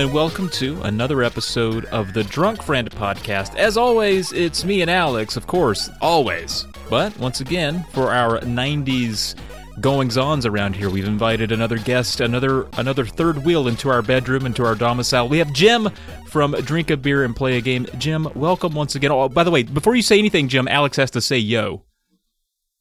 [0.00, 3.54] And welcome to another episode of the Drunk Friend podcast.
[3.56, 6.64] As always, it's me and Alex, of course, always.
[6.88, 9.34] But once again, for our 90s
[9.82, 14.46] goings ons around here, we've invited another guest, another another third wheel into our bedroom,
[14.46, 15.28] into our domicile.
[15.28, 15.90] We have Jim
[16.28, 17.86] from Drink a Beer and Play a Game.
[17.98, 19.12] Jim, welcome once again.
[19.12, 21.84] Oh, by the way, before you say anything, Jim, Alex has to say yo.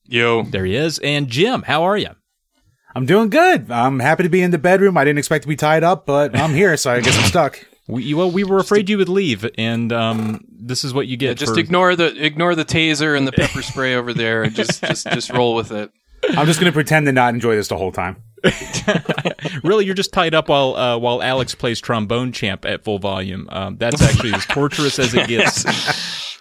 [0.06, 0.44] Yo.
[0.44, 1.00] There he is.
[1.00, 2.16] And Jim, how are you?
[3.00, 3.72] I'm doing good.
[3.72, 4.98] I'm happy to be in the bedroom.
[4.98, 7.66] I didn't expect to be tied up, but I'm here, so I guess I'm stuck.
[7.88, 11.40] We, well, we were afraid you would leave, and um, this is what you get.
[11.40, 14.84] Just for- ignore the ignore the taser and the pepper spray over there and just
[14.84, 15.92] just just roll with it.
[16.38, 18.22] I'm just going to pretend to not enjoy this the whole time.
[19.64, 23.50] really, you're just tied up while uh, while Alex plays trombone champ at full volume.
[23.52, 25.66] Um, that's actually as torturous as it gets.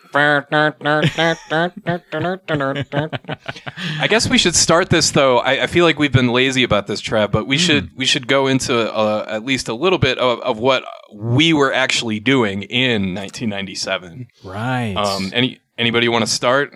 [4.00, 5.38] I guess we should start this though.
[5.38, 8.26] I, I feel like we've been lazy about this, Trav, but we should we should
[8.26, 12.62] go into uh, at least a little bit of, of what we were actually doing
[12.62, 14.28] in 1997.
[14.44, 14.94] Right.
[14.94, 16.74] Um, any anybody want to start?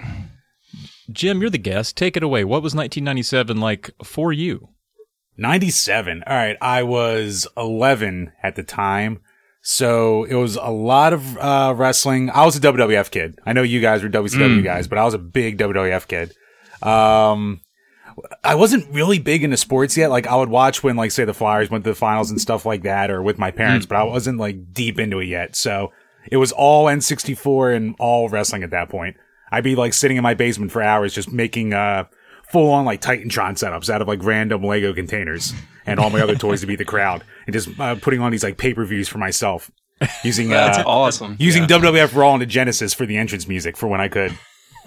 [1.11, 1.97] Jim, you're the guest.
[1.97, 2.45] Take it away.
[2.45, 4.69] What was 1997 like for you?
[5.37, 6.23] 97.
[6.27, 6.57] All right.
[6.61, 9.21] I was 11 at the time.
[9.63, 12.31] So it was a lot of uh, wrestling.
[12.31, 13.39] I was a WWF kid.
[13.47, 16.35] I know you guys were WCW guys, but I was a big WWF kid.
[16.87, 17.61] Um,
[18.43, 20.11] I wasn't really big into sports yet.
[20.11, 22.67] Like I would watch when, like, say the Flyers went to the finals and stuff
[22.67, 25.55] like that, or with my parents, but I wasn't like deep into it yet.
[25.55, 25.93] So
[26.31, 29.17] it was all N64 and all wrestling at that point.
[29.51, 32.05] I'd be like sitting in my basement for hours just making uh
[32.53, 35.53] full on like Titantron setups out of like random Lego containers
[35.87, 38.45] and all my other toys to beat the crowd and just uh, putting on these
[38.45, 39.71] like pay per views for myself
[40.23, 41.37] using That's uh, awesome.
[41.41, 41.79] using Yeah.
[41.79, 44.39] WWF Raw and the Genesis for the entrance music for when I could.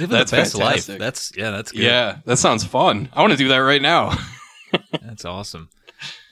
[0.00, 0.86] Living That's the best life.
[0.86, 0.98] fantastic.
[0.98, 1.50] That's yeah.
[1.50, 1.82] That's good.
[1.82, 3.08] Yeah, that sounds fun.
[3.12, 4.16] I want to do that right now.
[5.02, 5.68] That's awesome.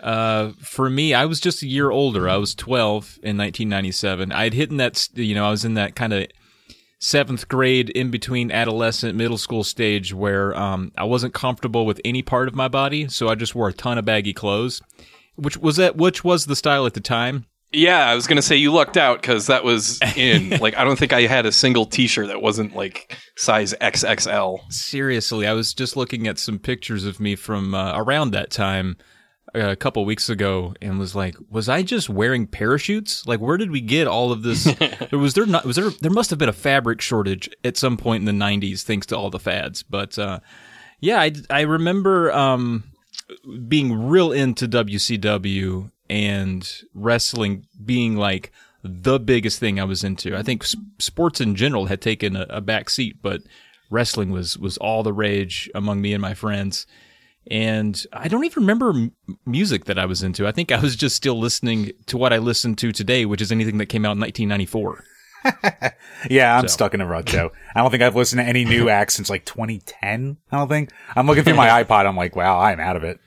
[0.01, 2.29] Uh, for me, I was just a year older.
[2.29, 4.33] I was 12 in 1997.
[4.33, 6.27] I had hit in that, you know, I was in that kind of
[6.99, 12.23] seventh grade in between adolescent middle school stage where um, I wasn't comfortable with any
[12.23, 14.83] part of my body, so I just wore a ton of baggy clothes,
[15.37, 17.47] which was that which was the style at the time.
[17.71, 20.51] Yeah, I was gonna say you lucked out because that was in.
[20.59, 24.73] like, I don't think I had a single T-shirt that wasn't like size XXL.
[24.73, 28.97] Seriously, I was just looking at some pictures of me from uh, around that time
[29.55, 33.27] a couple weeks ago and was like, was I just wearing parachutes?
[33.27, 34.65] Like, where did we get all of this?
[35.11, 37.97] there was there not was there there must have been a fabric shortage at some
[37.97, 39.83] point in the '90s thanks to all the fads.
[39.83, 40.41] But uh,
[41.01, 42.85] yeah, I I remember um,
[43.67, 50.37] being real into WCW and wrestling being like the biggest thing I was into.
[50.37, 50.65] I think
[50.99, 53.43] sports in general had taken a, a back seat, but
[53.91, 56.87] wrestling was was all the rage among me and my friends.
[57.51, 59.13] And I don't even remember m-
[59.47, 60.47] music that I was into.
[60.47, 63.51] I think I was just still listening to what I listen to today, which is
[63.51, 65.05] anything that came out in 1994.
[66.29, 66.73] Yeah, I'm So.
[66.73, 67.53] stuck in a rut though.
[67.75, 70.37] I don't think I've listened to any new acts since like 2010.
[70.51, 70.91] I don't think.
[71.15, 72.07] I'm looking through my iPod.
[72.07, 73.21] I'm like, wow, I'm out of it.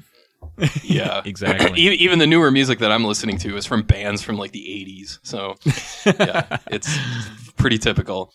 [0.83, 1.79] Yeah, Exactly.
[1.81, 4.59] E- Even the newer music that I'm listening to is from bands from like the
[4.59, 5.19] '80s.
[5.23, 5.55] So
[6.05, 6.95] yeah, it's
[7.55, 8.33] pretty typical.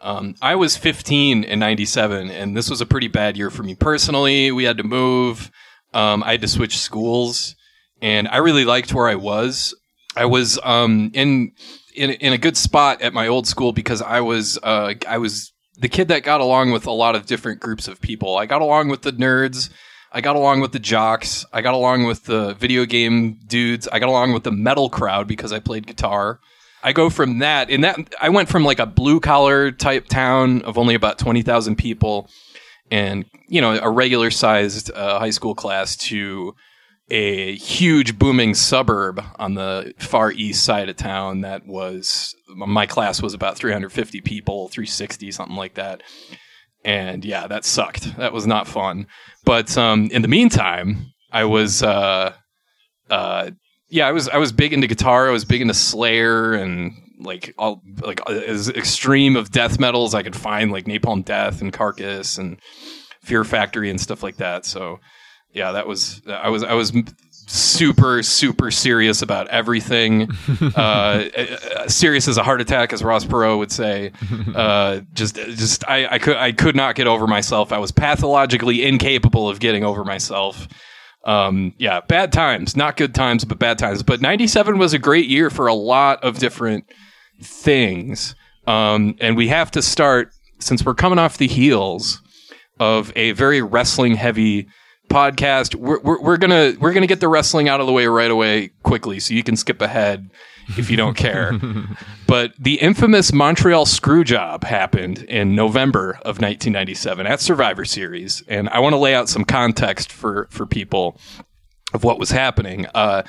[0.00, 3.74] Um, I was 15 in '97, and this was a pretty bad year for me
[3.74, 4.52] personally.
[4.52, 5.50] We had to move.
[5.92, 7.56] Um, I had to switch schools,
[8.00, 9.74] and I really liked where I was.
[10.16, 11.52] I was um, in
[11.94, 15.52] in in a good spot at my old school because I was uh, I was
[15.78, 18.36] the kid that got along with a lot of different groups of people.
[18.36, 19.70] I got along with the nerds.
[20.10, 21.44] I got along with the jocks.
[21.52, 23.86] I got along with the video game dudes.
[23.88, 26.40] I got along with the metal crowd because I played guitar.
[26.88, 30.62] I go from that, and that I went from like a blue collar type town
[30.62, 32.30] of only about twenty thousand people,
[32.90, 36.54] and you know a regular sized uh, high school class to
[37.10, 43.20] a huge booming suburb on the far east side of town that was my class
[43.20, 46.02] was about 350 people 360 something like that.
[46.84, 48.16] And yeah that sucked.
[48.16, 49.06] That was not fun.
[49.44, 52.32] But um, in the meantime i was uh,
[53.10, 53.50] uh,
[53.88, 55.28] yeah i was i was big into guitar.
[55.28, 60.14] I was big into slayer and like all like as extreme of death metal as
[60.14, 62.60] i could find like napalm death and carcass and
[63.28, 64.64] fear factory and stuff like that.
[64.64, 65.00] So
[65.52, 66.92] yeah, that was I was I was
[67.46, 70.28] super super serious about everything.
[70.74, 74.12] Uh, uh, serious as a heart attack as ross perot would say.
[74.54, 77.72] Uh, just just I, I could i could not get over myself.
[77.72, 80.66] I was pathologically incapable of getting over myself
[81.28, 82.74] um, yeah bad times.
[82.74, 84.02] Not good times but bad times.
[84.02, 86.86] But 97 was a great year for a lot of different
[87.42, 88.34] things.
[88.66, 92.20] Um, and we have to start since we're coming off the heels
[92.80, 94.68] of a very wrestling heavy
[95.10, 95.74] podcast.
[95.74, 98.70] We're, we're, we're gonna we're gonna get the wrestling out of the way right away
[98.82, 100.30] quickly, so you can skip ahead
[100.76, 101.58] if you don't care.
[102.26, 108.80] but the infamous Montreal Screwjob happened in November of 1997 at Survivor Series, and I
[108.80, 111.18] want to lay out some context for for people
[111.94, 112.86] of what was happening.
[112.94, 113.22] Uh,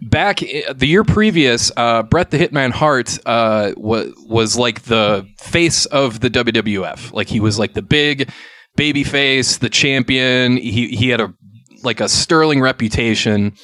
[0.00, 5.26] back I- the year previous, uh, Bret the Hitman Hart uh, was was like the
[5.38, 7.12] face of the WWF.
[7.12, 8.30] Like he was like the big
[8.76, 10.56] baby face, the champion.
[10.56, 11.34] He he had a
[11.82, 13.54] like a sterling reputation.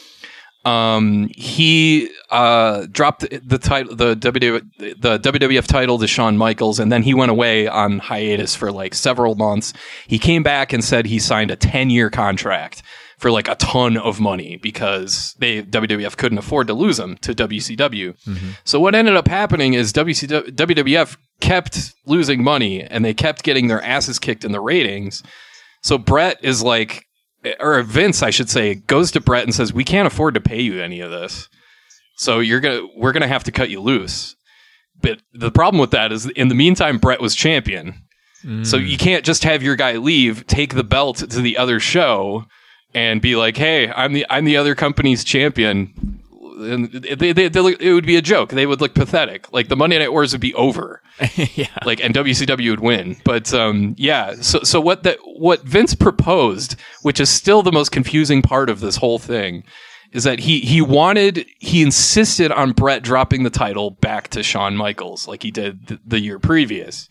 [0.64, 6.92] Um, he uh, dropped the, title, the WW, the WWF title to Shawn Michaels, and
[6.92, 9.72] then he went away on hiatus for like several months.
[10.06, 12.82] He came back and said he signed a ten year contract
[13.18, 17.34] for like a ton of money because they WWF couldn't afford to lose him to
[17.34, 18.16] WCW.
[18.64, 23.66] So what ended up happening is WCW, WWF kept losing money and they kept getting
[23.68, 25.22] their asses kicked in the ratings.
[25.82, 27.04] So Bret is like,
[27.58, 30.60] or Vince, I should say, goes to Bret and says, "We can't afford to pay
[30.60, 31.48] you any of this,
[32.16, 34.36] so you're gonna, we're gonna have to cut you loose."
[35.00, 37.94] But the problem with that is, in the meantime, Bret was champion,
[38.42, 38.88] so mm.
[38.88, 42.44] you can't just have your guy leave, take the belt to the other show,
[42.94, 46.19] and be like, "Hey, I'm the I'm the other company's champion."
[46.60, 48.50] And they, they, they look, it would be a joke.
[48.50, 49.52] They would look pathetic.
[49.52, 51.02] Like the Monday Night Wars would be over
[51.54, 51.68] yeah.
[51.84, 53.16] like and WCW would win.
[53.24, 57.90] But um, yeah, so so what that what Vince proposed, which is still the most
[57.92, 59.64] confusing part of this whole thing,
[60.12, 64.76] is that he he wanted he insisted on Bret dropping the title back to Shawn
[64.76, 67.08] Michaels like he did th- the year previous.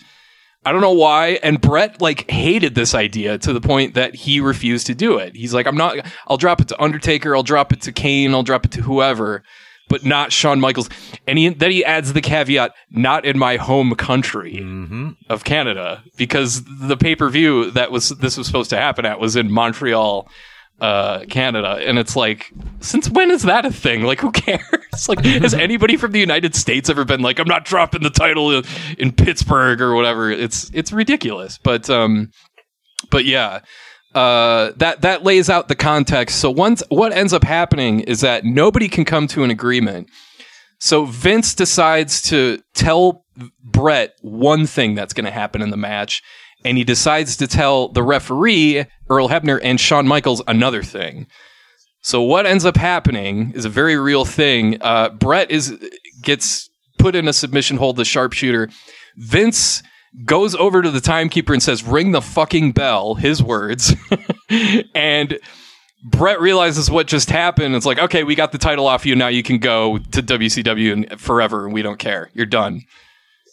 [0.66, 1.40] I don't know why.
[1.42, 5.36] And Bret like hated this idea to the point that he refused to do it.
[5.36, 5.98] He's like, I'm not,
[6.28, 7.36] I'll drop it to Undertaker.
[7.36, 8.34] I'll drop it to Kane.
[8.34, 9.42] I'll drop it to whoever,
[9.88, 10.90] but not Shawn Michaels.
[11.28, 15.12] And he, then he adds the caveat, not in my home country mm-hmm.
[15.30, 19.20] of Canada, because the pay per view that was, this was supposed to happen at
[19.20, 20.30] was in Montreal,
[20.82, 21.82] uh, Canada.
[21.86, 24.04] And it's like, since when is that a thing?
[24.04, 24.62] Like, who cares?
[25.08, 28.52] Like, has anybody from the United States ever been like, I'm not dropping the title
[28.52, 28.66] in,
[28.98, 30.30] in Pittsburgh or whatever?
[30.30, 31.58] It's, it's ridiculous.
[31.58, 32.32] But, um,
[33.10, 33.62] but yeah,
[34.14, 36.40] uh, that, that lays out the context.
[36.40, 40.10] So once, what ends up happening is that nobody can come to an agreement.
[40.80, 43.26] So Vince decides to tell
[43.64, 46.24] Bret one thing that's going to happen in the match,
[46.66, 51.28] and he decides to tell the referee Earl Hebner and Shawn Michaels another thing.
[52.02, 54.78] So what ends up happening is a very real thing.
[54.82, 55.78] Uh, Bret is
[56.22, 58.70] gets put in a submission hold, the sharpshooter.
[59.18, 59.84] Vince
[60.26, 63.94] goes over to the timekeeper and says, "Ring the fucking bell." His words,
[64.96, 65.40] and
[66.04, 67.76] Bret realizes what just happened.
[67.76, 69.16] It's like, okay, we got the title off you.
[69.16, 72.30] Now you can go to WCW and forever, and we don't care.
[72.34, 72.84] You're done.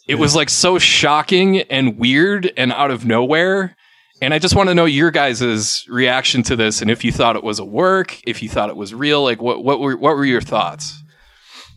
[0.07, 3.75] It was like so shocking and weird and out of nowhere.
[4.21, 7.35] And I just want to know your guys' reaction to this, and if you thought
[7.35, 10.15] it was a work, if you thought it was real, like what what were what
[10.15, 11.03] were your thoughts?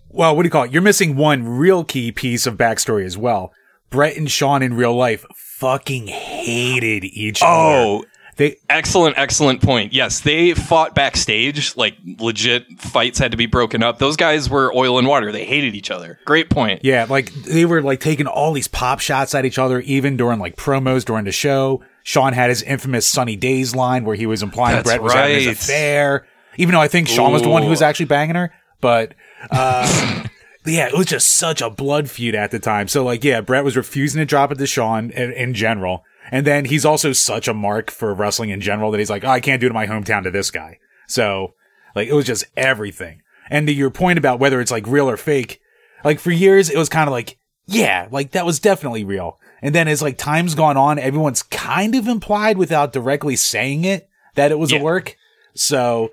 [0.08, 0.72] Well, what do you call it?
[0.72, 3.52] You're missing one real key piece of backstory as well.
[3.90, 7.50] Bret and Shawn in real life fucking hated each other.
[7.50, 8.04] Oh,
[8.40, 9.92] They excellent, excellent point.
[9.92, 13.98] Yes, they fought backstage, like legit fights had to be broken up.
[13.98, 15.30] Those guys were oil and water.
[15.30, 16.18] They hated each other.
[16.24, 16.82] Great point.
[16.82, 20.38] Yeah, like they were like taking all these pop shots at each other, even during
[20.38, 21.82] like promos during the show.
[22.02, 25.36] Shawn had his infamous Sunny Days line where he was implying That's Bret was having
[25.36, 25.42] right.
[25.42, 28.54] his affair, even though I think Shawn was the one who was actually banging her.
[28.80, 29.12] But
[29.50, 30.24] uh,
[30.64, 32.88] yeah, it was just such a blood feud at the time.
[32.88, 36.46] So like, yeah, Bret was refusing to drop it to Shawn in, in general, and
[36.46, 39.40] then he's also such a mark for wrestling in general that he's like, oh, I
[39.40, 40.78] can't do it in my hometown to this guy.
[41.06, 41.54] So
[41.94, 43.22] like, it was just everything.
[43.48, 45.60] And to your point about whether it's like real or fake,
[46.04, 49.38] like for years it was kind of like, yeah, like that was definitely real.
[49.62, 54.08] And then as like time's gone on, everyone's kind of implied without directly saying it
[54.36, 54.78] that it was Yeah.
[54.78, 55.16] a work.
[55.54, 56.10] So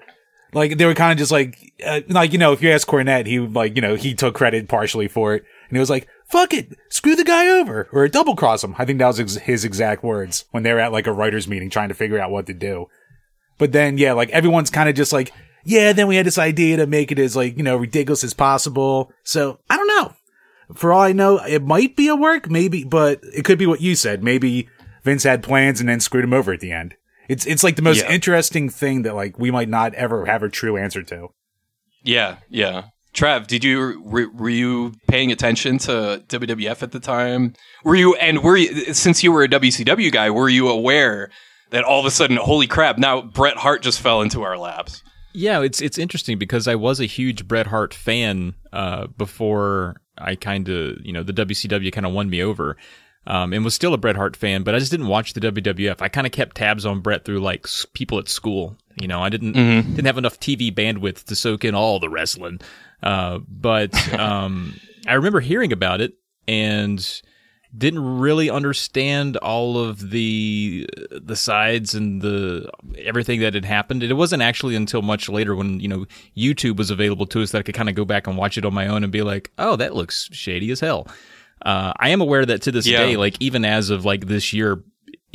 [0.54, 3.28] like they were kind of just like, uh, like, you know, if you ask Cornette,
[3.28, 6.08] he would like, you know, he took credit partially for it and he was like,
[6.30, 8.76] fuck it, screw the guy over or double cross him.
[8.78, 11.48] I think that was ex- his exact words when they were at like a writer's
[11.48, 12.88] meeting trying to figure out what to do.
[13.58, 15.32] But then, yeah, like everyone's kind of just like,
[15.64, 18.34] yeah, then we had this idea to make it as like, you know, ridiculous as
[18.34, 19.12] possible.
[19.24, 20.14] So I don't know.
[20.76, 23.82] For all I know, it might be a work, maybe, but it could be what
[23.82, 24.22] you said.
[24.24, 24.68] Maybe
[25.04, 26.96] Vince had plans and then screwed him over at the end.
[27.30, 28.12] It's, it's like the most Yeah.
[28.12, 31.30] interesting thing that like we might not ever have a true answer to.
[32.04, 32.84] Yeah, yeah.
[33.18, 37.54] Trav, did you were, were you paying attention to WWF at the time?
[37.84, 41.32] Were you and were you since you were a WCW guy, were you aware
[41.72, 45.02] that all of a sudden, holy crap, now Bret Hart just fell into our laps?
[45.34, 50.36] Yeah, it's it's interesting because I was a huge Bret Hart fan uh, before I
[50.36, 52.78] kind of you know the WCW kind of won me over.
[53.26, 56.02] Um, and was still a Bret Hart fan, but I just didn't watch the WWF.
[56.02, 58.78] I kind of kept tabs on Bret through like s- people at school.
[59.02, 62.62] You know, I didn't didn't have enough TV bandwidth to soak in all the wrestling.
[63.04, 64.74] Uh, but um,
[65.08, 66.14] I remember hearing about it
[66.48, 67.22] and
[67.78, 74.02] didn't really understand all of the the sides and the everything that had happened.
[74.04, 77.60] It wasn't actually until much later when you know YouTube was available to us that
[77.60, 79.52] I could kind of go back and watch it on my own and be like,
[79.60, 81.08] "Oh, that looks shady as hell."
[81.62, 83.00] Uh, I am aware that to this Yeah.
[83.00, 84.82] day, like even as of like this year,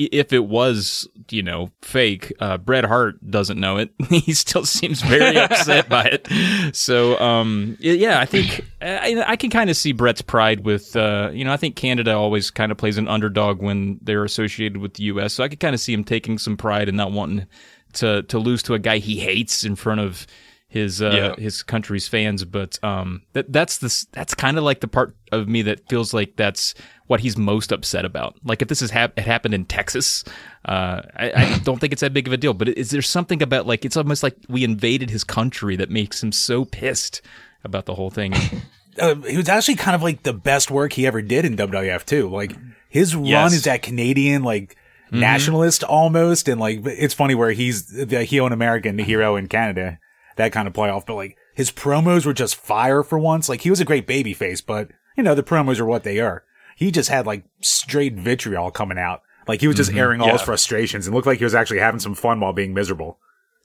[0.06, 3.90] if it was you know fake, uh, Bret Hart doesn't know it.
[4.08, 6.74] he still seems very upset by it.
[6.74, 11.30] So um, yeah, I think I, I can kind of see Bret's pride with uh,
[11.32, 14.94] you know I think Canada always kind of plays an underdog when they're associated with
[14.94, 15.34] the U.S.
[15.34, 17.46] So I could kind of see him taking some pride in not wanting
[17.94, 20.26] to to lose to a guy he hates in front of
[20.72, 21.34] his uh, Yeah.
[21.42, 22.44] his country's fans.
[22.44, 26.14] But um, that that's the that's kind of like the part of me that feels
[26.14, 26.74] like that's
[27.08, 28.36] what he's most upset about.
[28.42, 30.24] Like if this has hap- it happened in Texas,
[30.64, 32.54] uh, I, I don't think it's that big of a deal.
[32.54, 36.22] But is there something about like it's almost like we invaded his country that makes
[36.22, 37.20] him so pissed
[37.64, 38.32] about the whole thing?
[38.98, 42.06] uh, it was actually kind of like the best work he ever did in WWF
[42.06, 42.30] too.
[42.30, 42.56] Like
[42.88, 43.52] his run Yes.
[43.52, 44.76] is that Canadian like
[45.10, 49.36] nationalist almost, and like it's funny where he's the hero in America and the hero
[49.36, 49.98] in Canada,
[50.36, 51.06] that kind of playoff.
[51.06, 53.48] But like his promos were just fire for once.
[53.48, 56.20] Like he was a great baby face, but you know the promos are what they
[56.20, 56.44] are.
[56.76, 59.22] He just had like straight vitriol coming out.
[59.46, 59.98] Like he was just mm-hmm.
[59.98, 62.74] airing all his frustrations and looked like he was actually having some fun while being
[62.74, 63.18] miserable.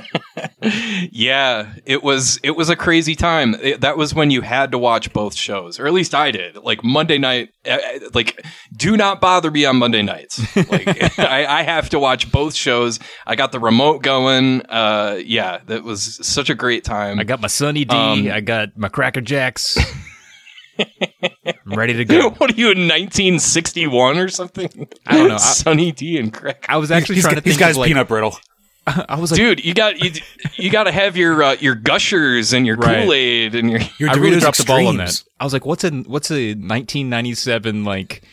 [1.12, 3.55] Yeah, it was it was a crazy time.
[3.62, 6.57] It- that was when you had to watch both shows, or at least I did.
[6.57, 8.43] Like Monday night, uh, uh, like
[8.75, 10.39] do not bother me on Monday nights.
[10.69, 10.88] Like
[11.19, 13.00] I, I have to watch both shows.
[13.25, 14.62] I got the remote going.
[14.67, 17.19] Uh, yeah, that was such a great time.
[17.19, 19.77] I got my Sunny D, Um, I got my Cracker Jacks.
[20.77, 22.29] I'm ready to go.
[22.31, 24.88] what are you in 1961 or something?
[25.07, 25.36] I don't know.
[25.36, 26.65] I- Sunny D and crack.
[26.69, 28.38] I was actually He's trying got, to he's think got of like peanut brittle.
[29.10, 30.12] I was like Dude, you got you,
[30.55, 33.03] you got to have your uh, your gushers and your Right.
[33.03, 35.24] Kool Aid and your Your I really dropped the ball on that.
[35.39, 38.24] I was like, "What's a what's a 1997 like?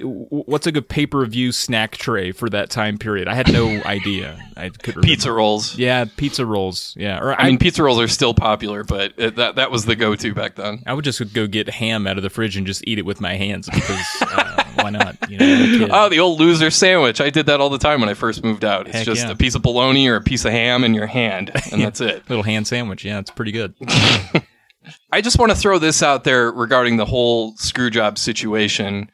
[0.00, 3.68] What's a good pay per view snack tray for that time period?" I had no
[3.84, 4.38] idea.
[4.56, 5.06] I could remember.
[5.06, 5.76] pizza rolls.
[5.78, 6.94] Yeah, pizza rolls.
[6.98, 9.94] Yeah, or I mean, pizza rolls are still popular, but it, that that was the
[9.94, 10.82] go-to back then.
[10.86, 13.20] I would just go get ham out of the fridge and just eat it with
[13.20, 15.16] my hands because uh, why not?
[15.30, 15.90] You know, I'm a kid.
[15.92, 17.20] Oh, the old loser sandwich.
[17.20, 18.86] I did that all the time when I first moved out.
[18.86, 19.32] It's Heck just yeah.
[19.32, 22.28] a piece of bologna or a piece of ham in your hand, and that's it.
[22.28, 23.04] little hand sandwich.
[23.04, 23.74] Yeah, it's pretty good.
[25.12, 29.10] I just want to throw this out there regarding the whole screw job situation.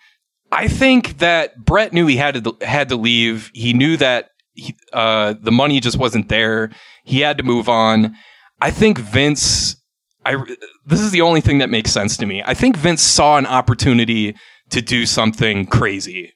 [0.51, 3.51] I think that Bret knew he had to had to leave.
[3.53, 6.71] He knew that he, uh, the money just wasn't there.
[7.05, 8.17] He had to move on.
[8.61, 9.77] I think Vince.
[10.25, 10.37] I
[10.85, 12.43] this is the only thing that makes sense to me.
[12.45, 14.35] I think Vince saw an opportunity
[14.71, 16.33] to do something crazy.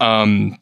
[0.00, 0.58] Um,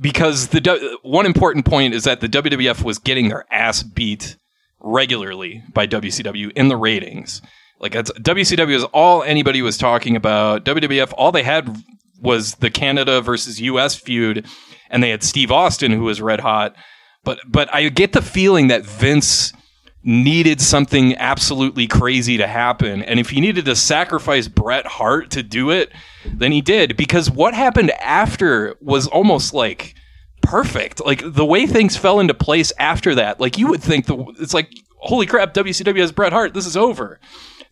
[0.00, 4.36] because the one important point is that the WWF was getting their ass beat
[4.80, 7.42] regularly by WCW in the ratings.
[7.78, 10.64] Like that's, WCW is all anybody was talking about.
[10.64, 11.76] WWF, all they had
[12.20, 14.46] was the Canada versus US feud,
[14.90, 16.76] and they had Steve Austin who was red hot.
[17.24, 19.52] But but I get the feeling that Vince
[20.02, 25.42] needed something absolutely crazy to happen, and if he needed to sacrifice Bret Hart to
[25.42, 25.92] do it,
[26.24, 26.96] then he did.
[26.96, 29.94] Because what happened after was almost like
[30.42, 31.04] perfect.
[31.04, 34.54] Like the way things fell into place after that, like you would think the it's
[34.54, 37.20] like holy crap, WCW has Bret Hart, this is over.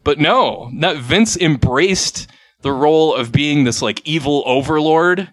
[0.04, 2.28] But no, not Vince embraced
[2.62, 5.30] the role of being this like evil overlord.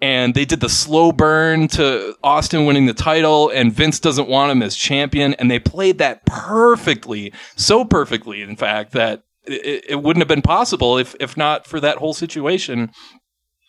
[0.00, 4.52] And they did the slow burn to Austin winning the title, and Vince doesn't want
[4.52, 5.34] him as champion.
[5.34, 10.42] And they played that perfectly, so perfectly, in fact, that it, it wouldn't have been
[10.42, 12.92] possible if, if not for that whole situation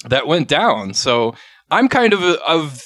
[0.06, 0.94] that went down.
[0.94, 1.34] So
[1.72, 2.84] I'm kind of of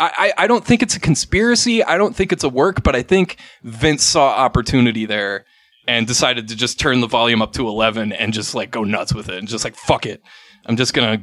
[0.00, 1.82] I, I don't think it's a conspiracy.
[1.82, 5.44] I don't think it's a work, but I think Vince saw opportunity there
[5.88, 9.12] and decided to just turn the volume up to 11 and just like go nuts
[9.12, 10.22] with it and just like fuck it.
[10.66, 11.22] I'm just gonna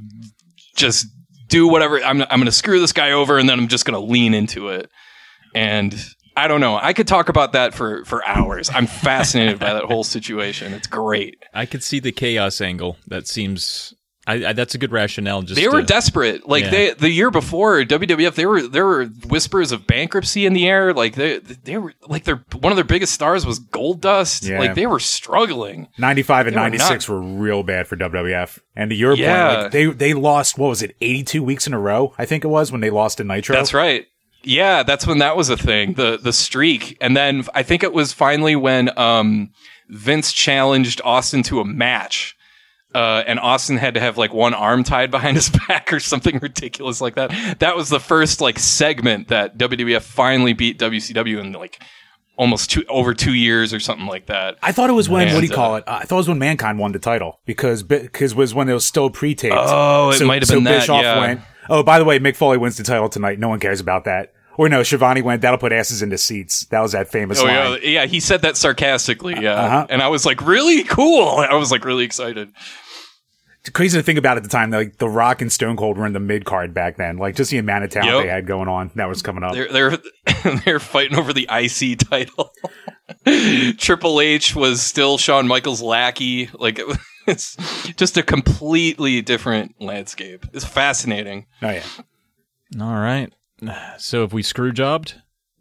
[0.76, 1.08] just
[1.56, 2.04] do whatever.
[2.04, 4.90] I'm I'm gonna screw this guy over and then I'm just gonna lean into it.
[5.56, 5.96] And
[6.36, 6.78] I don't know.
[6.78, 8.70] I could talk about that for for hours.
[8.70, 10.74] I'm fascinated by that whole situation.
[10.74, 11.42] It's great.
[11.54, 12.98] I could see the chaos angle.
[13.08, 13.95] That seems
[14.28, 15.44] I, I, that's a good rationale.
[15.44, 16.48] Just they were to- desperate.
[16.48, 16.70] Like Yeah.
[16.72, 20.94] they the year before WWF, they were there were whispers of bankruptcy in the air.
[20.94, 24.48] Like they they were like their one of their biggest stars was Goldust.
[24.50, 24.60] Yeah.
[24.60, 25.90] Like they were struggling.
[26.00, 28.60] 95 and They were 96 were real bad for WWF.
[28.76, 29.48] And to your Yeah.
[29.48, 32.14] point, like, they, they lost, what was it, 82 weeks in a row?
[32.18, 33.56] I think it was when they lost to Nitro.
[33.56, 34.06] That's right.
[34.44, 35.94] Yeah, that's when that was a thing.
[35.94, 39.50] The the streak, and then I think it was finally when um,
[39.90, 42.36] Vince challenged Austin to a match.
[42.96, 46.40] Uh, and Austin had to have like one arm tied behind his back or something
[46.42, 47.60] ridiculous like that.
[47.60, 51.84] That was the first like segment that WWF finally beat WCW in like
[52.38, 54.58] almost two over two years or something like that.
[54.64, 55.84] I thought it was when, what do you And, call it?
[55.88, 58.70] Uh, I thought it was when Mankind won the title because, because it was when
[58.70, 59.56] it was still pre-taped.
[59.58, 61.20] Oh, it might have so been that, Bischoff yeah.
[61.20, 63.40] went, oh, by the way, Mick Foley wins the title tonight.
[63.40, 64.32] No one cares about that.
[64.58, 66.66] Or no, Schiavone went, that'll put asses into seats.
[66.68, 67.54] That was that famous Oh line.
[67.84, 68.06] yeah, yeah.
[68.06, 69.54] He said that sarcastically, yeah.
[69.56, 69.88] Uh-huh.
[69.90, 71.28] And I was like, really cool.
[71.40, 72.54] I was like really excited.
[73.74, 74.72] Crazy to think about at the time.
[74.72, 77.18] Like the Rock and Stone Cold were in the mid card back then.
[77.18, 78.24] Like just the amount of talent Yep.
[78.24, 79.54] they had going on that was coming up.
[79.54, 79.98] They're they're
[80.66, 82.52] they're fighting over the IC title.
[83.78, 86.50] Triple H was still Shawn Michaels' lackey.
[86.54, 87.56] Like it it's
[87.96, 90.46] just a completely different landscape.
[90.54, 91.46] It's fascinating.
[91.62, 91.84] oh yeah.
[92.82, 93.32] All right.
[93.98, 95.16] So if we screw jobbed,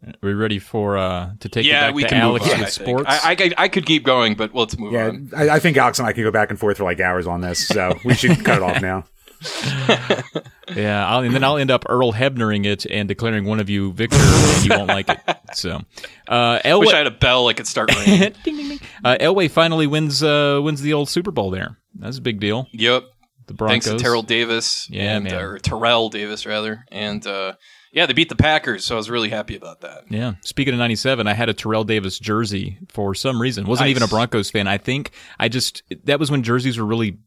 [0.07, 2.53] are we ready for uh to take yeah, it back we to can Alex move
[2.53, 2.59] on.
[2.59, 3.05] with I, sports?
[3.07, 5.31] I, I, could- I could keep going, but let's move Yeah, on.
[5.35, 7.41] I, I think Alex and I could go back and forth for like hours on
[7.41, 9.03] this, so we should cut it off now.
[10.75, 13.93] yeah, I'll, and then I'll end up Earl Hebnering it and declaring one of you
[13.93, 15.19] victor, and you won't like it.
[15.53, 15.81] So,
[16.27, 18.33] uh, Elway, Wish I had a bell I could start ringing.
[18.43, 18.79] ding, ding, ding.
[19.03, 21.77] Uh, Elway finally wins uh, wins the old Super Bowl there.
[21.95, 22.67] That's a big deal.
[22.71, 23.03] yep.
[23.47, 24.01] The Thanks Broncos.
[24.01, 24.87] to Terrell Davis.
[24.89, 25.35] Yeah, and, man.
[25.35, 27.53] uh, or Terrell Davis rather, and uh,
[27.95, 30.03] yeah, they beat the Packers, so I was really happy about that.
[30.09, 30.33] Yeah.
[30.41, 33.65] Speaking of 97, I had a Terrell Davis jersey for some reason.
[33.65, 34.67] Wasn't even a Broncos fan.
[34.67, 37.17] I think I just, that was when jerseys were really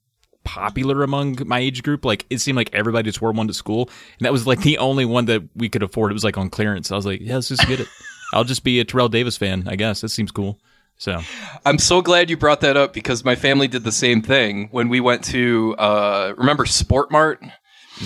[0.44, 2.04] popular among my age group.
[2.04, 3.88] Like it seemed like everybody just wore one to school.
[4.18, 6.12] And that was like the only one that we could afford.
[6.12, 6.92] It was like on clearance.
[6.92, 7.88] I was like, yeah, let's just get it.
[8.34, 10.02] I'll just be a Terrell Davis fan, I guess.
[10.02, 10.60] That seems cool.
[10.98, 11.20] So,
[11.64, 14.88] I'm so glad you brought that up because my family did the same thing when
[14.88, 17.42] we went to uh, remember Sport Mart.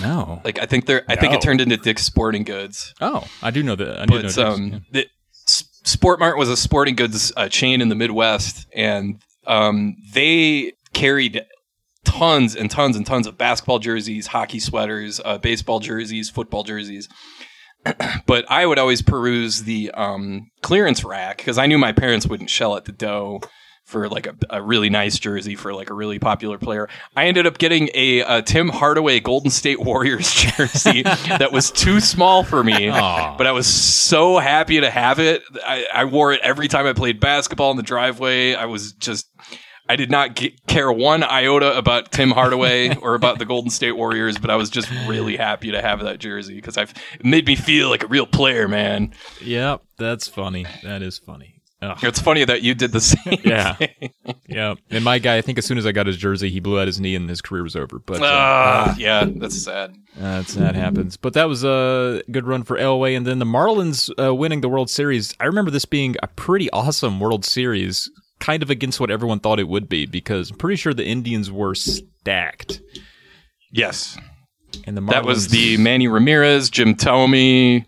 [0.01, 0.41] No.
[0.43, 1.37] Like I think there, I think No.
[1.37, 2.93] it turned into Dick's Sporting Goods.
[3.01, 3.99] Oh, I do know that.
[3.99, 4.37] I do know But this.
[4.37, 5.07] um, the,
[5.47, 10.73] S- Sport Mart was a sporting goods uh, chain in the Midwest, and um, they
[10.93, 11.43] carried
[12.05, 17.07] tons and tons and tons of basketball jerseys, hockey sweaters, uh, baseball jerseys, football jerseys.
[18.25, 22.49] but I would always peruse the um, clearance rack because I knew my parents wouldn't
[22.49, 23.41] shell at the dough
[23.93, 26.89] for like a, a really nice jersey for like a really popular player.
[27.15, 31.99] I ended up getting a, a Tim Hardaway Golden State Warriors jersey that was too
[31.99, 33.37] small for me, Aw.
[33.37, 35.43] but I was so happy to have it.
[35.63, 38.55] I, I wore it every time I played basketball in the driveway.
[38.55, 39.29] I was just.
[39.87, 43.91] I did not get, care one iota about Tim Hardaway or about the Golden State
[43.91, 47.57] Warriors, but I was just really happy to have that jersey because it made me
[47.57, 49.13] feel like a real player, man.
[49.41, 49.81] Yep.
[49.97, 50.65] That's funny.
[50.83, 51.52] That is funny.
[51.91, 51.97] Ugh.
[52.03, 53.39] It's funny that you did the same.
[53.43, 53.73] Yeah.
[53.73, 54.13] thing.
[54.47, 54.75] Yeah.
[54.89, 56.87] And my guy, I think as soon as I got his jersey, he blew out
[56.87, 57.99] his knee and his career was over.
[57.99, 59.95] But uh, Ah, yeah, that's sad.
[60.15, 61.17] That's that happens.
[61.17, 64.69] But that was a good run for Elway, and then the Marlins uh, winning the
[64.69, 65.35] World Series.
[65.39, 69.59] I remember this being a pretty awesome World Series, kind of against what everyone thought
[69.59, 72.81] it would be, because I'm pretty sure the Indians were stacked,
[73.71, 74.15] Yes,
[74.85, 77.85] and the Marlins, that was the Manny Ramirez, Jim Thome.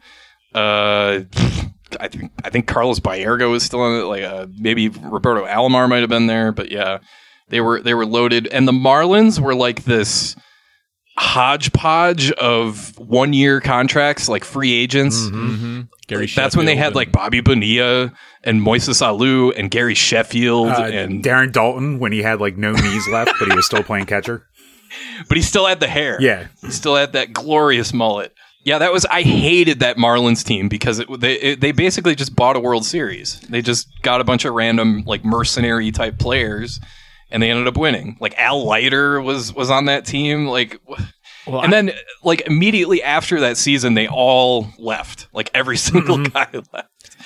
[0.54, 1.20] Uh,
[2.00, 4.04] I think I think Carlos Baerga was still on it.
[4.06, 7.00] Like uh, maybe Roberto Alomar might have been there, but yeah,
[7.50, 10.36] they were they were loaded, and the Marlins were like this
[11.18, 15.18] hodgepodge of one year contracts, like free agents.
[15.28, 15.88] Mhm.
[16.08, 16.28] Gary.
[16.28, 18.12] That's when they had like Bobby Bonilla
[18.44, 22.74] and Moises Alou and Gary Sheffield, Uh, and Darren Daulton when he had like no
[22.74, 24.46] knees left, but he was still playing catcher.
[25.28, 26.18] but he still had the hair.
[26.22, 28.34] Yeah, He still had that glorious mullet.
[28.66, 29.06] Yeah, that was.
[29.06, 32.84] I hated that Marlins team because it, they it, they basically just bought a World
[32.84, 33.40] Series.
[33.42, 36.80] They just got a bunch of random like mercenary type players,
[37.30, 38.18] and they ended up winning.
[38.20, 40.48] Like Al Leiter was was on that team.
[40.48, 40.82] Like,
[41.46, 41.92] Well, and then
[42.24, 45.28] like immediately after that season, they all left.
[45.32, 46.34] Like every single mm-hmm.
[46.34, 47.18] guy left,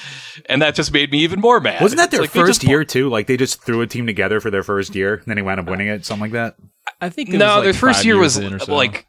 [0.48, 1.82] and that just made me even more mad.
[1.82, 3.08] wasn't that their like first just- year too?
[3.10, 5.62] Like they just threw a team together for their first year, and then he wound
[5.62, 6.56] up winning it, something like that.
[7.00, 8.76] I think it No, was like their first year was so.
[8.76, 9.08] like,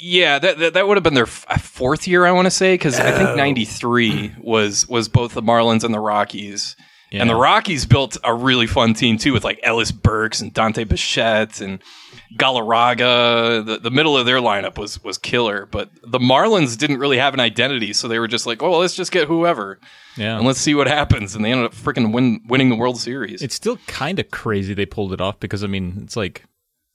[0.00, 2.74] yeah, that that, that would have been their f- fourth year, I want to say,
[2.74, 6.76] because I think '93 was was both the Marlins and the Rockies,
[7.10, 7.20] Yeah.
[7.20, 10.84] and the Rockies built a really fun team too with like Ellis Burks and Dante
[10.84, 11.82] Bichette and
[12.38, 13.64] Galarraga.
[13.64, 17.34] The the middle of their lineup was was killer, but the Marlins didn't really have
[17.34, 19.78] an identity, so they were just like, oh, let's just get whoever
[20.16, 20.36] yeah.
[20.36, 23.42] and let's see what happens, and they ended up freaking win, winning the World Series.
[23.42, 26.44] It's still kind of crazy they pulled it off because I mean it's like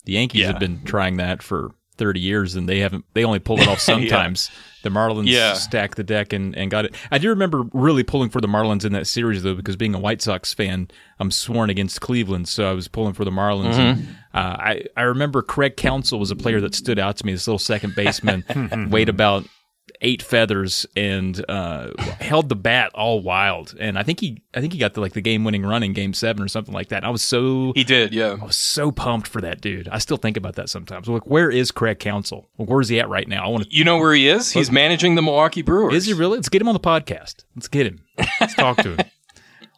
[0.05, 0.47] The Yankees Yeah.
[0.47, 3.05] have been trying that for 30 years, and they haven't.
[3.13, 4.49] They only pull it off sometimes.
[4.83, 5.53] The Marlins Yeah.
[5.53, 6.93] stacked the deck and, and got it.
[7.09, 9.99] I do remember really pulling for the Marlins in that series though, because being a
[9.99, 13.73] White Sox fan, I'm sworn against Cleveland, so I was pulling for the Marlins.
[13.73, 14.11] Mm-hmm.
[14.33, 17.31] uh, I I remember Craig Counsell was a player that stood out to me.
[17.31, 18.43] This little second baseman,
[18.91, 19.45] weighed about
[20.01, 23.75] eight feathers and uh, held the bat all wild.
[23.79, 25.93] And I think he I think he got the like the game winning run in
[25.93, 27.03] Game Seven or something like that.
[27.03, 28.37] I was so He did, yeah.
[28.39, 29.87] I was so pumped for that dude.
[29.89, 31.07] I still think about that sometimes.
[31.07, 32.49] Like, where is Craig Counsell?
[32.57, 33.45] Like, where's he at right now?
[33.45, 33.75] I want to.
[33.75, 34.51] You know where he is?
[34.51, 35.93] He's managing the Milwaukee Brewers.
[35.93, 36.37] Is he really?
[36.37, 37.43] Let's get him on the podcast.
[37.55, 38.01] Let's get him.
[38.39, 39.05] Let's talk to him.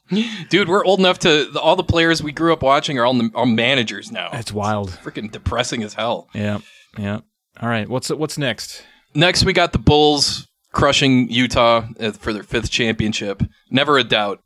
[0.49, 3.45] Dude, we're old enough to all the players we grew up watching are all, all
[3.45, 4.29] managers now.
[4.31, 4.91] That's wild.
[4.91, 6.29] freaking depressing as hell.
[6.33, 6.59] Yeah,
[6.97, 7.19] yeah.
[7.61, 7.89] All right.
[7.89, 8.83] What's what's next?
[9.17, 13.41] Next, we got the Bulls crushing Utah uh, for their fifth championship.
[13.71, 14.43] Never a doubt.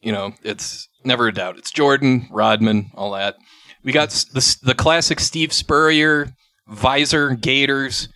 [0.00, 1.58] You know, it's never a doubt.
[1.58, 3.36] It's Jordan, Rodman, all that.
[3.84, 6.32] We got the, the classic Steve Spurrier,
[6.66, 8.08] Visor, Gators.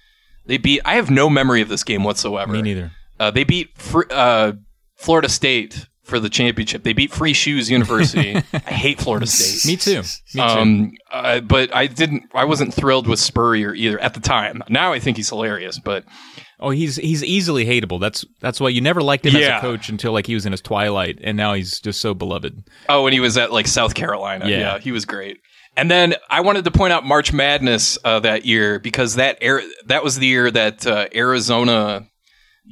[0.46, 0.80] They beat.
[0.84, 2.52] I have no memory of this game whatsoever.
[2.52, 2.90] Me neither.
[3.20, 4.54] Uh, they beat Fr- uh,
[4.96, 6.82] Florida State for the championship.
[6.84, 8.36] They beat Free Shoes University.
[8.52, 9.68] I hate Florida State.
[9.70, 10.02] Me too.
[10.02, 10.40] Me too.
[10.40, 12.24] Um, uh, but I didn't.
[12.34, 14.62] I wasn't thrilled with Spurrier either at the time.
[14.68, 15.78] Now I think he's hilarious.
[15.78, 16.04] But
[16.60, 18.00] oh, he's he's easily hateable.
[18.00, 20.52] That's that's why you never liked him as a coach until like he was in
[20.52, 22.62] his twilight, and now he's just so beloved.
[22.88, 24.58] oh, when he was at like South Carolina, Yeah.
[24.58, 25.38] yeah, he was great.
[25.76, 29.60] And then I wanted to point out March Madness uh, that year because that air,
[29.86, 32.06] that was the year that uh, Arizona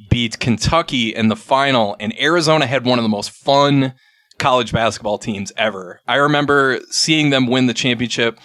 [0.09, 3.93] beat Kentucky in the final, and Arizona had one of the most fun
[4.39, 6.01] college basketball teams ever.
[6.07, 8.39] I remember seeing them win the championship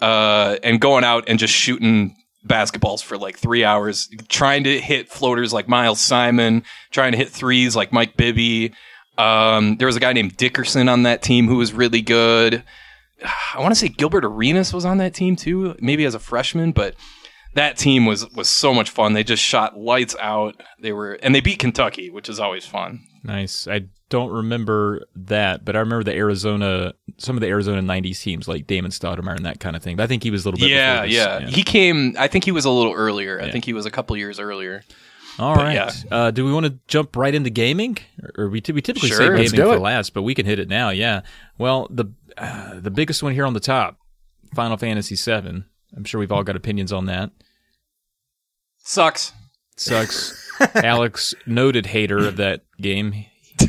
[0.00, 5.08] uh, and going out and just shooting basketballs for like three hours, trying to hit
[5.08, 8.72] floaters like Miles Simon, trying to hit threes like Mike Bibby.
[9.18, 12.62] Um, there was a guy named Dickerson on that team who was really good.
[13.54, 16.72] I want to say Gilbert Arenas was on that team too, maybe as a freshman,
[16.72, 16.94] but
[17.54, 19.12] that team was was so much fun.
[19.12, 20.60] They just shot lights out.
[20.80, 23.00] They were and they beat Kentucky, which is always fun.
[23.24, 23.66] Nice.
[23.66, 28.48] I don't remember that, but I remember the Arizona, some of the Arizona '90s teams
[28.48, 29.96] like Damon Stoudamire and that kind of thing.
[29.96, 30.70] But I think he was a little bit.
[30.70, 31.54] Yeah, before yeah, this.
[31.54, 32.14] He came.
[32.18, 33.40] I think he was a little earlier.
[33.40, 34.82] I think he was a couple years earlier.
[35.38, 35.74] All But right.
[35.74, 35.92] yeah.
[36.10, 39.10] Uh, do we want to jump right into gaming, or, or we t- we typically
[39.10, 39.18] Sure.
[39.36, 39.80] say gaming for it.
[39.80, 40.90] last, but we can hit it now.
[40.90, 41.20] Yeah.
[41.58, 42.06] Well, the
[42.36, 43.98] uh, the biggest one here on the top,
[44.54, 45.64] Final Fantasy VII.
[45.96, 47.30] I'm sure we've all got opinions on that.
[48.78, 49.32] Sucks.
[49.76, 50.48] Sucks.
[50.74, 53.26] Alex, noted hater of that game.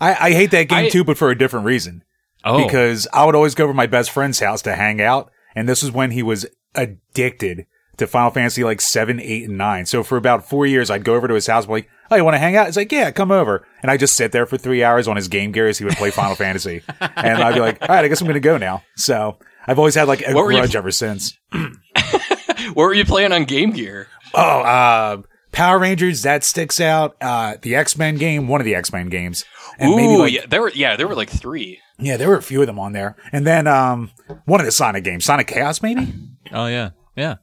[0.00, 2.02] I, I hate that game I- too, but for a different reason.
[2.42, 5.30] Oh, Because I would always go over to my best friend's house to hang out,
[5.54, 7.66] and this was when he was addicted
[7.98, 9.84] to Final Fantasy like seven, eight, and nine.
[9.84, 12.24] So for about four years, I'd go over to his house, be like, "Oh, you
[12.24, 14.56] want to hang out?" He's like, "Yeah, come over." And I just sit there for
[14.56, 17.60] three hours on his Game Gear as he would play Final Fantasy, and I'd be
[17.60, 19.36] like, "All right, I guess I'm going to go now." So
[19.70, 21.38] I've always had like a What were you- ever since.
[22.74, 24.06] What were you playing on Game Gear?
[24.34, 27.16] Oh, uh, Power Rangers that sticks out.
[27.20, 29.44] Uh, the X Men game, one of the X Men games,
[29.78, 31.78] and Ooh, maybe like yeah, there were yeah, there were like three.
[31.98, 33.16] Yeah, there were a few of them on there.
[33.32, 34.10] And then um
[34.44, 36.12] one of the Sonic games, Sonic Chaos maybe?
[36.52, 37.36] oh yeah, yeah.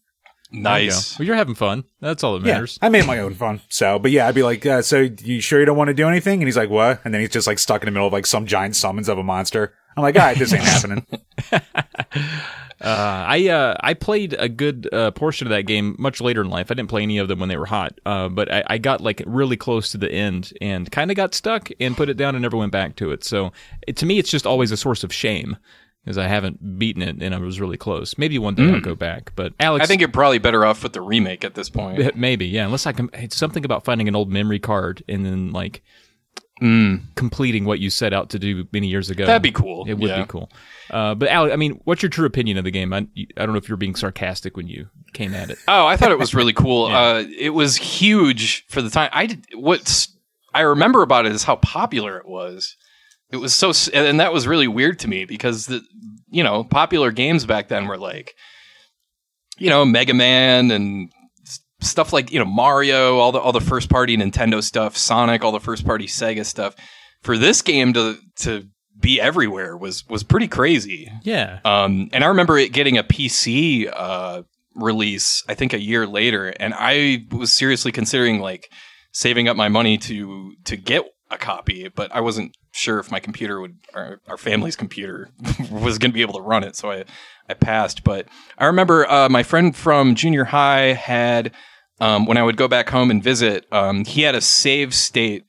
[0.52, 0.62] There you.
[0.64, 1.18] Nice.
[1.20, 1.84] Well, you're having fun.
[2.00, 2.54] That's all that Yeah.
[2.54, 2.80] matters.
[2.82, 3.60] I made my own fun.
[3.70, 6.08] So, but yeah, I'd be like, uh, so you sure you don't want to do
[6.08, 6.40] anything?
[6.42, 7.02] And he's like, what?
[7.04, 9.18] And then he's just like stuck in the middle of like some giant summons of
[9.18, 9.74] a monster.
[9.98, 11.06] I'm like, all right, this ain't happening.
[12.80, 16.50] Uh, I uh, I played a good uh, portion of that game much later in
[16.52, 16.70] life.
[16.70, 19.02] I didn't play any of them when they were hot, uh, but I, I got
[19.02, 22.36] like really close to the end and kind of got stuck and put it down
[22.36, 23.24] and never went back to it.
[23.24, 23.52] So
[23.88, 25.58] it, to me, it's just always a source of shame
[26.06, 28.16] because I haven't beaten it and I was really close.
[28.16, 30.94] Maybe one day I'll go back, but Alex, I think you're probably better off with
[30.94, 32.16] the remake at this point.
[32.16, 32.64] maybe yeah.
[32.64, 35.84] Unless I can, it's something about finding an old memory card and then like
[36.62, 39.28] Mm, completing what you set out to do many years ago.
[39.28, 39.86] that'd be cool.
[39.88, 40.22] It would yeah.
[40.22, 40.50] be cool.
[40.90, 42.94] Uh, but Alex, I mean, what's your true opinion of the game?
[42.94, 45.60] I, I don't know if you're being sarcastic when you came at it.
[45.68, 46.86] Oh, I thought it was really cool.
[46.92, 49.10] uh, it was huge for the time.
[49.14, 50.18] I did, what's
[50.58, 52.76] I remember about it is how popular it was.
[53.30, 55.82] It was so, and that was really weird to me because the
[56.30, 58.34] you know popular games back then were like,
[59.60, 61.12] you know, Mega Man and
[61.80, 65.52] stuff like you know Mario, all the all the first party Nintendo stuff, Sonic, all
[65.52, 66.76] the first party Sega stuff.
[67.22, 68.68] For this game to to
[69.00, 71.10] be everywhere was was pretty crazy.
[71.24, 71.60] Yeah.
[71.66, 74.44] Um, and I remember it getting a PC uh,
[74.76, 78.72] release, I think a year later, and I was seriously considering like
[79.12, 83.20] saving up my money to to get a copy, but I wasn't sure if my
[83.20, 85.30] computer would, our, our family's computer,
[85.72, 87.06] was going to be able to run it, so I
[87.50, 88.04] I passed.
[88.04, 91.52] But I remember uh, my friend from junior high had.
[92.00, 95.48] Um, when I would go back home and visit, um, he had a save state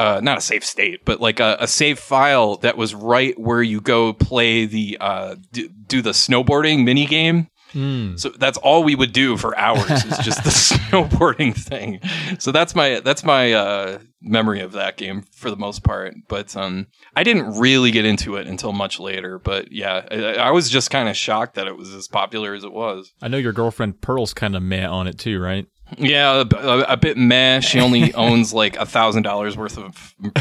[0.00, 3.62] uh, not a save state, but like a, a save file that was right where
[3.62, 7.48] you go play the uh, do, do the snowboarding mini game.
[7.72, 8.18] Mm.
[8.18, 12.00] So that's all we would do for hours is just the snowboarding thing.
[12.38, 16.14] So that's my that's my uh, memory of that game for the most part.
[16.28, 19.38] But um, I didn't really get into it until much later.
[19.38, 22.64] But yeah, I, I was just kind of shocked that it was as popular as
[22.64, 23.12] it was.
[23.22, 25.66] I know your girlfriend Pearl's kind of meh on it too, right?
[25.98, 27.60] Yeah, a, a, a bit meh.
[27.60, 29.94] She only owns like a thousand dollars worth of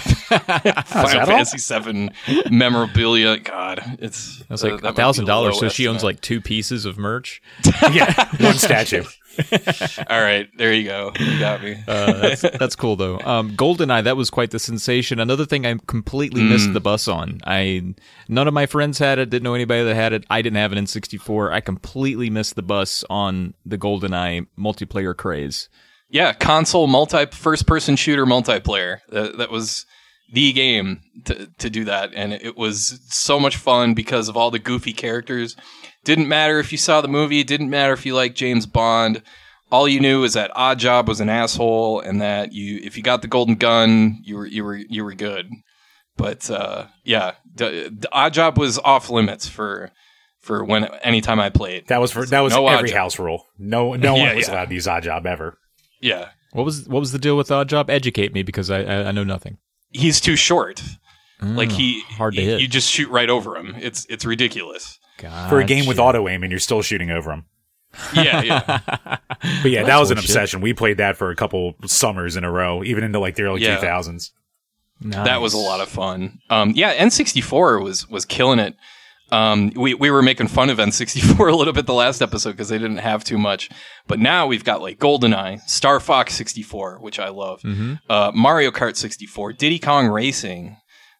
[0.85, 1.25] Final?
[1.25, 2.11] Fantasy Seven
[2.49, 3.37] memorabilia.
[3.37, 5.55] God, it's That's uh, like a thousand dollars.
[5.55, 7.41] low So she owns like two pieces of merch.
[7.91, 9.03] yeah, one statue.
[10.09, 11.11] All right, there you go.
[11.19, 11.77] You got me.
[11.87, 13.19] Uh, that's, that's cool though.
[13.19, 15.19] Um, Goldeneye, that was quite the sensation.
[15.19, 17.39] Another thing I completely missed the bus on.
[17.45, 17.95] I
[18.27, 19.29] none of my friends had it.
[19.29, 20.25] Didn't know anybody that had it.
[20.29, 21.51] I didn't have it in '64.
[21.51, 25.69] I completely missed the bus on the Goldeneye multiplayer craze.
[26.09, 28.99] Yeah, console multi first person shooter multiplayer.
[29.09, 29.85] That, that was
[30.31, 32.11] the game to, to do that.
[32.13, 35.55] And it was so much fun because of all the goofy characters.
[36.03, 39.21] Didn't matter if you saw the movie, didn't matter if you liked James Bond.
[39.71, 43.03] All you knew is that Odd Job was an asshole and that you if you
[43.03, 45.49] got the golden gun, you were you were you were good.
[46.17, 49.91] But uh, yeah, the, the Oddjob was off limits for
[50.41, 51.87] for when anytime I played.
[51.87, 53.45] That was for that was No every house rule.
[53.57, 54.53] No, no Yeah, one was yeah.
[54.55, 55.57] allowed to use odd job ever.
[56.01, 56.29] Yeah.
[56.51, 57.89] What was what was the deal with Odd Job?
[57.89, 59.59] Educate me because I I, I know nothing.
[59.91, 60.81] He's too short.
[61.41, 62.61] Like he hard to you- hit.
[62.61, 63.75] You just shoot right over him.
[63.79, 64.98] It's it's ridiculous.
[65.49, 67.45] For a game with auto aim, and you're still shooting over them.
[68.13, 69.17] Yeah, yeah.
[69.63, 70.29] But yeah, that was an bullshit.
[70.29, 70.61] obsession.
[70.61, 73.61] We played that for a couple summers in a row, even into like the early
[73.61, 73.77] Yeah.
[73.79, 74.31] 2000s.
[75.01, 76.39] That was a lot of fun.
[76.49, 78.75] Um, yeah, N64 was was killing it.
[79.31, 82.67] Um, we we were making fun of N64 a little bit the last episode because
[82.69, 83.69] they didn't have too much,
[84.07, 87.93] but now we've got like GoldenEye, Star Fox 64, which I love, Mm-hmm.
[88.09, 90.77] uh, Mario Kart 64, Diddy Kong Racing,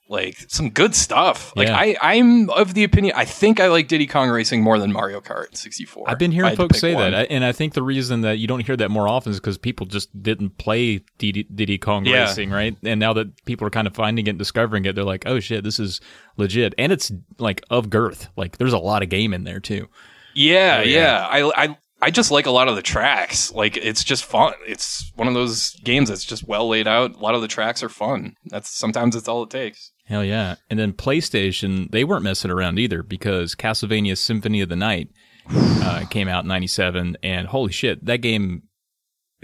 [0.09, 1.53] like some good stuff.
[1.55, 1.77] Like Yeah.
[1.77, 5.21] I I'm of the opinion I think I like Diddy Kong Racing more than Mario
[5.21, 6.09] Kart 64.
[6.09, 7.11] I've been if I hearing had to folks pick say one.
[7.11, 9.39] that, I, and I think the reason that you don't hear that more often is
[9.39, 12.23] because people just didn't play Diddy, Diddy Kong Yeah.
[12.25, 12.75] Racing, right?
[12.83, 15.39] And now that people are kind of finding it, and discovering it, they're like, "Oh
[15.39, 16.01] shit, this is
[16.37, 18.29] legit," and it's like of girth.
[18.35, 19.87] Like there's a lot of game in there too.
[20.33, 20.99] Yeah, yeah.
[20.99, 21.27] yeah.
[21.29, 23.51] I, I I just like a lot of the tracks.
[23.51, 24.53] Like it's just fun.
[24.65, 27.15] It's one of those games that's just well laid out.
[27.15, 28.35] A lot of the tracks are fun.
[28.45, 29.91] That's sometimes it's all it takes.
[30.09, 30.55] Hell yeah!
[30.69, 35.09] And then PlayStation, they weren't messing around either because Castlevania Symphony of the Night
[35.49, 38.63] uh, came out in '97, and holy shit, that game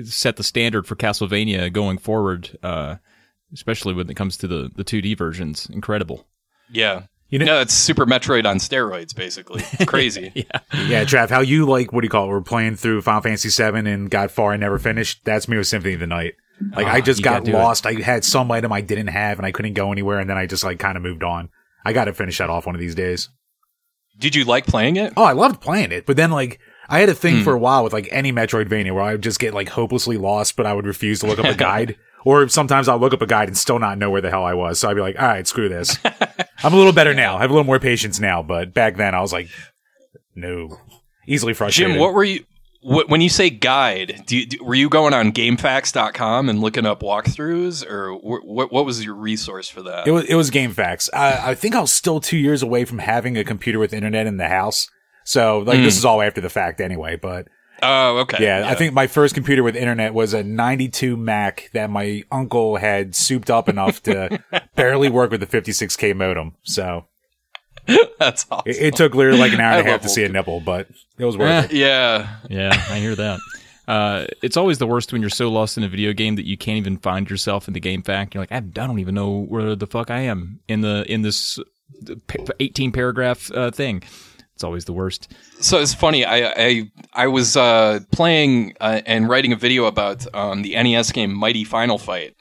[0.04, 2.58] set the standard for Castlevania going forward.
[2.63, 2.95] Uh,
[3.54, 6.28] especially when it comes to the the 2D versions, incredible.
[6.71, 7.04] Yeah.
[7.30, 9.63] You know- no, it's Super Metroid on steroids, basically.
[9.73, 10.32] It's crazy.
[10.36, 10.60] Yeah.
[10.88, 12.30] Yeah, Trav, how you like what do you call it?
[12.30, 15.21] We're playing through Final Fantasy VII and got far and never finished.
[15.25, 16.34] That's me with Symphony of the Night.
[16.76, 17.62] Like I Ah, just got gotta it.
[17.62, 17.86] lost.
[17.86, 20.46] I had some item I didn't have and I couldn't go anywhere, and then I
[20.46, 21.50] just like kind of moved on.
[21.86, 23.30] I got to finish that off one of these days.
[24.18, 25.13] Did you like playing it?
[25.18, 27.84] Oh, I loved playing it, but then like I had a thing for a while
[27.84, 30.86] with like any Metroidvania where I would just get like hopelessly lost, but I would
[30.86, 31.98] refuse to look up a guide.
[32.24, 34.56] Or sometimes I'll look up a guide and still not know where the hell I
[34.56, 34.80] was.
[34.80, 36.00] So I'd be like, all right, screw this.
[36.63, 37.38] I'm a little better now.
[37.38, 39.48] I have a little more patience now, but back then I was like,
[40.34, 40.78] no,
[41.28, 41.94] easily frustrated.
[41.94, 42.44] Jim, what were you
[42.86, 47.02] when you say guide, do you, do, were you going on gamefaqs.com and looking up
[47.02, 50.08] walkthroughs or wh- what what was your resource for that?
[50.08, 50.52] It was it was
[51.12, 54.28] I, I think I was still two years away from having a computer with internet
[54.28, 54.88] in the house.
[55.24, 56.00] So like this hmm.
[56.00, 57.15] is all after the fact anyway.
[57.15, 57.48] But
[57.82, 58.43] oh, okay.
[58.43, 62.76] yeah, I think my first computer with internet was a 92 Mac that my uncle
[62.76, 64.43] had souped up enough to
[64.76, 66.54] barely work with the 56k modem.
[66.62, 67.08] So
[68.19, 68.63] that's awesome.
[68.65, 70.88] it, it took literally like an hour and a half to see a nipple, but
[71.17, 71.74] it was worth it.
[71.74, 72.38] yeah.
[72.50, 73.39] Yeah, I hear that.
[73.88, 76.58] Uh, it's always the worst when you're so lost in a video game that you
[76.58, 78.34] can't even find yourself in the game FAQ.
[78.34, 81.21] You're like, I, I don't even know where the fuck I am in the in
[81.21, 81.60] this
[82.10, 82.15] uh,
[82.60, 84.04] 18 paragraph uh, thing.
[84.56, 85.32] It's always the worst.
[85.60, 86.26] So it's funny.
[86.26, 91.12] I I, I was uh, playing uh, and writing a video about um, the NES
[91.12, 92.36] game Mighty Final Fight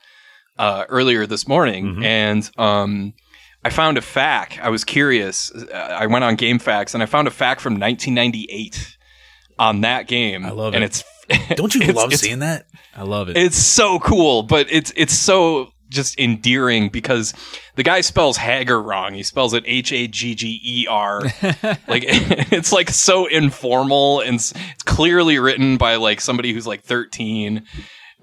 [0.56, 3.12] uh, earlier this morning, and um,
[3.64, 4.60] I found a FAQ.
[4.60, 5.50] I was curious.
[5.52, 8.96] Uh, I went on GameFAQs and I found a FAQ from 1998
[9.58, 10.44] on that game.
[10.44, 11.02] I love and it.
[11.28, 12.66] it's Don't you it's- love it's- seeing that?
[12.96, 13.36] I love it.
[13.36, 17.32] It's so cool, but it's it's so just endearing because
[17.76, 19.14] the guy spells Haggar wrong.
[19.14, 21.20] He spells it H A G G E R.
[21.88, 22.04] Like
[22.52, 24.52] it's like so informal and it's
[24.84, 27.64] clearly written by like somebody who's like 13.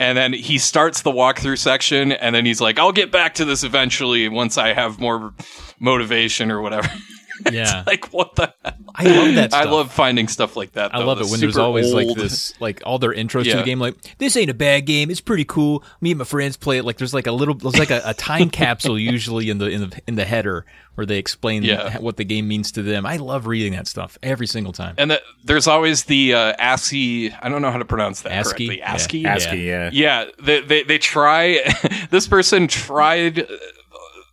[0.02, 3.46] And then he starts the walkthrough section and then he's like, I'll get back to
[3.46, 5.32] this eventually once I have more
[5.80, 6.90] motivation or whatever.
[7.52, 8.74] yeah, like what the hell?
[8.96, 10.94] I love that I love finding stuff like that.
[10.94, 13.58] I love the it when there's super always like this, like all their intros to
[13.58, 13.80] the game.
[13.80, 15.10] Like this ain't a bad game.
[15.10, 15.84] It's pretty cool.
[16.02, 16.84] Me and my friends play it.
[16.86, 19.90] Like there's like a little, there's like a, a time capsule usually in the in
[19.90, 21.98] the in the header where they explain Yeah.
[22.00, 23.06] what the game means to them.
[23.06, 24.96] I love reading that stuff every single time.
[24.98, 27.32] And the, there's always the uh, ASCII.
[27.32, 28.68] I don't know how to pronounce that ASCII?
[28.68, 28.78] correctly.
[28.80, 28.94] Yeah.
[28.94, 29.26] ASCII.
[29.26, 29.90] ASCII, yeah.
[29.94, 31.60] Yeah, they they, they try.
[32.10, 33.46] this person tried, uh,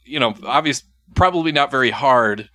[0.04, 0.82] you know, obvious,
[1.14, 2.50] probably not very hard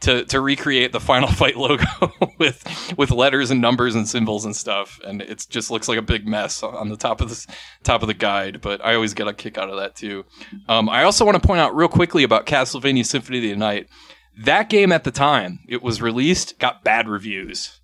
[0.00, 1.84] to to recreate the Final Fight logo
[2.38, 6.02] with with letters and numbers and symbols and stuff, and it just looks like a
[6.02, 7.46] big mess on the top of this
[7.82, 8.60] top of the guide.
[8.60, 10.24] But I always get a kick out of that too.
[10.68, 13.88] Um, I also want to point out real quickly about Castlevania Symphony of the Night.
[14.36, 17.80] That game at the time it was released got bad reviews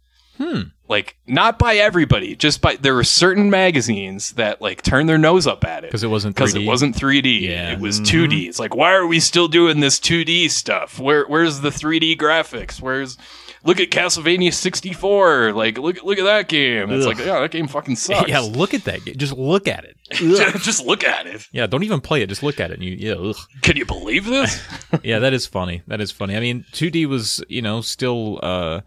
[0.89, 5.47] like not by everybody just by there were certain magazines that like turned their nose
[5.47, 7.73] up at it 'Cause it wasn't because it wasn't 3d Yeah.
[7.73, 11.61] it was 2d it's like why are we still doing this 2d stuff where where's
[11.61, 13.17] the 3d graphics where's
[13.65, 17.17] look at castlevania 64 like look look at that game it's Ugh.
[17.17, 19.05] like yeah that game fucking sucks yeah, look at that.
[19.05, 19.15] game.
[19.17, 19.97] Just look at it.
[20.13, 22.29] just, just look at it Yeah, don't even play it.
[22.29, 22.81] Just look at it.
[22.81, 23.37] And you, yeah, ugh.
[23.63, 24.61] can you believe this
[25.05, 25.83] yeah, that is funny.
[25.87, 26.35] That is funny.
[26.37, 28.81] I mean, 2D was, you know, still uh,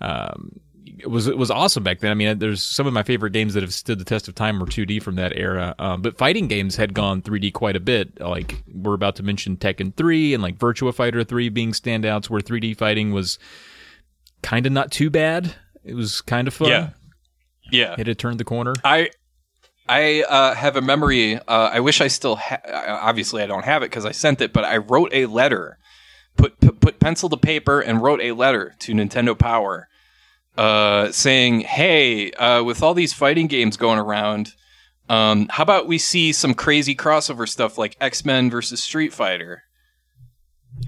[0.00, 0.67] um, it
[1.06, 2.10] was it was awesome back then.
[2.10, 4.58] I mean, there's some of my favorite games that have stood the test of time
[4.58, 5.74] were 2D from that era.
[5.78, 8.20] Um, but fighting games had gone 3D quite a bit.
[8.20, 12.40] Like we're about to mention Tekken 3 and like Virtua Fighter 3 being standouts where
[12.40, 13.38] 3D fighting was
[14.42, 15.54] kind of not too bad.
[15.84, 16.68] It was kind of fun.
[16.68, 16.90] yeah
[17.70, 18.74] yeah It had turned the corner.
[18.84, 19.10] I
[19.88, 21.36] I uh, have a memory.
[21.36, 24.52] Uh, I wish I still ha- obviously I don't have it because I sent it,
[24.52, 25.78] but I wrote a letter,
[26.36, 29.88] put, put put pencil to paper, and wrote a letter to Nintendo Power,
[30.58, 34.52] uh, saying, "Hey, uh, with all these fighting games going around,
[35.08, 39.62] um, how about we see some crazy crossover stuff like X Men versus Street Fighter?"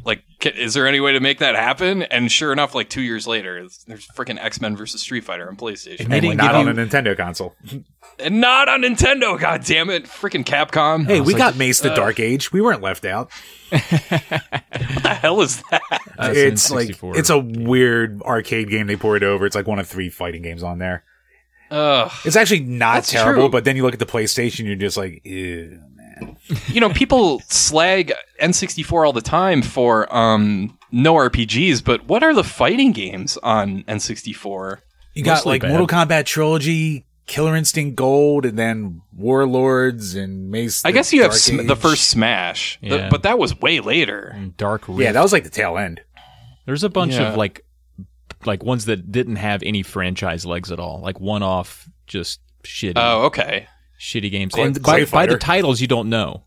[0.04, 2.02] Like, ca- is there any way to make that happen?
[2.04, 5.56] And sure enough, like two years later, there's freaking X Men versus Street Fighter on
[5.56, 5.98] PlayStation.
[6.08, 7.54] They And didn't not on you- a Nintendo console.
[8.20, 10.04] And not on Nintendo, god damn it.
[10.04, 11.06] Freaking Capcom.
[11.06, 12.52] Hey, we like, got Mace the Dark Age.
[12.52, 13.30] We weren't left out.
[13.70, 15.82] what the hell is that?
[16.16, 19.46] That's it's like it's a weird arcade game they poured over.
[19.46, 21.04] It's like one of three fighting games on there.
[21.70, 22.10] Ugh.
[22.24, 23.50] It's actually not terrible, true.
[23.50, 26.36] but then you look at the PlayStation, you're just like, ew, man.
[26.66, 32.34] You know, people slag N64 all the time for um no RPGs, but what are
[32.34, 34.80] the fighting games on N64?
[35.14, 35.70] You got Mostly like bad.
[35.70, 40.84] Mortal Kombat Trilogy, Killer Instinct Gold, and then War Gods and Mace.
[40.84, 44.32] I guess you have sm- the first Smash, The- but that was way later.
[44.34, 45.00] And Dark Rift.
[45.00, 46.00] Yeah, that was like the tail end.
[46.66, 47.30] There's a bunch Yeah.
[47.30, 47.64] of like
[48.44, 51.00] like ones that didn't have any franchise legs at all.
[51.02, 53.66] Like one off just shitty Oh, okay.
[54.00, 54.52] shitty games.
[54.54, 56.42] Clay- and by, by the titles you don't know.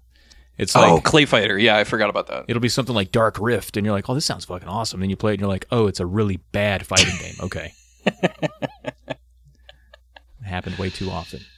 [0.57, 1.57] It's like, oh, like Clay Fighter.
[1.57, 2.45] Yeah, I forgot about that.
[2.49, 5.09] it'll be something like Dark Rift and you're like, "Oh, this sounds fucking awesome." Then
[5.09, 7.73] you play it and you're like, "Oh, it's a really bad fighting game." Okay.
[10.53, 11.41] it happened way too often.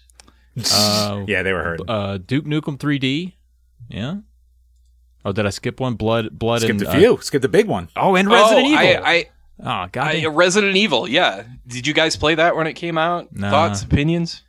[0.73, 1.89] Uh, Yeah, they were hurting.
[1.89, 3.33] uh, Duke Nukem 3D.
[3.89, 4.19] Yeah.
[5.25, 5.95] Oh, did I skip one?
[5.95, 7.19] Blood, blood, Skip and the uh, few.
[7.21, 7.89] Skip the big one.
[7.97, 9.03] oh, and Resident oh, Evil.
[9.05, 9.25] I, I,
[9.85, 11.09] oh, god I, Resident Evil.
[11.09, 11.43] Yeah.
[11.67, 13.35] Did you guys play that when it came out?
[13.35, 13.49] Nah.
[13.49, 14.43] Thoughts, opinions?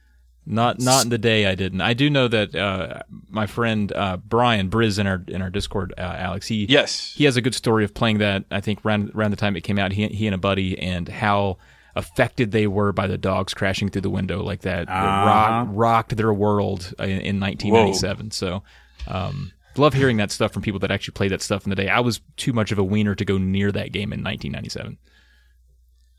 [0.48, 1.80] Not not in the day I didn't.
[1.80, 5.92] I do know that uh, my friend uh, Brian Briz in our in our Discord,
[5.98, 6.46] uh, Alex.
[6.46, 7.14] He Yes.
[7.16, 8.44] he has a good story of playing that.
[8.52, 11.08] I think around around the time it came out, he he and a buddy, and
[11.08, 11.58] how
[11.96, 14.88] affected they were by the dogs crashing through the window like that.
[14.88, 15.26] Uh-huh.
[15.26, 18.30] Rock, rocked their world in, in 1997.
[18.30, 18.62] So.
[19.08, 21.88] Um, Love hearing that stuff from people that actually played that stuff in the day.
[21.88, 24.96] I was too much of a wiener to go near that game in 1997.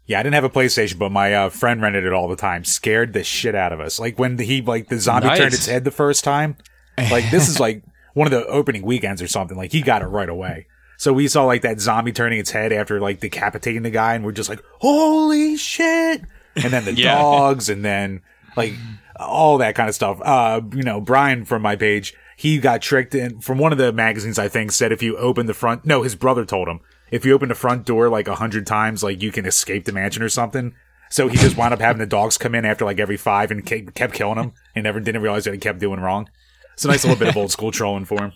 [0.05, 2.63] Yeah, I didn't have a PlayStation, but my uh, friend rented it all the time.
[2.63, 3.99] Scared the shit out of us.
[3.99, 5.37] Like when the, he like the zombie Nice.
[5.37, 6.55] turned its head the first time.
[6.97, 9.57] Like this is like one of the opening weekends or something.
[9.57, 10.67] Like he got it right away.
[10.97, 14.25] So we saw like that zombie turning its head after like decapitating the guy, and
[14.25, 16.21] we're just like, "Holy shit!"
[16.55, 17.17] And then the Yeah.
[17.21, 18.21] dogs, and then
[18.55, 18.73] like
[19.19, 20.19] all that kind of stuff.
[20.23, 23.93] Uh, you know, Brian from my page, he got tricked in from one of the
[23.93, 24.39] magazines.
[24.39, 26.79] I think said if you open the front, no, his brother told him
[27.11, 29.91] if you open the front door like a hundred times, like you can escape the
[29.91, 30.73] mansion or something.
[31.09, 33.65] So he just wound up having the dogs come in after like every five and
[33.65, 36.29] kept killing him and never didn't realize that he kept doing wrong.
[36.73, 38.33] It's a nice little bit of old school trolling for him.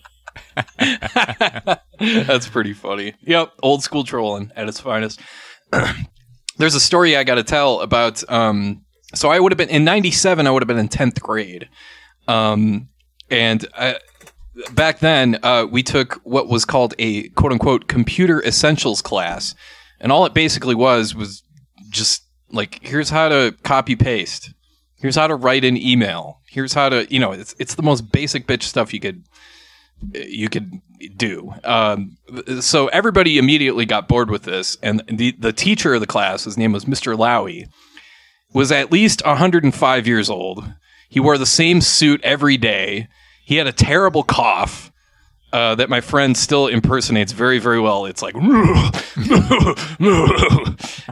[1.98, 3.14] That's pretty funny.
[3.22, 5.20] Yep, old school trolling at its finest.
[6.58, 8.28] There's a story I got to tell about.
[8.30, 10.46] Um, so I would have been in '97.
[10.46, 11.68] I would have been in tenth grade,
[12.28, 12.88] um,
[13.30, 13.98] and I,
[14.72, 19.54] back then uh, we took what was called a quote unquote computer essentials class,
[20.00, 21.42] and all it basically was was
[21.90, 24.52] just like here's how to copy paste,
[24.96, 28.12] here's how to write an email, here's how to you know it's it's the most
[28.12, 29.24] basic bitch stuff you could
[30.12, 30.80] you could
[31.16, 31.52] do.
[31.64, 32.16] Um,
[32.60, 36.56] so everybody immediately got bored with this, and the the teacher of the class, his
[36.58, 37.16] name was Mr.
[37.16, 37.66] Lowy,
[38.52, 40.64] was at least 105 years old.
[41.08, 43.08] He wore the same suit every day.
[43.44, 44.90] He had a terrible cough.
[45.52, 48.06] Uh, that my friend still impersonates very, very well.
[48.06, 48.34] It's like,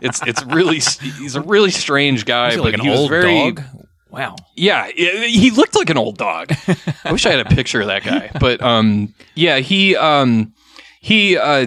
[0.00, 3.00] it's it's really he's a really strange guy, Is he but like an he was
[3.00, 3.62] old very dog?
[4.10, 4.36] Wow.
[4.56, 6.52] yeah, he looked like an old dog.
[7.04, 8.30] I wish I had a picture of that guy.
[8.40, 10.52] But um, yeah, he um,
[11.00, 11.66] he uh,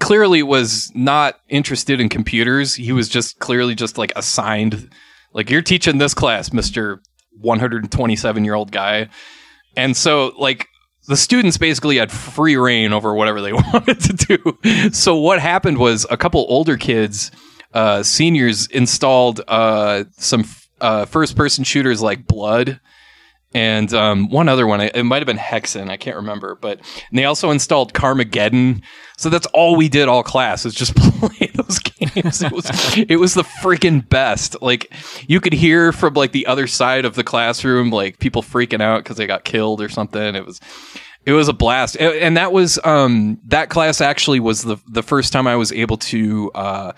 [0.00, 2.74] clearly was not interested in computers.
[2.74, 4.90] He was just clearly just like assigned,
[5.32, 7.02] like you're teaching this class, Mister
[7.40, 9.08] 127 year old guy,
[9.76, 10.68] and so like
[11.06, 14.12] the students basically had free reign over whatever they wanted to
[14.62, 14.90] do.
[14.92, 17.30] So what happened was a couple older kids,
[17.74, 20.44] uh, seniors, installed uh, some
[20.84, 22.80] uh, first person shooters like Blood
[23.54, 24.80] and um, one other one.
[24.80, 25.88] It might have been Hexen.
[25.88, 26.56] I can't remember.
[26.56, 26.80] But
[27.12, 28.82] they also installed Carmageddon.
[29.16, 32.42] So that's all we did all class is just play those games.
[32.42, 34.60] It was it was the freaking best.
[34.60, 34.92] Like
[35.28, 39.04] you could hear from like the other side of the classroom, like people freaking out
[39.04, 40.34] because they got killed or something.
[40.34, 40.60] It was
[41.24, 45.32] it was a blast, and that was um that class actually was the the first
[45.32, 46.92] time I was able to uh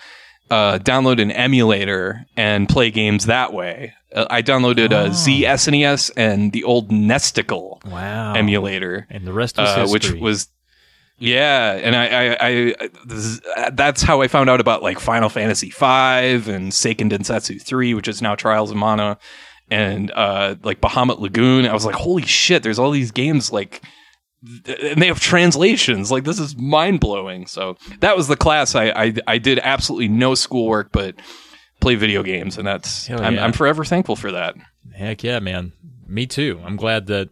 [0.51, 3.94] uh download an emulator and play games that way.
[4.14, 8.34] Uh, I downloaded a ZSNES and the old Nesticle Wow.
[8.34, 10.12] emulator and the rest is uh, history.
[10.12, 10.49] which was
[11.18, 13.40] yeah and I, I, I is,
[13.72, 18.07] that's how i found out about like final fantasy V and seiken densetsu 3 which
[18.07, 19.16] is now trials of mana
[19.70, 23.80] and uh like bahamut lagoon i was like holy shit there's all these games like
[24.66, 29.14] and they have translations like this is mind-blowing so that was the class i i,
[29.26, 31.14] I did absolutely no schoolwork but
[31.80, 33.38] play video games and that's I'm.
[33.38, 34.55] I'm forever thankful for that
[34.94, 35.72] Heck yeah, man.
[36.07, 36.59] Me too.
[36.64, 37.28] I'm glad that.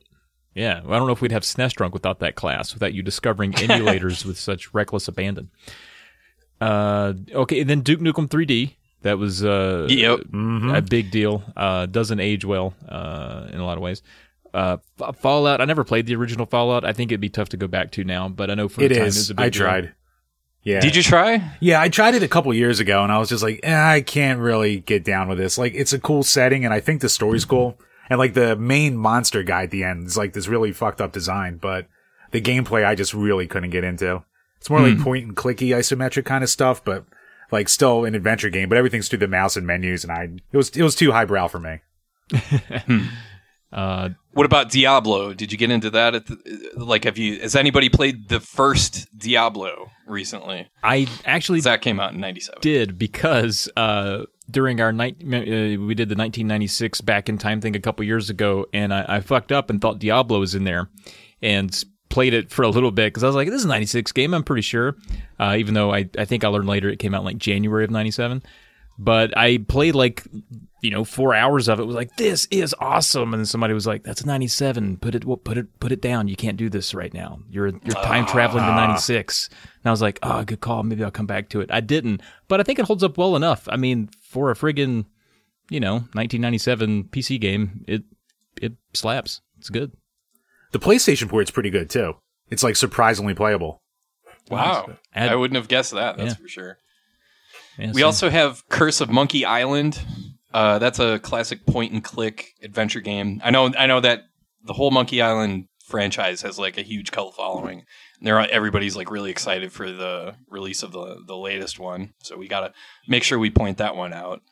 [0.54, 3.52] Yeah, I don't know if we'd have SNES drunk without that class, without you discovering
[3.54, 5.50] emulators with such reckless abandon.
[6.60, 8.74] Uh, okay, and then Duke Nukem 3D.
[9.02, 10.20] That was uh, Yep.
[10.34, 11.42] a big deal.
[11.56, 14.02] Uh, doesn't age well uh, in a lot of ways.
[14.55, 14.76] Uh,
[15.20, 15.61] Fallout.
[15.61, 16.84] I never played the original Fallout.
[16.84, 18.92] I think it'd be tough to go back to now, but I know for It
[18.92, 19.18] a time is.
[19.18, 19.62] it's a big I deal.
[19.62, 19.92] tried.
[20.62, 20.80] Yeah.
[20.80, 23.42] did you try Yeah, I tried it a couple years ago, and I was just
[23.42, 25.59] like, eh, I can't really get down with this.
[25.59, 27.78] Like, it's a cool setting, and I think the story's cool.
[28.09, 31.12] And like the main monster guy at the end is like this really fucked up
[31.12, 31.86] design, but
[32.30, 34.22] the gameplay I just really couldn't get into.
[34.59, 37.05] It's more like point and clicky isometric kind of stuff, but
[37.50, 38.68] like still an adventure game.
[38.68, 41.48] But everything's through the mouse and menus, and I it was it was too highbrow
[41.48, 41.80] for me.
[43.72, 45.32] Uh, What about Diablo?
[45.32, 46.14] Did you get into that?
[46.14, 47.41] At the, like, have you?
[47.41, 50.68] Has anybody played the first Diablo recently?
[50.82, 52.61] I actually That came out in '97.
[52.61, 57.76] did because uh, during our night uh, we did the 1996 back in time thing
[57.76, 60.89] a couple years ago, and I, I fucked up and thought Diablo was in there,
[61.41, 64.12] and played it for a little bit because I was like, this is a 96
[64.12, 64.97] game, I'm pretty sure.
[65.41, 67.85] Uh, even though I I think I learned later it came out in like January
[67.85, 68.43] of 97,
[68.99, 70.24] but I played like
[70.85, 71.87] you know four hours of it.
[71.87, 74.99] Was like this is awesome, and then somebody was like, that's a 97.
[74.99, 76.28] Put it put it put it down.
[76.28, 77.41] You can't do this right now.
[77.49, 78.76] You're you're time traveling to ah.
[78.87, 79.49] 96.
[79.49, 80.82] And I was like, oh, good call.
[80.82, 81.70] Maybe I'll come back to it.
[81.72, 83.66] I didn't, but I think it holds up well enough.
[83.70, 85.07] I mean, for a friggin',
[85.70, 88.03] you know, 1997 PC game, it
[88.61, 89.41] it slaps.
[89.59, 89.93] It's good.
[90.72, 92.14] The PlayStation port's pretty good too.
[92.51, 93.80] It's like surprisingly playable.
[94.51, 96.18] Wow, Add- I wouldn't have guessed that.
[96.18, 96.43] That's Yeah.
[96.43, 96.78] for sure.
[97.78, 99.99] Yeah, We so- also have Curse of Monkey Island.
[100.55, 103.40] Uh, that's a classic point and click adventure game.
[103.42, 103.72] I know.
[103.76, 104.20] I know that
[104.64, 107.84] the whole Monkey Island franchise has like a huge cult following.
[108.22, 112.14] There, are, everybody's like really excited for the release of the the latest one.
[112.22, 112.72] So we gotta
[113.09, 114.42] make sure we point that one out.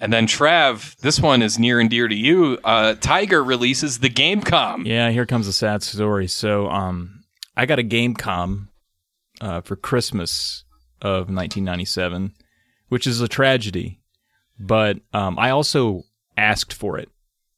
[0.00, 2.58] And then Trav, this one is near and dear to you.
[2.64, 4.86] Uh, Tiger releases the Gamecom.
[4.86, 6.28] Yeah, here comes a sad story.
[6.28, 7.22] So, um,
[7.56, 8.68] I got a Gamecom
[9.42, 10.64] uh, for Christmas
[11.02, 12.32] of 1997,
[12.88, 14.01] which is a tragedy.
[14.62, 16.04] But um, I also
[16.36, 17.08] asked for it.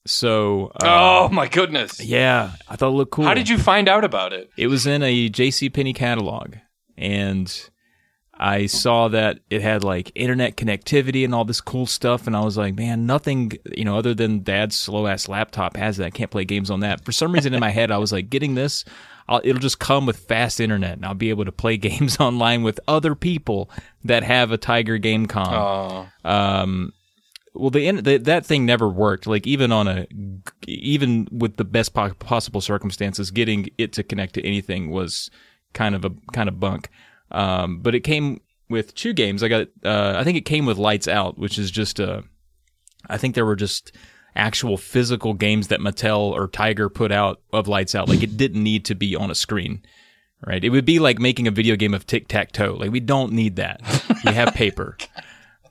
[0.07, 1.99] So, uh, Oh my goodness!
[2.03, 3.25] yeah, I thought it looked cool.
[3.25, 4.51] How did you find out about it?
[4.57, 5.71] It was in a J.C.
[5.71, 6.57] Penney catalog,
[6.99, 7.71] and
[8.35, 12.41] I saw that it had like internet connectivity and all this cool stuff, and I
[12.45, 16.07] was like, man, nothing, you know, other than Dad's slow ass laptop has that.
[16.07, 17.05] I can't play games on that.
[17.05, 18.85] For some reason in my head, I was like, getting this,
[19.29, 22.63] I'll, it'll just come with fast internet, and I'll be able to play games online
[22.63, 23.71] with other people
[24.05, 26.09] that have a Tiger Gamecom.
[26.25, 26.93] Oh, um
[27.55, 29.27] well the, the that thing never worked.
[29.27, 30.07] Like even on a
[30.67, 35.31] even with the best po- possible circumstances getting it to connect to anything was
[35.73, 36.89] kind of a kind of bunk.
[37.31, 39.43] Um but it came with two games.
[39.43, 42.23] I got uh i think it came with lights out which is just uh
[43.09, 43.93] i think there were just
[44.37, 48.63] actual physical games that mattel or tiger put out of lights out like it didn't
[48.63, 49.81] need to be on a screen
[50.47, 50.65] right?
[50.65, 52.75] It would be like making a video game of tic tac toe.
[52.75, 53.81] Like we don't need that.
[54.25, 54.97] We have paper.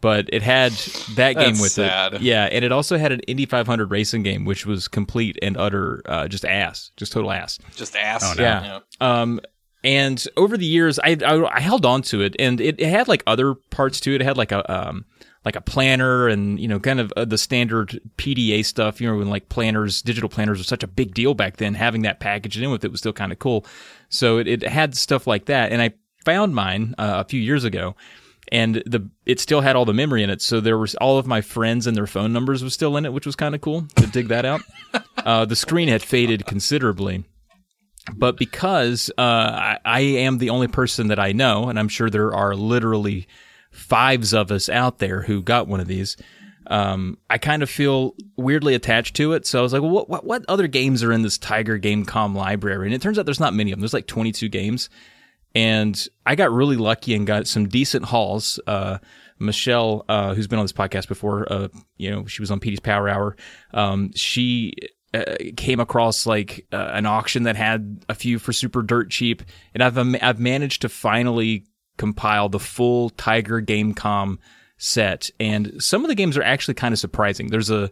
[0.02, 0.74] But it had
[1.16, 2.16] that game That's with sad.
[2.16, 2.22] it.
[2.22, 6.02] Yeah, and it also had an Indy 500 racing game, which was complete and utter,
[6.06, 7.58] uh, just ass, just total ass.
[7.78, 8.38] Just ass.
[8.38, 8.80] Yeah.
[9.00, 9.40] Um,
[9.82, 13.08] and over the years, I, I I held on to it, and it, it had
[13.08, 14.20] like other parts to it.
[14.20, 15.06] It had like a um
[15.46, 19.02] like a planner, and you know, kind of uh, the standard PDA stuff.
[19.02, 21.74] You know, when like planners, digital planners were such a big deal back then.
[21.74, 23.66] Having that packaged in with it was still kind of cool.
[24.10, 27.64] So it, it had stuff like that, and I found mine uh, a few years
[27.64, 27.96] ago.
[28.52, 31.26] And the it still had all the memory in it, so there was all of
[31.26, 33.88] my friends and their phone numbers was still in it, which was kind of cool
[33.96, 34.62] to dig that out.
[35.26, 37.24] Uh, the screen had faded considerably,
[38.14, 42.10] but because uh, I, I am the only person that I know, and I'm sure
[42.10, 43.28] there are literally
[43.74, 46.16] fives of us out there who got one of these,
[46.68, 49.46] um, I kind of feel weirdly attached to it.
[49.46, 52.36] So I was like, well, what, what, what other games are in this Tiger Gamecom
[52.36, 52.88] library?
[52.88, 53.82] And it turns out there's not many of them.
[53.82, 54.90] There's like 22 games.
[55.56, 58.60] And I got really lucky and got some decent hauls.
[58.66, 58.98] Uh,
[59.40, 61.68] Michelle, uh, who's been on this podcast before, uh,
[61.98, 63.36] you know, she was on Petey's Power Hour.
[63.74, 64.74] Um, she
[65.14, 69.44] uh, came across like uh, an auction that had a few for super dirt cheap,
[69.74, 71.66] and I've I've managed to finally
[71.98, 74.38] compile the full Tiger Gamecom
[74.78, 77.48] set, and some of the games are actually kind of surprising.
[77.48, 77.90] There's a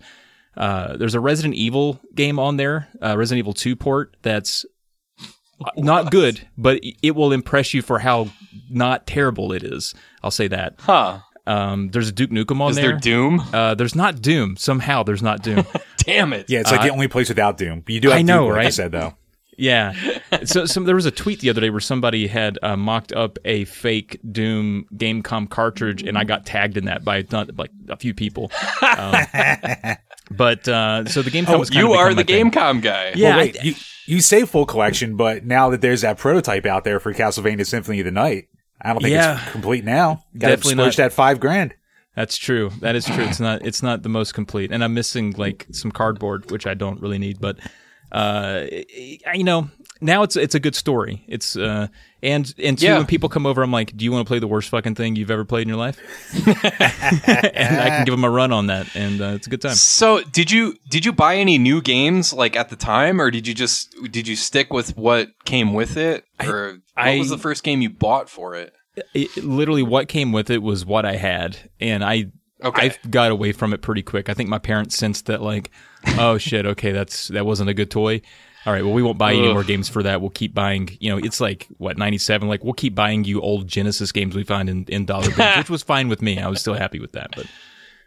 [0.58, 4.66] uh, there's a Resident Evil game on there, uh, Resident Evil 2 port that's
[5.78, 8.28] not good, but it will impress you for how
[8.70, 9.93] not terrible it is.
[10.24, 10.76] I'll say that.
[10.80, 11.20] Huh.
[11.47, 12.89] Um, there's a Duke Nukem on Is there.
[12.91, 13.41] there Doom?
[13.54, 14.58] uh, there's not Doom.
[14.58, 15.66] Somehow there's not Doom.
[15.97, 16.49] Damn it.
[16.49, 17.82] Yeah, it's like the only place without Doom.
[17.82, 18.66] But you do have I know, Duke, like right?
[18.66, 19.16] you said though.
[19.58, 19.93] Yeah.
[20.45, 23.38] So, so there was a tweet the other day where somebody had uh, mocked up
[23.43, 27.97] a fake Doom Gamecom cartridge, and I got tagged in that by not like a
[27.97, 28.49] few people.
[28.82, 29.14] Um,
[30.32, 32.49] but uh, so the Gamecom was kind You of are the my thing.
[32.49, 33.12] Gamecom guy.
[33.14, 33.74] Yeah, Well, wait, I- you
[34.06, 37.99] you say full collection, but now that there's that prototype out there for Castlevania Symphony
[37.99, 38.47] of the Night,
[38.82, 39.41] I don't think Yeah.
[39.43, 40.24] it's complete now.
[40.38, 41.04] Got to Definitely splurge not.
[41.04, 41.76] that five grand.
[42.16, 42.72] That's true.
[42.80, 43.26] That is true.
[43.26, 43.66] It's not.
[43.66, 47.20] It's not the most complete, and I'm missing like some cardboard, which I don't really
[47.20, 47.39] need.
[47.41, 47.58] But
[48.12, 48.66] uh,
[49.34, 49.70] you know,
[50.01, 51.24] now it's it's a good story.
[51.28, 51.88] It's uh,
[52.24, 52.97] and and two, Yeah.
[52.97, 55.16] when people come over, I'm like, do you want to play the worst fucking thing
[55.16, 55.97] you've ever played in your life?
[56.47, 59.74] and I can give them a run on that, and uh, it's a good time.
[59.76, 63.47] So did you did you buy any new games like at the time, or did
[63.47, 67.38] you just did you stick with what came with it, or what I- was the
[67.38, 68.74] first game you bought for it?
[69.14, 72.26] It, literally, what came with it was what I had, and I
[72.64, 72.91] Okay.
[72.91, 74.30] I got away from it pretty quick.
[74.30, 75.72] I think my parents sensed that, like,
[76.18, 78.22] oh shit, okay, that's that wasn't a good toy.
[78.66, 80.22] All right, well, we won't buy you any more games for that.
[80.22, 80.95] We'll keep buying.
[80.99, 82.47] You know, it's like what ninety seven.
[82.47, 85.70] Like, we'll keep buying you old Genesis games we find in, in dollar bins, which
[85.72, 86.39] was fine with me.
[86.39, 87.32] I was still happy with that.
[87.36, 87.47] But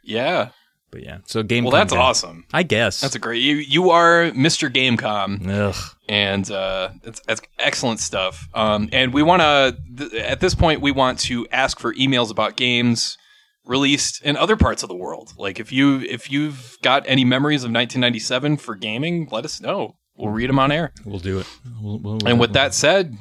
[0.05, 0.51] Yeah.
[0.93, 1.65] but yeah, so game.
[1.65, 2.45] Well, that's awesome.
[2.53, 3.43] I guess That's a great.
[3.43, 4.71] You you are Mr.
[4.73, 5.49] Gamecom.
[5.49, 5.75] Ugh.
[6.09, 8.49] and uh, it's, it's excellent stuff.
[8.55, 12.31] Um, and we want to, th- at this point, we want to ask for emails
[12.31, 13.19] about games
[13.65, 15.33] released in other parts of the world.
[15.39, 19.97] Like if you if you've got any memories of 1997 for gaming, let us know.
[20.17, 20.93] We'll read them on air.
[21.05, 21.47] We'll do it.
[21.81, 23.17] We'll, we'll- And with that said,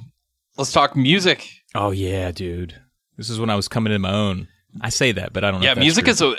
[0.58, 1.48] let's talk music.
[1.76, 2.76] oh yeah, dude,
[3.18, 4.48] this is when I was coming in my own.
[4.82, 5.66] I say that, but I don't know.
[5.66, 6.12] Yeah, if that's music true.
[6.12, 6.36] is a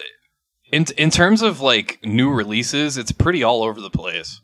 [0.76, 4.40] in in terms of like new releases, it's pretty all over the place.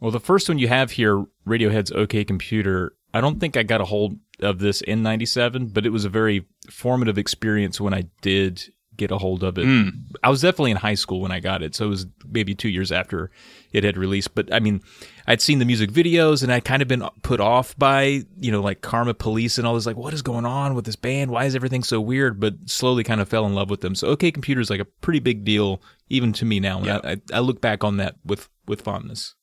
[0.00, 3.80] Well, the first one you have here, Radiohead's OK Computer, I don't think I got
[3.80, 8.04] a hold of this in 97, but it was a very formative experience when I
[8.20, 8.64] did
[8.96, 9.92] get a hold of it.
[10.22, 12.68] I was definitely in high school when I got it, so it was maybe two
[12.68, 13.30] years after
[13.72, 14.34] it had released.
[14.34, 14.82] But I mean,
[15.26, 18.60] I'd seen the music videos and I'd kind of been put off by, you know,
[18.60, 21.30] like Karma Police and all this, like, what is going on with this band?
[21.30, 22.38] Why is everything so weird?
[22.40, 23.94] But slowly kind of fell in love with them.
[23.94, 26.78] So OK Computer is like a pretty big deal, even to me now.
[26.78, 27.00] And Yeah.
[27.02, 29.34] I, I, I look back on that with, with fondness.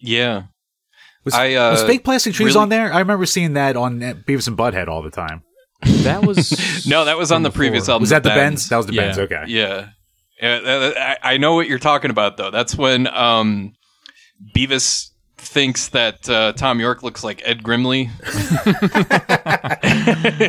[0.00, 0.44] Yeah.
[1.24, 2.92] Was, I, uh, was fake plastic trees really- on there?
[2.92, 5.42] I remember seeing that on Beavis and Butthead all the time.
[5.82, 7.60] That was No, that was on the before.
[7.60, 8.02] previous album.
[8.02, 8.62] Was that the Bends.
[8.62, 8.68] Bends?
[8.68, 9.02] That was the Yeah.
[9.02, 9.18] Bends.
[9.18, 9.44] Okay.
[9.48, 9.88] Yeah.
[10.40, 10.64] Yeah, th-
[10.94, 12.50] th- I I know what you're talking about, though.
[12.52, 13.72] That's when um,
[14.56, 15.07] Beavis
[15.38, 18.10] thinks that uh, Thom Yorke looks like Ed Grimley.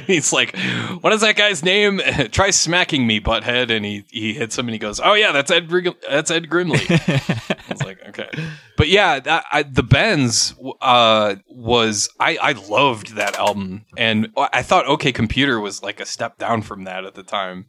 [0.05, 0.57] He's like,
[1.01, 2.01] "What is that guy's name?
[2.31, 5.51] Try smacking me, butthead." And he he hits him, and he goes, "Oh yeah, that's
[5.51, 5.69] Ed.
[6.09, 8.29] That's Ed Grimley." I was like, "Okay,"
[8.77, 14.61] but yeah, that, I, the Bends uh, was I I loved that album, and I
[14.61, 17.67] thought OK Computer was like a step down from that at the time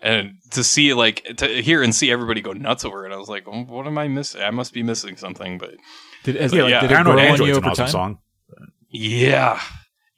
[0.00, 3.28] and to see like to hear and see everybody go nuts over it, I was
[3.28, 4.42] like, "Oh, "What am I missing?
[4.42, 5.74] I must be missing something." But
[6.24, 6.80] Did, has, Yeah, like, yeah.
[6.80, 7.92] did it Paranoid grow on Android's you an over awesome time?
[7.92, 8.18] song.
[8.90, 9.60] yeah,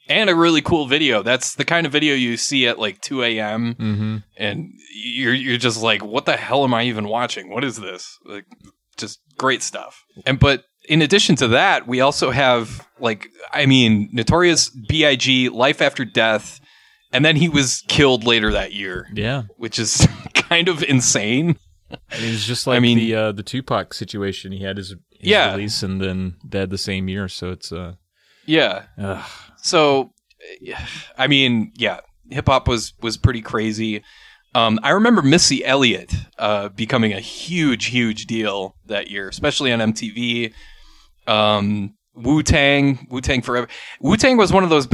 [0.09, 1.23] and a really cool video.
[1.23, 3.75] That's the kind of video you see at like 2 a.m.
[3.75, 4.17] Mm-hmm.
[4.37, 7.51] and you're you're just like, "What the hell am I even watching?
[7.51, 8.45] What is this?" Like
[8.97, 10.05] just great stuff.
[10.27, 15.49] And but in addition to that, we also have like I mean, Notorious B.I.G.
[15.51, 16.61] Life After Death,
[17.13, 21.57] and then he was killed later that year, Yeah, which is kind of insane.
[22.11, 24.53] it was just like I mean- the uh, the Tupac situation.
[24.53, 25.53] He had his, his Yeah.
[25.53, 27.29] release and then dead the same year.
[27.29, 27.95] So it's uh,
[28.47, 28.85] Yeah.
[28.99, 29.25] ugh.
[29.63, 30.13] So,
[31.19, 34.03] I mean, yeah, hip hop was was pretty crazy.
[34.55, 39.79] Um, I remember Missy Elliott uh, becoming a huge, huge deal that year, especially on
[39.81, 40.53] MTV.
[41.27, 43.69] Um, Wu Tang, Wu Tang Forever.
[44.01, 44.89] Wu Tang was one of those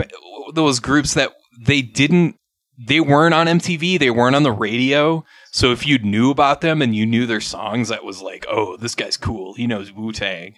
[0.52, 2.36] those groups that they didn't,
[2.78, 5.24] they weren't on MTV, they weren't on the radio.
[5.56, 8.76] So if you knew about them and you knew their songs, that was like, oh,
[8.76, 9.54] this guy's cool.
[9.54, 10.54] He knows Wu Tang,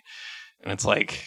[0.64, 1.22] and it's like,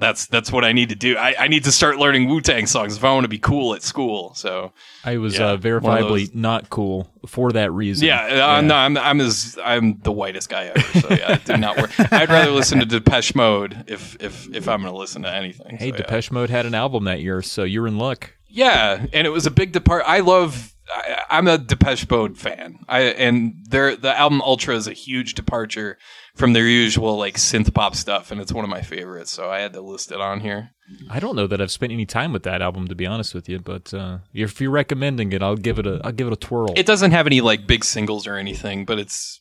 [0.00, 1.16] that's that's what I need to do.
[1.16, 3.74] I, I need to start learning Wu Tang songs if I want to be cool
[3.74, 4.34] at school.
[4.34, 4.72] So
[5.04, 8.08] I was Yeah, uh, verifiably not cool for that reason.
[8.08, 11.00] yeah, uh, no, I'm I'm as I'm the whitest guy ever.
[11.00, 11.90] So yeah, it did not work.
[12.12, 15.76] I'd rather listen to Depeche Mode if if if I'm going to listen to anything.
[15.76, 16.02] Hey, so, yeah.
[16.02, 18.32] Depeche Mode had an album that year, so you're in luck.
[18.48, 20.02] Yeah, and it was a big depart.
[20.04, 20.71] I love.
[20.92, 22.78] I, I'm a Depeche Mode fan.
[22.88, 25.98] I and their the album Ultra is a huge departure
[26.34, 29.32] from their usual like synth pop stuff, and it's one of my favorites.
[29.32, 30.70] So I had to list it on here.
[31.10, 33.48] I don't know that I've spent any time with that album, to be honest with
[33.48, 33.58] you.
[33.58, 36.74] But uh, if you're recommending it, I'll give it a I'll give it a twirl.
[36.76, 39.40] It doesn't have any like big singles or anything, but it's.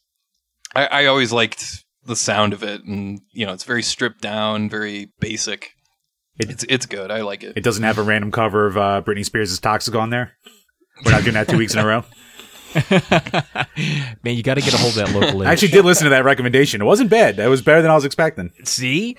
[0.73, 4.69] I, I always liked the sound of it, and you know, it's very stripped down,
[4.69, 5.71] very basic.
[6.39, 7.11] it's it's good.
[7.11, 7.57] I like it.
[7.57, 10.37] It doesn't have a random cover of uh, Britney Spears' Toxic on there.
[11.05, 12.03] We're not doing that two weeks in a row.
[14.23, 15.43] Man, you got to get a hold of that local.
[15.43, 16.81] I actually did listen to that recommendation.
[16.81, 17.39] It wasn't bad.
[17.39, 18.51] It was better than I was expecting.
[18.63, 19.17] See?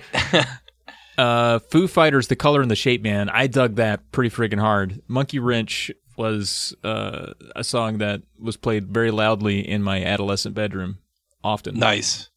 [1.19, 3.29] uh, Foo Fighters, The Color and the Shape, man.
[3.29, 5.03] I dug that pretty friggin' hard.
[5.07, 10.99] Monkey Wrench was uh, a song that was played very loudly in my adolescent bedroom
[11.45, 11.79] often.
[11.79, 12.31] Nice.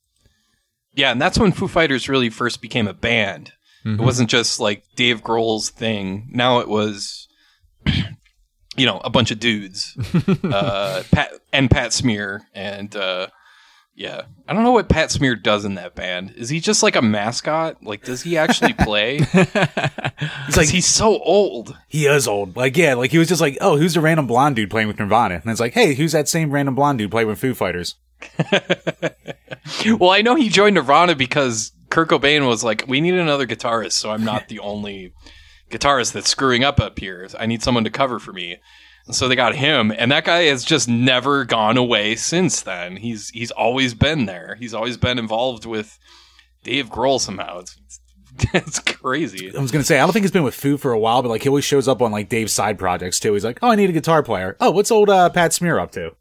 [0.93, 3.51] Yeah, and that's when Foo Fighters really first became a band.
[3.87, 6.27] It wasn't just like Dave Grohl's thing.
[6.31, 7.27] Now it was,
[8.75, 9.97] you know, a bunch of dudes,
[10.43, 13.27] uh, Pat and Pat Smear, and uh,
[13.95, 16.33] yeah, I don't know what Pat Smear does in that band.
[16.35, 17.81] Is he just like a mascot?
[17.83, 19.19] Like, does he actually play?
[19.19, 21.77] He's Like, he's so old.
[21.87, 22.57] he is old.
[22.57, 24.99] Like, yeah, like he was just like, oh, who's the random blonde dude playing with
[24.99, 25.35] Nirvana?
[25.35, 27.95] And it's like, hey, who's that same random blonde dude playing with Foo Fighters?
[29.85, 33.93] Well, I know he joined Nirvana because Kurt Cobain was like, "We need another guitarist,
[33.93, 35.13] so I'm not the only
[35.77, 37.27] guitarist that's screwing up up here.
[37.39, 38.57] I need someone to cover for me."
[39.05, 42.97] And so they got him, and that guy has just never gone away since then.
[42.97, 44.57] He's he's always been there.
[44.59, 45.99] He's always been involved with
[46.63, 47.59] Dave Grohl somehow.
[47.59, 47.77] It's
[48.53, 49.55] it's, crazy.
[49.55, 51.29] I was gonna say, I don't think he's been with Foo for a while, but
[51.29, 53.33] like he always shows up on like Dave's side projects too.
[53.33, 54.57] He's like, oh, I need a guitar player.
[54.59, 56.15] Oh, what's old uh, Pat Smear up to?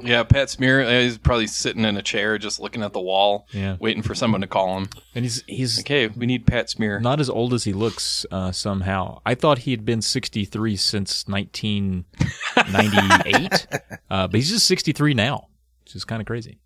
[0.00, 3.46] Yeah, Pat Smear uh, he's probably sitting in a chair just looking at the wall,
[3.52, 3.76] Yeah.
[3.80, 4.88] waiting for someone to call him.
[5.14, 7.00] And he's he's Okay, we need Pat Smear.
[7.00, 9.20] not as old as he looks uh, somehow.
[9.24, 13.66] I thought he had been 63 since 1998,
[14.10, 15.48] uh, but he's just 63 now,
[15.84, 16.58] which is kind of crazy.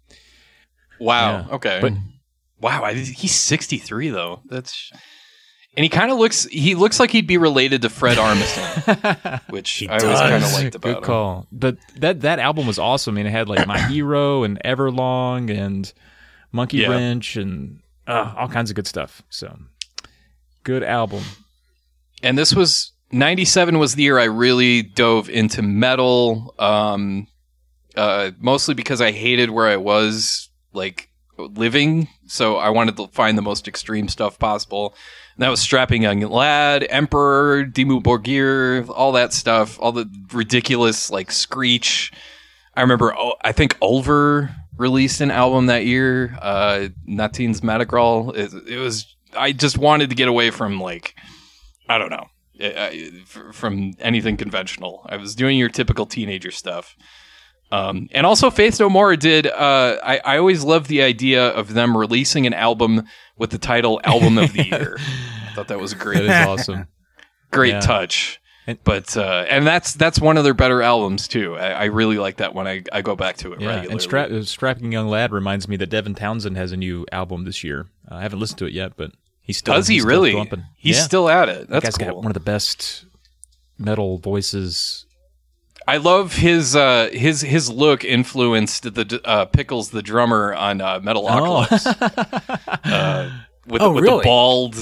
[0.98, 1.46] Wow.
[1.48, 1.54] Yeah.
[1.56, 1.78] Okay.
[1.80, 1.92] But-
[2.60, 4.40] wow, I, he's 63 though.
[4.48, 4.90] That's
[5.76, 9.86] and he kind of looks he looks like he'd be related to Fred Armisen, which
[9.88, 11.46] I always kind of liked about Good him.
[11.52, 13.14] But that that album was awesome.
[13.14, 15.92] I mean, it had like My Hero and Everlong and
[16.52, 16.88] Monkey Yeah.
[16.90, 19.22] Wrench and uh, all kinds of good stuff.
[19.30, 19.56] So
[20.64, 21.22] good album.
[22.22, 27.26] And this was 97 was the year I really dove into metal um
[27.96, 31.08] uh mostly because I hated where I was like
[31.38, 34.94] living, so I wanted to find the most extreme stuff possible.
[35.38, 41.30] That was Strapping Young Lad, Emperor, Dimmu Borgir, all that stuff, all the ridiculous like
[41.32, 42.12] Screech.
[42.74, 48.32] I remember, oh, I think Ulver released an album that year, uh, Nattens Madrigal.
[48.32, 51.14] It, it was, I just wanted to get away from like,
[51.88, 52.26] I don't know,
[52.60, 55.06] I- I- f- from anything conventional.
[55.08, 56.96] I was doing your typical teenager stuff.
[57.72, 59.46] Um, and also, Faith No More did.
[59.46, 63.04] Uh, I, I always loved the idea of them releasing an album
[63.38, 66.86] with the title "Album of the Year." I thought that was great, is awesome.
[67.50, 67.80] great Yeah.
[67.80, 68.40] touch.
[68.66, 71.56] And- but uh, and that's that's one of their better albums too.
[71.56, 72.66] I, I really like that one.
[72.68, 73.92] I, I go back to it Yeah, regularly.
[73.92, 77.44] and Stra- uh, Strapping Young Lad reminds me that Devin Townsend has a new album
[77.44, 77.88] this year.
[78.10, 80.32] Uh, I haven't listened to it yet, but he's still Does he he's still really?
[80.34, 80.64] thumping.
[80.76, 81.02] He's yeah.
[81.04, 81.68] still at it.
[81.68, 83.06] That That's guy's got one of the best
[83.78, 85.06] metal voices.
[85.88, 91.00] I love his uh, his his look influenced the uh, Pickles the drummer on uh,
[91.00, 91.86] Metalocalypse.
[92.84, 93.30] uh,
[93.66, 94.18] with, Oh, the, with really?
[94.18, 94.76] the bald,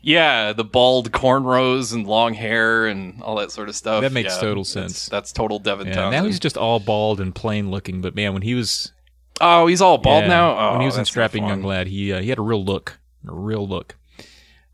[0.00, 4.02] yeah, the bald cornrows and long hair and all that sort of stuff.
[4.02, 5.08] That makes Yeah, total sense.
[5.08, 6.22] That's, total Devin Yeah, Townsend.
[6.22, 8.92] now he's just all bald and plain looking, but man, when he was
[9.40, 10.28] Oh, he's all bald Yeah.
[10.28, 10.58] now.
[10.58, 11.46] Oh, when he was in Strapping.
[11.46, 13.96] Young Lad, he uh, he had a real look, a real look.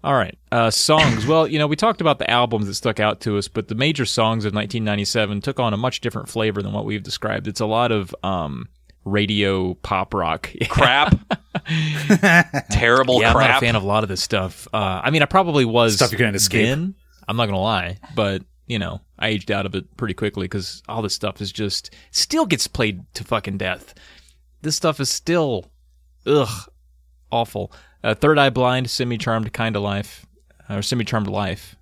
[0.04, 1.26] All right, uh, songs.
[1.26, 3.74] well, you know, we talked about the albums that stuck out to us, but the
[3.74, 7.48] major songs of 1997 took on a much different flavor than what we've described.
[7.48, 8.68] It's a lot of um,
[9.04, 10.50] radio pop rock.
[10.68, 11.18] crap.
[12.70, 14.68] Terrible yeah, I'm not a fan of a lot of this stuff.
[14.72, 16.66] Uh, I mean, I probably was Stuff you couldn't escape.
[16.66, 16.94] then.
[17.26, 20.82] I'm not gonna lie, but you know, I aged out of it pretty quickly because
[20.88, 23.94] all this stuff is just still gets played to fucking death.
[24.62, 25.70] This stuff is still,
[26.26, 26.70] ugh,
[27.32, 27.72] awful.
[28.04, 30.26] Uh, Third Eye Blind, Semi Charmed Kind of Life,
[30.70, 31.76] or Semi Charmed Life.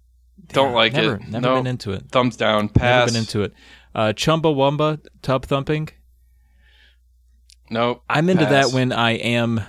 [0.49, 1.29] Don't like never, it.
[1.29, 1.57] Never No.
[1.57, 2.05] been into it.
[2.11, 2.71] Thumbs down.
[2.79, 3.53] Never been into it.
[3.95, 5.89] Uh, Chumbawamba, Tub Thumping.
[7.71, 8.03] Nope.
[8.09, 8.71] I'm into Pass.
[8.71, 9.61] that when I am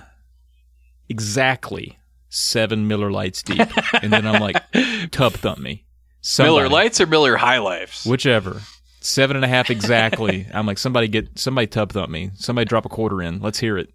[1.08, 3.66] exactly seven Miller Lights deep,
[4.02, 4.56] and then I'm like,
[5.10, 5.84] tub thump me.
[6.20, 8.04] Somebody, Miller Lights or Miller High Lifes.
[8.06, 8.60] whichever.
[9.00, 10.46] Seven and a half exactly.
[10.52, 12.30] I'm like, somebody get somebody tub thump me.
[12.34, 13.40] Somebody drop a quarter in.
[13.40, 13.92] Let's hear it.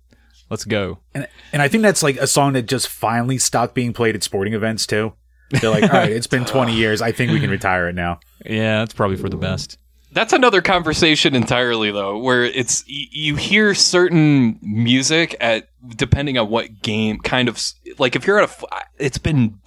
[0.54, 1.00] Let's go.
[1.16, 4.22] And, and I think that's like a song that just finally stopped being played at
[4.22, 5.14] sporting events too.
[5.50, 7.02] They're like, all right, it's been 20 years.
[7.02, 8.20] I think we can retire it now.
[8.46, 9.80] Yeah, that's probably for the best.
[10.12, 16.52] That's another conversation entirely, though, where it's y- you hear certain music at depending on
[16.52, 17.60] what game kind of
[17.98, 18.66] like if you're at a
[19.00, 19.60] it's been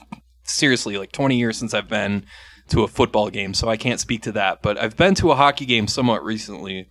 [0.45, 2.25] seriously like 20 years since I've been
[2.69, 4.63] to a football game, so I can't speak to that.
[4.63, 6.89] But I've been to a hockey game somewhat recently,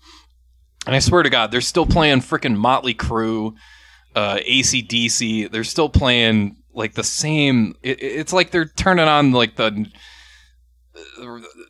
[0.86, 3.54] and I swear to God, they're still playing freaking Motley Crue,
[4.16, 5.51] uh, ACDC.
[5.51, 7.76] They're still playing like the same.
[7.84, 9.88] It, it's like they're turning on like the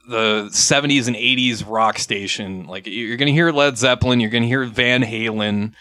[0.08, 2.68] the 70s and 80s rock station.
[2.68, 5.74] Like you're going to hear Led Zeppelin, you're going to hear Van Halen.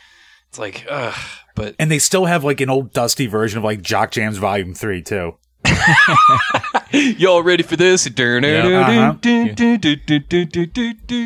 [0.49, 1.15] It's like, ugh.
[1.55, 4.75] But And they still have like an old dusty version of like Jock Jams Volume
[4.75, 5.37] 3 too.
[6.93, 8.07] y'all ready for this?
[8.83, 9.13] uh-huh.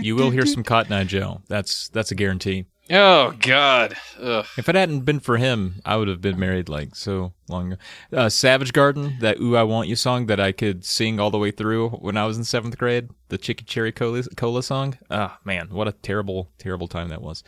[0.03, 1.43] You will hear some Cotton Eye Joe.
[1.49, 2.67] That's that's a guarantee.
[2.91, 3.97] Oh God.
[4.21, 4.47] Ugh.
[4.57, 7.83] If it hadn't been for him, I would have been married like so long ago.
[8.13, 11.39] Uh, Savage Garden, that "Ooh I Want You" song that I could sing all the
[11.39, 14.97] way through when I was in seventh grade, the Chicky Cherry Cola, Cola song.
[15.11, 17.45] Ah, man, what a terrible, terrible time that was.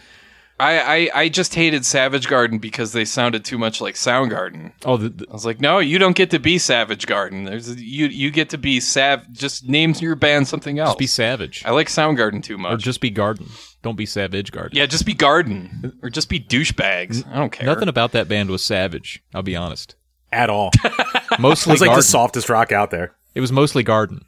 [0.59, 4.73] I, I I just hated Savage Garden because they sounded too much like Soundgarden.
[4.85, 7.45] Oh, the, the, I was like, no, you don't get to be Savage Garden.
[7.45, 9.33] There's you you get to be Sav.
[9.33, 10.91] Just name your band something else.
[10.91, 12.75] just be savage, I like Soundgarden too much.
[12.75, 13.47] or just be Garden.
[13.83, 14.77] Don't be Savage Garden.
[14.77, 17.27] yeah, just be Garden or just be douchebags.
[17.31, 17.67] I don't care.
[17.67, 19.23] Nothing about that band was savage.
[19.35, 19.95] I'll be honest.
[20.33, 20.71] At all.
[21.39, 21.97] Mostly It's like Garden.
[21.97, 23.15] the softest rock out there.
[23.35, 24.25] it was mostly Garden.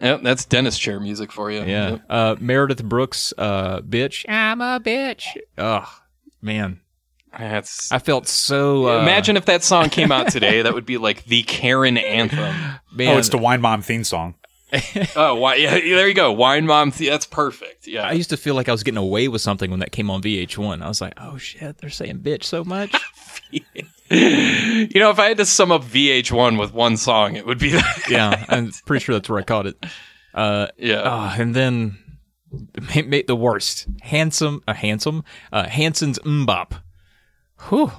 [0.00, 1.60] Yep, that's dentist chair music for you.
[1.64, 1.90] Yeah.
[1.90, 2.02] Yep.
[2.08, 4.24] Uh, Meredith Brooks, uh, bitch.
[4.28, 5.24] I'm a bitch.
[5.58, 5.90] Oh
[6.42, 6.80] man,
[7.38, 8.86] That's I felt so.
[8.98, 10.62] Uh, Imagine if that song came out today.
[10.62, 12.54] That would be like the Karen anthem.
[12.92, 14.34] man, Oh, it's the Wine Mom theme song.
[15.16, 16.32] Oh, why, yeah, there you go.
[16.32, 16.90] Wine Mom.
[16.92, 17.86] Th- that's perfect.
[17.86, 18.02] Yeah.
[18.06, 20.22] I used to feel like I was getting away with something when that came on
[20.22, 20.82] VH1.
[20.82, 22.94] I was like, oh shit, they're saying bitch so much.
[23.52, 23.60] you
[24.10, 28.02] know, if I had to sum up VH1 with one song, it would be that.
[28.10, 29.76] yeah, I'm pretty sure that's where I caught it.
[30.34, 31.02] Uh, Yeah.
[31.04, 31.98] ah, and then
[32.94, 36.72] made, ma- the worst, handsome, uh, handsome, uh, Hanson's MMMBop.
[37.68, 37.90] Whew.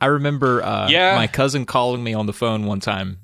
[0.00, 1.16] I remember uh, Yeah.
[1.16, 3.18] my cousin calling me on the phone one time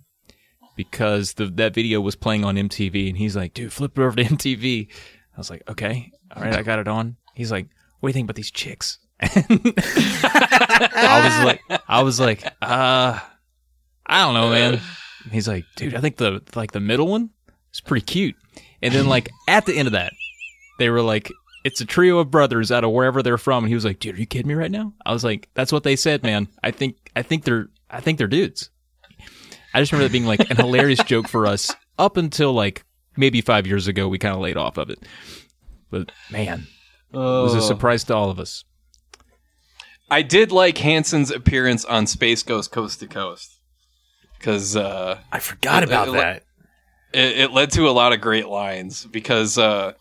[0.76, 4.16] because the, that video was playing on MTV, and he's like, "Dude, flip it over
[4.16, 7.68] to MTV." I was like, "Okay, all right, I got it on." He's like,
[8.00, 9.38] "What do you think about these chicks?" I
[11.24, 13.18] was like, I was like, uh,
[14.06, 14.80] I don't know, man.
[15.30, 17.30] He's like, dude, I think the like the middle one
[17.72, 18.34] is pretty cute.
[18.82, 20.12] And then like at the end of that,
[20.78, 21.30] they were like,
[21.64, 23.64] it's a trio of brothers out of wherever they're from.
[23.64, 24.92] And he was like, dude, are you kidding me right now?
[25.06, 26.48] I was like, that's what they said, man.
[26.62, 28.70] I think I think they're I think they're dudes.
[29.74, 32.84] I just remember that being like an hilarious joke for us up until like
[33.16, 34.08] maybe five years ago.
[34.08, 34.98] We kind of laid off of it,
[35.90, 36.66] but man,
[37.12, 38.64] it was a surprise to all of us.
[40.10, 43.58] I did like Hanson's appearance on Space Ghost Coast to Coast
[44.38, 46.42] because uh, I forgot It- about it- that.
[47.14, 49.92] it, it led to a lot of great lines because uh,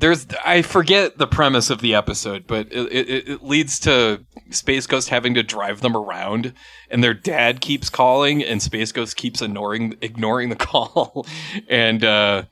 [0.00, 4.86] there's I forget the premise of the episode, but it, it, it leads to Space
[4.86, 6.54] Ghost having to drive them around,
[6.90, 11.26] and their dad keeps calling, and Space Ghost keeps ignoring ignoring the call,
[11.68, 12.44] and uh,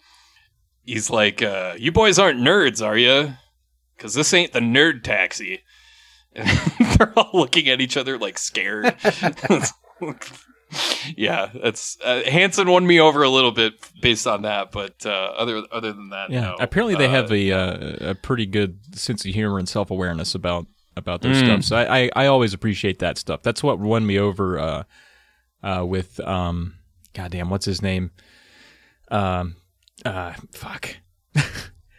[0.84, 3.34] he's like, uh, "You boys aren't nerds, are you?
[3.96, 5.62] Because this ain't the nerd taxi."
[6.34, 6.46] And
[6.98, 8.94] they're all looking at each other like scared.
[11.16, 15.10] Yeah, that's uh, Hanson won me over a little bit based on that, but uh,
[15.10, 16.56] other other than that, Yeah, no.
[16.60, 20.34] apparently they Uh, have a uh, a pretty good sense of humor and self awareness
[20.34, 20.66] about
[20.96, 21.44] about their Mm.
[21.44, 21.64] stuff.
[21.64, 23.42] So I, I I always appreciate that stuff.
[23.42, 24.82] That's what won me over uh,
[25.62, 26.74] uh, with um,
[27.14, 28.10] goddamn, what's his name?
[29.10, 29.56] Um,
[30.04, 30.96] uh, fuck.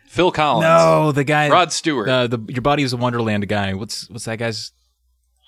[0.07, 0.63] Phil Collins.
[0.63, 1.49] No, the guy.
[1.49, 2.09] Rod Stewart.
[2.09, 3.73] Uh, the your body is a wonderland guy.
[3.73, 4.71] What's what's that guy's?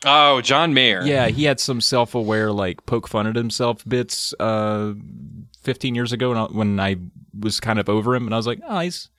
[0.05, 1.01] Oh, John Mayer.
[1.03, 4.33] Yeah, he had some self-aware like poke fun at himself bits.
[4.39, 4.93] Uh,
[5.61, 6.95] fifteen years ago when I, when I
[7.39, 9.09] was kind of over him, and I was like, oh, he's.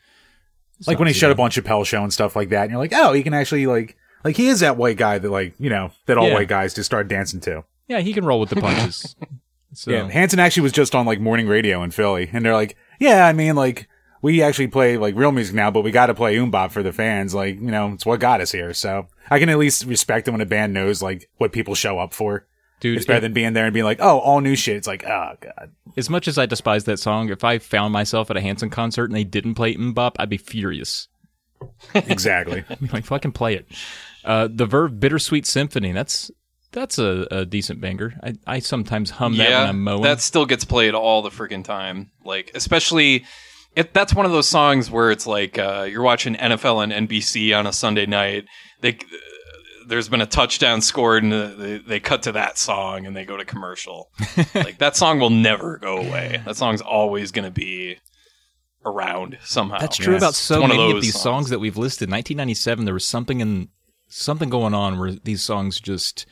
[0.79, 1.35] he's like when he too showed bad.
[1.35, 3.67] up on Chappelle's show and stuff like that, and you're like, oh, he can actually
[3.67, 6.35] like, like he is that white guy that like, you know, that all Yeah.
[6.35, 7.65] white guys just start dancing to.
[7.89, 9.15] Yeah, he can roll with the punches.
[9.73, 12.77] so Yeah, Hanson actually was just on like morning radio in Philly, and they're like,
[12.99, 13.89] yeah, I mean, like
[14.23, 16.93] we actually play like real music now, but we got to play MMMBop for the
[16.93, 17.35] fans.
[17.35, 18.73] Like, you know, it's what got us here.
[18.73, 21.99] So I can at least respect it when a band knows like what people show
[21.99, 22.47] up for.
[22.81, 24.77] dude, It's better it- than being there and being like, oh, all new shit.
[24.77, 25.73] It's like, oh god.
[25.97, 29.05] as much as I despise that song, if I found myself at a Hanson concert
[29.11, 31.09] and they didn't play MMMBop, I'd be furious.
[31.95, 32.65] Exactly.
[32.69, 33.67] I'd be like, fucking play it.
[34.25, 35.93] Uh, the Verve Bittersweet Symphony.
[35.93, 36.31] That's
[36.73, 38.15] that's a, a decent banger.
[38.23, 40.03] I, I sometimes hum that when yeah, I'm mowing.
[40.03, 42.11] that still gets played all the freaking time.
[42.25, 43.25] Like, especially,
[43.77, 47.57] it, that's one of those songs where it's like uh, you're watching NFL and NBC
[47.59, 48.45] on a Sunday night.
[48.81, 48.99] They,
[49.87, 53.25] there's been a touchdown scored, and uh, they, they cut to that song, and they
[53.25, 54.11] go to commercial.
[54.55, 56.41] like that song will never go away.
[56.45, 57.97] That song's always going to be
[58.85, 59.79] around somehow.
[59.79, 60.23] That's true Yes.
[60.23, 61.23] about so It's one of many of, those these songs.
[61.23, 61.51] songs.
[61.51, 62.11] that we've listed.
[62.11, 63.69] 1997, there was something in
[64.09, 66.27] something going on where these songs just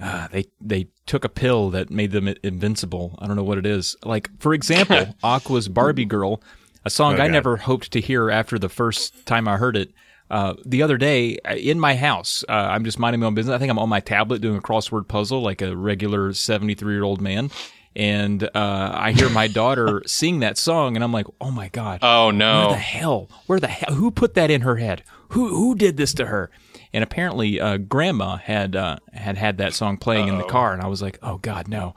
[0.00, 3.16] uh, they they took a pill that made them invincible.
[3.20, 3.96] I don't know what it is.
[4.04, 6.42] Like for example, Aqua's "Barbie Girl,"
[6.84, 7.32] a song Oh, I God.
[7.32, 9.90] never hoped to hear after the first time I heard it.
[10.30, 13.54] Uh, the other day uh, in my house, uh, I'm just minding my own business.
[13.54, 17.02] I think I'm on my tablet doing a crossword puzzle like a regular 73 year
[17.02, 17.50] old man.
[17.96, 22.00] And uh, I hear my daughter sing that song, and I'm like, "Oh my god!
[22.02, 22.68] Oh Where no!
[22.70, 23.28] the hell?
[23.46, 23.94] Where the hell?
[23.94, 25.02] Who put that in her head?
[25.30, 26.50] Who who did this to her?
[26.92, 30.82] And apparently, uh, Grandma had uh, had had that song playing in the car, and
[30.82, 31.94] I was like, oh God, no.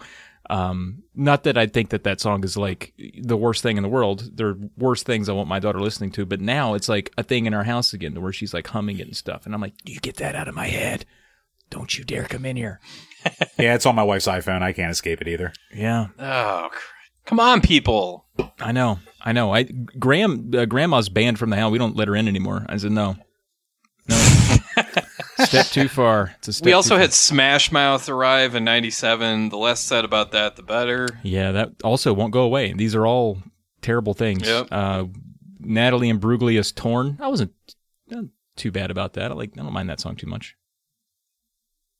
[0.49, 3.89] Um, not that I think that that song is like the worst thing in the
[3.89, 4.31] world.
[4.35, 7.23] There are worse things I want my daughter listening to, but now it's like a
[7.23, 9.61] thing in our house again, to where she's like humming it and stuff, and I'm
[9.61, 11.05] like, you get that out of my head.
[11.69, 12.81] Don't you dare come in here.
[13.57, 14.61] yeah, it's on my wife's iPhone.
[14.61, 15.53] I can't escape it either.
[15.73, 16.79] Yeah, Oh, cr-
[17.25, 18.25] come on, people!
[18.59, 19.53] I know, I know.
[19.53, 21.71] I Graham, uh, Grandma's banned from the house.
[21.71, 22.65] We don't let her in anymore.
[22.67, 23.15] I said no,
[24.09, 24.40] no.
[25.51, 26.33] Step too far.
[26.37, 29.49] It's a step We also had Smash Mouth arrive in '97.
[29.49, 31.07] The less said about that, the better.
[31.23, 32.71] Yeah, that also won't go away.
[32.71, 33.39] These are all
[33.81, 34.47] terrible things.
[34.47, 34.67] Yep.
[34.71, 35.05] Uh,
[35.59, 37.51] Natalie Imbruglia's "Torn." I wasn't
[38.55, 39.31] too bad about that.
[39.31, 39.51] I like.
[39.57, 40.55] I don't mind that song too much.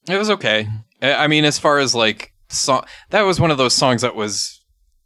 [0.07, 0.67] It was okay.
[1.01, 4.63] I mean, as far as like song, that was one of those songs that was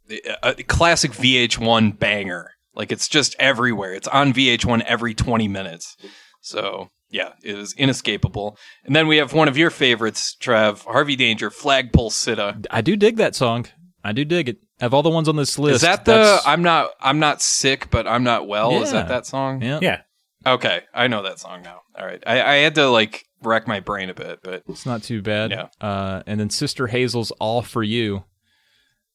[0.08, 2.52] a, a classic VH1 banger.
[2.74, 3.94] Like it's just everywhere.
[3.94, 5.96] It's on VH1 every 20 minutes.
[6.40, 8.56] So yeah, it was inescapable.
[8.84, 12.64] And then we have one of your favorites, Trav, Harvey Danger, Flagpole Sitta.
[12.70, 13.66] I do dig that song.
[14.04, 14.58] I do dig it.
[14.80, 17.40] Of all the ones on this list, Is that the that's- I'm not I'm not
[17.40, 18.82] sick, but I'm not well?
[18.82, 19.62] Is that that song?
[19.62, 19.78] yeah.
[19.80, 20.00] Yeah.
[20.46, 21.80] Okay, I know that song now.
[21.98, 25.02] All right, I, I had to like rack my brain a bit, but It's not
[25.02, 25.50] too bad.
[25.50, 25.68] Yeah.
[25.80, 28.24] Uh, and then Sister Hazel's "All for You."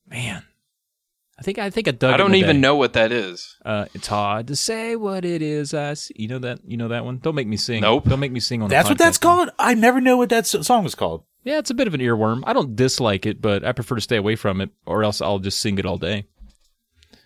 [0.08, 0.44] Man,
[1.42, 2.14] I think I think I dug.
[2.14, 2.62] I don't even day.
[2.62, 3.58] know what that is.
[3.66, 5.74] Uh, it's hard to say what it is.
[5.74, 6.14] I see.
[6.16, 6.60] You know that.
[6.64, 7.18] You know that one.
[7.18, 7.82] Don't make me sing.
[7.82, 8.06] Nope.
[8.08, 8.70] Don't make me sing on.
[8.70, 9.22] the That's what that's podcast.
[9.22, 9.50] called?
[9.58, 11.24] I never know what that song is called.
[11.44, 12.44] Yeah, it's a bit of an earworm.
[12.46, 15.40] I don't dislike it, but I prefer to stay away from it, or else I'll
[15.40, 16.28] just sing it all day.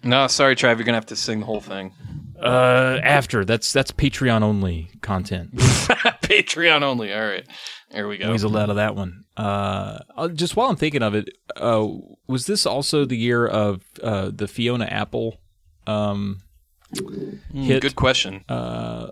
[0.02, 0.78] No, sorry, Trav.
[0.78, 1.92] You're gonna have to sing the whole thing.
[2.40, 5.54] Uh, after that's that's Patreon only content.
[5.56, 7.14] Patreon only.
[7.14, 7.48] All right,
[7.92, 8.32] there we go.
[8.32, 9.24] Weasel out of that one.
[9.38, 11.88] Uh, uh, just while I'm thinking of it, uh,
[12.28, 15.40] was this also the year of uh the Fiona Apple,
[15.88, 16.42] um,
[16.98, 17.82] Hmm, hit?
[17.82, 18.44] Good question.
[18.48, 19.12] Uh,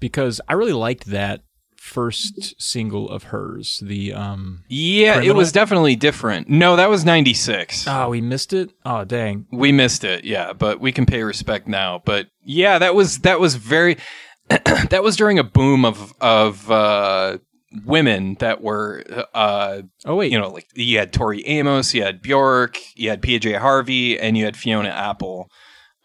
[0.00, 1.42] because I really liked that
[1.86, 3.80] first single of hers.
[3.82, 6.48] The um, Yeah, it was definitely different.
[6.48, 7.86] No, that was '96.
[7.88, 8.70] oh, we missed it.
[8.84, 9.46] Oh, dang.
[9.50, 10.24] we missed it.
[10.24, 12.02] Yeah, but we can pay respect now.
[12.04, 13.96] But yeah, that was that was very.
[14.48, 17.38] that was during a boom of of uh,
[17.84, 19.02] women that were
[19.34, 23.22] uh, Oh wait, you know like you had Tori Amos, you had Bjork, you had
[23.22, 25.50] PJ Harvey, and you had Fiona Apple.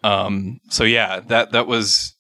[0.03, 2.15] Um, so yeah, that that was.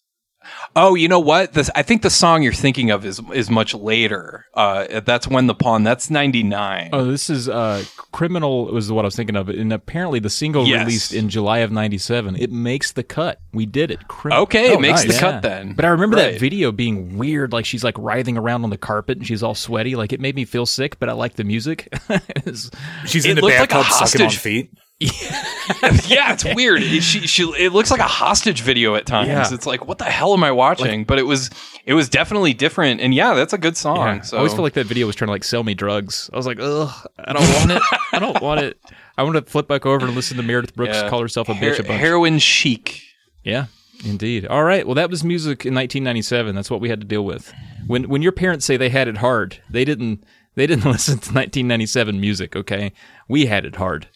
[0.75, 1.53] Oh, you know what?
[1.53, 4.45] This I think the song you're thinking of is is much later.
[4.53, 5.83] Uh, that's when the pawn.
[5.83, 6.89] That's ninety nine.
[6.93, 10.65] Oh, this is uh, criminal was what I was thinking of, and apparently the single
[10.67, 10.85] Yes.
[10.85, 12.35] released in July of '97.
[12.37, 13.39] It makes the cut.
[13.53, 14.07] We did it.
[14.07, 14.43] Criminal.
[14.43, 15.13] okay, Oh, it makes nice.
[15.15, 15.73] the cut then.
[15.73, 16.31] But I remember Right.
[16.33, 17.53] that video being weird.
[17.53, 19.95] Like she's like writhing around on the carpet and she's all sweaty.
[19.95, 21.87] Like it made me feel sick, but I like the music.
[22.45, 22.71] Was-
[23.05, 24.71] She's in the looked like a sucking on feet.
[26.07, 26.83] yeah, it's weird.
[26.83, 29.29] It, she, she, it looks like a hostage video at times.
[29.29, 29.47] Yeah.
[29.53, 31.03] It's like, what the hell am I watching?
[31.03, 31.49] but it was,
[31.85, 33.01] it was definitely different.
[33.01, 33.97] And yeah, that's a good song.
[33.97, 34.21] yeah.
[34.21, 36.29] So I always feel like that video was trying to like sell me drugs.
[36.31, 37.81] I was like, ugh, I don't want it.
[38.13, 38.77] I don't want it.
[39.17, 41.09] I want to flip back over and listen to Meredith Brooks Yeah.
[41.09, 41.99] call herself a Her- bitch a bunch.
[41.99, 43.01] heroin chic.
[43.43, 43.65] yeah,
[44.05, 44.47] Indeed.
[44.47, 44.85] All right.
[44.85, 46.55] Well, that was music in 1997.
[46.55, 47.53] That's what we had to deal with.
[47.87, 50.23] When when your parents say they had it hard, they didn't
[50.55, 52.55] they didn't listen to 1997 music.
[52.55, 52.93] Okay,
[53.27, 54.07] we had it hard.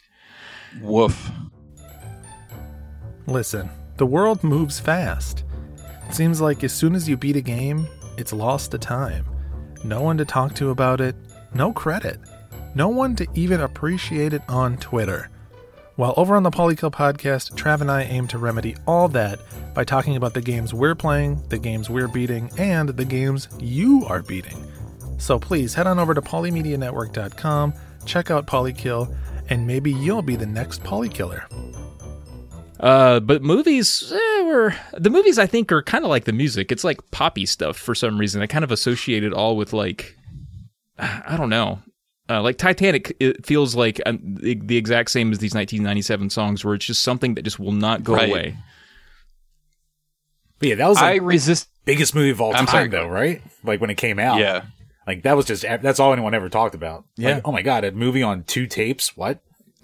[0.82, 1.32] Woof.
[3.28, 5.44] Listen, the world moves fast.
[6.08, 9.26] It seems like as soon as you beat a game, it's lost to time.
[9.84, 11.16] No one to talk to about it,
[11.54, 12.20] no credit.
[12.76, 15.30] No one to even appreciate it on Twitter.
[15.96, 19.40] While over on the Polykill podcast, Trav and I aim to remedy all that
[19.74, 24.06] by talking about the games we're playing, the games we're beating, and the games you
[24.08, 24.70] are beating.
[25.18, 27.74] So please head on over to polymedianetwork.com,
[28.06, 29.16] check out Polykill,
[29.50, 31.44] and maybe you'll be the next Polykiller.
[32.80, 36.72] Uh, but movies eh, were the movies I think are kind of like the music.
[36.72, 38.42] It's like poppy stuff for some reason.
[38.42, 40.18] I kind of associate it all with like
[41.00, 41.80] I don't know.
[42.28, 46.66] Uh, like Titanic, it feels like um, the, the exact same as these 1997 songs,
[46.66, 48.30] where it's just something that just will not go Right.
[48.30, 48.58] away.
[50.58, 51.70] But yeah, that was I the resist.
[51.86, 53.42] biggest movie of all I'm time, sorry, though, right?
[53.64, 54.40] Like when it came out.
[54.40, 54.64] Yeah.
[55.08, 57.06] Like that was just that's all anyone ever talked about.
[57.16, 57.36] Yeah.
[57.36, 59.16] Like, oh my god, a movie on two tapes?
[59.16, 59.40] What?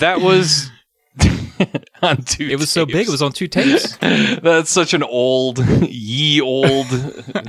[0.00, 0.70] That was
[2.02, 2.48] on two.
[2.48, 3.96] It was so big; it was on two tapes.
[4.00, 6.86] That's such an old, ye old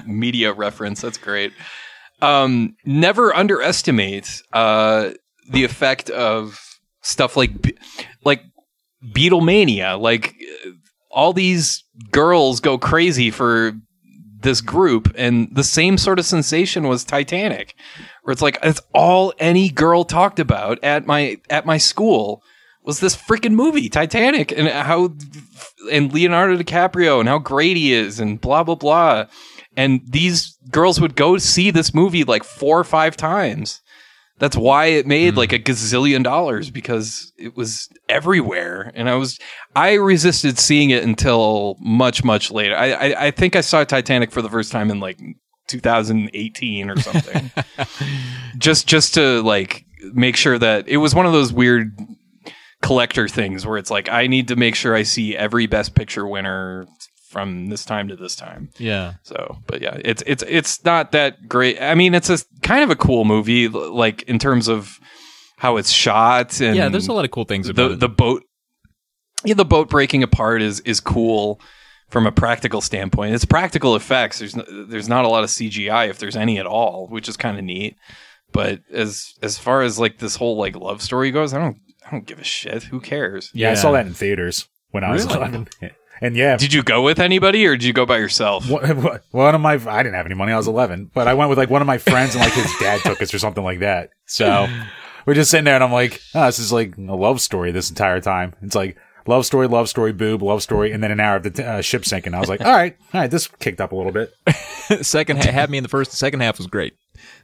[0.05, 1.01] media reference.
[1.01, 1.53] That's great.
[2.22, 5.12] Um, never underestimate uh,
[5.49, 6.59] the effect of
[7.01, 7.78] stuff like Be-
[8.24, 8.43] like
[9.03, 9.99] Beatlemania.
[9.99, 10.36] Like
[10.66, 10.72] uh,
[11.09, 13.74] all these girls go crazy for
[14.42, 17.76] this group, and the same sort of sensation was Titanic,
[18.24, 22.44] where it's like it's all any girl talked about at my at my school
[22.84, 25.14] was this freaking movie Titanic and how
[25.92, 29.26] and Leonardo DiCaprio and how great he is and blah blah blah.
[29.78, 33.82] And these girls would go see this movie like four or five times.
[34.38, 35.38] That's why it made hmm.
[35.38, 38.92] like a gazillion dollars because it was everywhere.
[38.96, 39.39] And I was
[39.76, 42.76] I resisted seeing it until much much later.
[42.76, 45.20] I I, I think I saw Titanic for the first time in like
[45.68, 47.52] 2018 or something.
[48.58, 51.98] just just to like make sure that it was one of those weird
[52.82, 56.28] collector things where it's like I need to make sure I see every best picture
[56.28, 56.88] winner
[57.30, 58.70] from this time to this time.
[58.78, 61.82] yeah, So, but yeah, it's it's it's not that great.
[61.82, 65.00] I mean, it's a kind of a cool movie like in terms of
[65.58, 66.90] how it's shot and yeah.
[66.90, 68.00] There's a lot of cool things about the it.
[68.02, 68.44] the boat
[69.44, 71.60] yeah, the boat breaking apart is is cool
[72.10, 73.34] from a practical standpoint.
[73.34, 74.39] It's practical effects.
[74.39, 77.38] There's no, there's not a lot of CGI if there's any at all, which is
[77.38, 77.96] kind of neat.
[78.52, 82.12] But as as far as like this whole like love story goes, I don't I
[82.12, 82.84] don't give a shit.
[82.84, 83.50] Who cares?
[83.54, 85.38] Yeah, I saw that in theaters when I was Really?
[85.38, 85.68] 11.
[86.24, 88.70] And yeah, Did you go with anybody or did you go by yourself?
[88.70, 90.52] one one of my I didn't have any money.
[90.52, 92.72] I was 11, but I went with like one of my friends and like his
[92.80, 94.10] dad took us or something like that.
[94.28, 94.68] So
[95.26, 97.89] we're just sitting there and I'm like, oh, this is like a love story this
[97.89, 98.54] entire time.
[98.62, 98.98] It's like
[99.28, 101.82] love story, love story, boob, love story, and then an hour of the t- uh,
[101.82, 102.34] ship sinking.
[102.34, 104.34] I was like, all right, all right, this kicked up a little bit.
[105.06, 106.12] second ha- had me in the first.
[106.12, 106.96] Second half was great.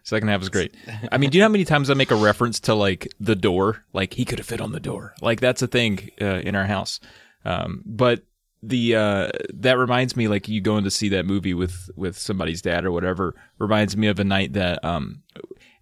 [0.04, 0.74] Second half was great.
[1.12, 3.36] I mean, do you know how many times I make a reference to like the
[3.36, 3.84] door?
[3.94, 5.14] Like he could have fit on the door.
[5.22, 7.00] Like that's a thing uh, in our house.
[7.46, 8.24] Um, but
[8.64, 12.62] the uh, that reminds me, like you going to see that movie with with somebody's
[12.62, 15.22] dad or whatever, reminds me of a night that um,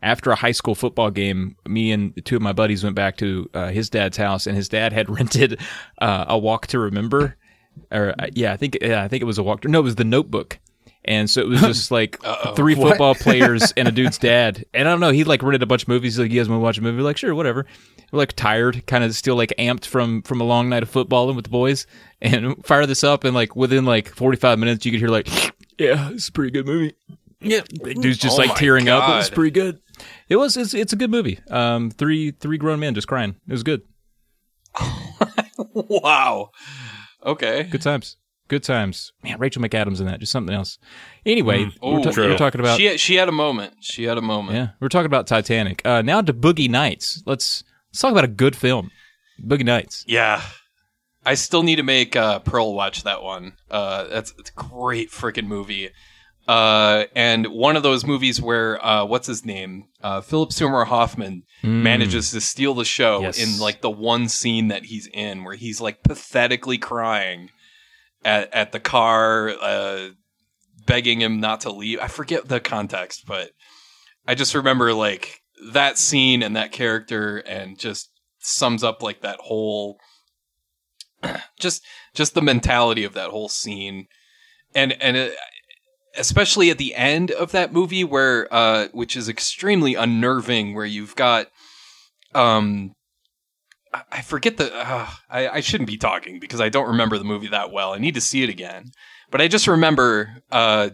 [0.01, 3.49] after a high school football game, me and two of my buddies went back to
[3.53, 5.59] uh, his dad's house, and his dad had rented
[5.99, 7.35] uh, a Walk to Remember,
[7.91, 9.61] or uh, yeah, I think yeah, I think it was a Walk.
[9.61, 10.59] To, no, it was the Notebook.
[11.07, 12.19] And so it was just like
[12.55, 14.65] three football players and a dude's dad.
[14.73, 16.15] And I don't know, he like rented a bunch of movies.
[16.15, 16.97] He's like, you guys want to watch a movie?
[16.97, 17.67] We're like, sure, whatever.
[18.11, 21.35] We're like tired, kind of still like amped from from a long night of footballing
[21.35, 21.85] with the boys,
[22.21, 23.23] and fire this up.
[23.23, 25.27] And like within like forty five minutes, you could hear like,
[25.77, 26.95] yeah, it's a pretty good movie.
[27.41, 29.09] Yeah, dude's just Oh like my tearing up.
[29.09, 29.79] It was pretty good.
[30.29, 30.57] It was.
[30.57, 31.39] It's, it's a good movie.
[31.49, 33.35] Um, three three grown men just crying.
[33.47, 33.81] It was good.
[35.73, 36.49] wow.
[37.25, 37.63] Okay.
[37.63, 38.17] Good times.
[38.47, 39.11] Good times.
[39.23, 40.19] Man, Rachel McAdams in that.
[40.19, 40.77] Just something else.
[41.25, 43.73] Anyway, we're, ta- we're talking about she she had a moment.
[43.81, 44.55] She had a moment.
[44.55, 45.81] Yeah, we're talking about Titanic.
[45.83, 47.23] Uh, now to Boogie Nights.
[47.25, 48.91] Let's let's talk about a good film.
[49.43, 50.05] Boogie Nights.
[50.07, 50.41] Yeah.
[51.27, 53.53] I still need to make uh, Pearl watch that one.
[53.71, 55.89] Uh, that's it's a great freaking movie.
[56.47, 59.85] Uh, and one of those movies where uh, what's his name?
[60.01, 63.39] Uh, Philip Seymour Hoffman manages to steal the show Yes.
[63.39, 67.49] in like the one scene that he's in where he's like pathetically crying
[68.23, 70.09] at at the car, uh,
[70.85, 71.99] begging him not to leave.
[71.99, 73.49] I forget the context, but
[74.27, 75.41] I just remember like
[75.71, 79.97] that scene and that character and just sums up like that whole
[81.59, 81.83] just
[82.13, 84.07] just the mentality of that whole scene
[84.75, 85.35] and and it,
[86.17, 91.15] especially at the end of that movie where uh which is extremely unnerving where you've
[91.15, 91.47] got
[92.33, 92.93] um
[93.93, 94.75] I- I forget the.
[94.75, 97.93] Uh, I, I shouldn't be talking because I don't remember the movie that well.
[97.93, 98.91] I need to see it again.
[99.31, 100.89] But I just remember uh,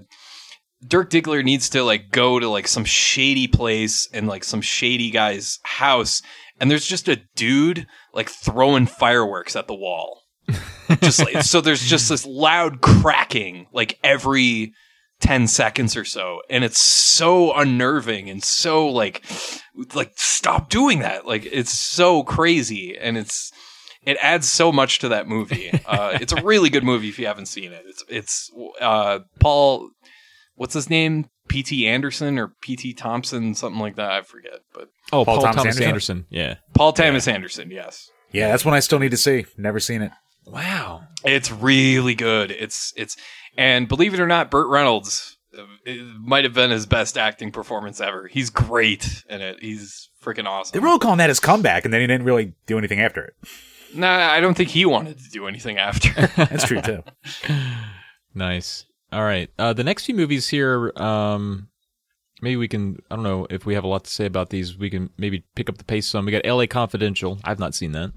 [0.87, 5.09] Dirk Diggler needs to like go to like some shady place and like some shady
[5.09, 6.21] guy's house,
[6.59, 10.21] and there's just a dude like throwing fireworks at the wall.
[11.01, 14.73] just like so, there's just this loud cracking like every
[15.21, 19.23] 10 seconds or so and it's so unnerving and so like
[19.93, 23.51] like stop doing that like it's so crazy and it's
[24.03, 27.27] it adds so much to that movie uh it's a really good movie if you
[27.27, 28.51] haven't seen it it's it's
[28.81, 29.89] uh paul
[30.55, 35.25] what's his name pt anderson or pt thompson something like that i forget but Oh,
[35.25, 35.87] Paul Paul, Thomas Thomas, Anderson?
[35.87, 36.25] Anderson.
[36.29, 36.55] Yeah.
[36.73, 39.45] paul thomas anderson yes Yeah, that's one I still need to see.
[39.57, 40.11] Never seen it.
[40.45, 41.03] Wow.
[41.23, 42.51] It's really good.
[42.51, 43.17] It's it's
[43.57, 47.51] and believe it or not, Burt Reynolds uh, it might have been his best acting
[47.51, 48.27] performance ever.
[48.27, 49.57] He's great in it.
[49.61, 50.71] He's freaking awesome.
[50.71, 50.81] They awesome.
[50.83, 53.33] were all calling that his comeback, and then he didn't really do anything after it.
[53.93, 56.27] Nah, I don't think he wanted to do anything after.
[56.37, 57.03] That's true too.
[58.33, 58.85] Nice.
[59.11, 59.49] All right.
[59.59, 61.67] Uh, the next few movies here, um,
[62.41, 64.77] maybe we can, I don't know if we have a lot to say about these.
[64.77, 66.25] We can maybe pick up the pace some.
[66.25, 67.39] We got LA Confidential.
[67.43, 68.13] I've not seen that.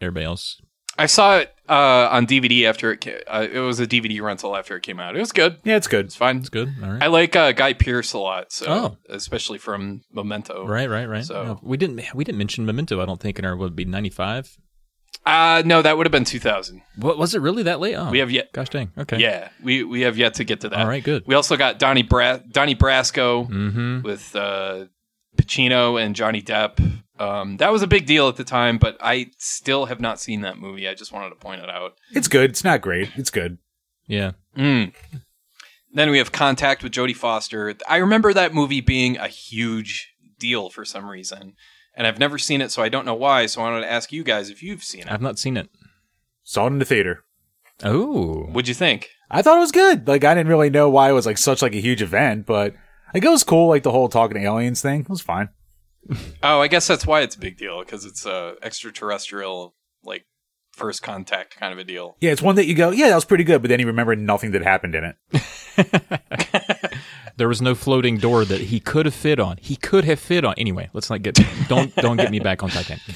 [0.00, 0.60] Everybody else?
[0.98, 3.00] I saw it uh, on DVD after it.
[3.00, 5.16] Came, uh, it was a DVD rental after it came out.
[5.16, 5.56] It was good.
[5.64, 6.04] Yeah, it's good.
[6.06, 6.38] It's fine.
[6.38, 6.68] It's good.
[6.82, 7.02] All right.
[7.02, 8.52] I like uh, Guy Pearce a lot.
[8.52, 8.96] So Oh.
[9.08, 10.66] especially from Memento.
[10.66, 11.24] right, right, right.
[11.24, 13.84] So- No, we didn't we didn't mention Memento, I don't think, in our would be
[13.86, 14.58] 95.
[15.24, 16.82] Uh no, that would have been 2000.
[16.96, 17.94] What was it really that late?
[17.94, 18.10] Oh.
[18.10, 18.52] We have yet.
[18.52, 18.90] Gosh dang.
[18.98, 19.18] Okay.
[19.18, 20.80] Yeah, we we have yet to get to that.
[20.80, 21.22] All right, good.
[21.26, 23.48] We also got Donnie Bra- Donnie Brasco.
[23.48, 24.02] Mhm.
[24.02, 24.86] with uh,
[25.36, 26.78] Pacino and Johnny Depp.
[27.22, 30.40] Um, that was a big deal at the time, but I still have not seen
[30.40, 30.88] that movie.
[30.88, 31.94] I just wanted to point it out.
[32.10, 32.50] It's good.
[32.50, 33.10] It's not great.
[33.14, 33.58] It's good.
[34.08, 34.32] Yeah.
[34.56, 34.92] Mm.
[35.92, 37.74] Then we have Contact with Jodie Foster.
[37.88, 41.54] I remember that movie being a huge deal for some reason,
[41.94, 43.46] and I've never seen it, so I don't know why.
[43.46, 45.12] So I wanted to ask you guys if you've seen it.
[45.12, 45.68] I've not seen it.
[46.42, 47.22] Saw it in the theater.
[47.84, 48.46] Oh.
[48.46, 49.10] What'd you think?
[49.30, 50.08] I thought it was good.
[50.08, 52.74] Like I didn't really know why it was like such like a huge event, but
[53.14, 53.68] like it was cool.
[53.68, 55.50] Like the whole talking to aliens thing it was fine.
[56.42, 60.24] Oh, I guess that's why it's a big deal because it's a extraterrestrial, like
[60.72, 62.16] first contact kind of a deal.
[62.20, 64.16] Yeah, it's one that you go, yeah, that was pretty good, but then you remember
[64.16, 65.16] nothing that happened in it.
[67.38, 69.56] There was no floating door that he could have fit on.
[69.58, 70.52] He could have fit on.
[70.58, 73.00] Anyway, let's not get don't don't get me back on Titanic.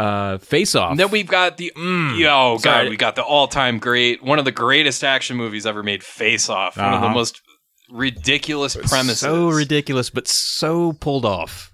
[0.00, 0.92] Uh, Face Off.
[0.92, 2.88] And then we've got the yo god, Sorry.
[2.88, 6.76] we got the all-time great, one of the greatest action movies ever made, Face Off.
[6.76, 7.14] One of the Uh-huh.
[7.16, 7.42] most
[7.90, 9.18] ridiculous premises.
[9.18, 11.72] So ridiculous, but so pulled off.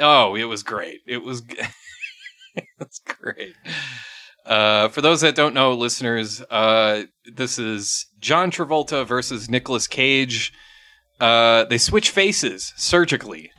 [0.00, 1.00] Oh, it was great.
[1.06, 1.56] It was g-
[2.56, 3.54] it was great.
[4.44, 7.02] Uh, for those that don't know, listeners, uh,
[7.34, 10.52] this is John Travolta versus Nicolas Cage.
[11.18, 13.50] Uh, they switch faces surgically,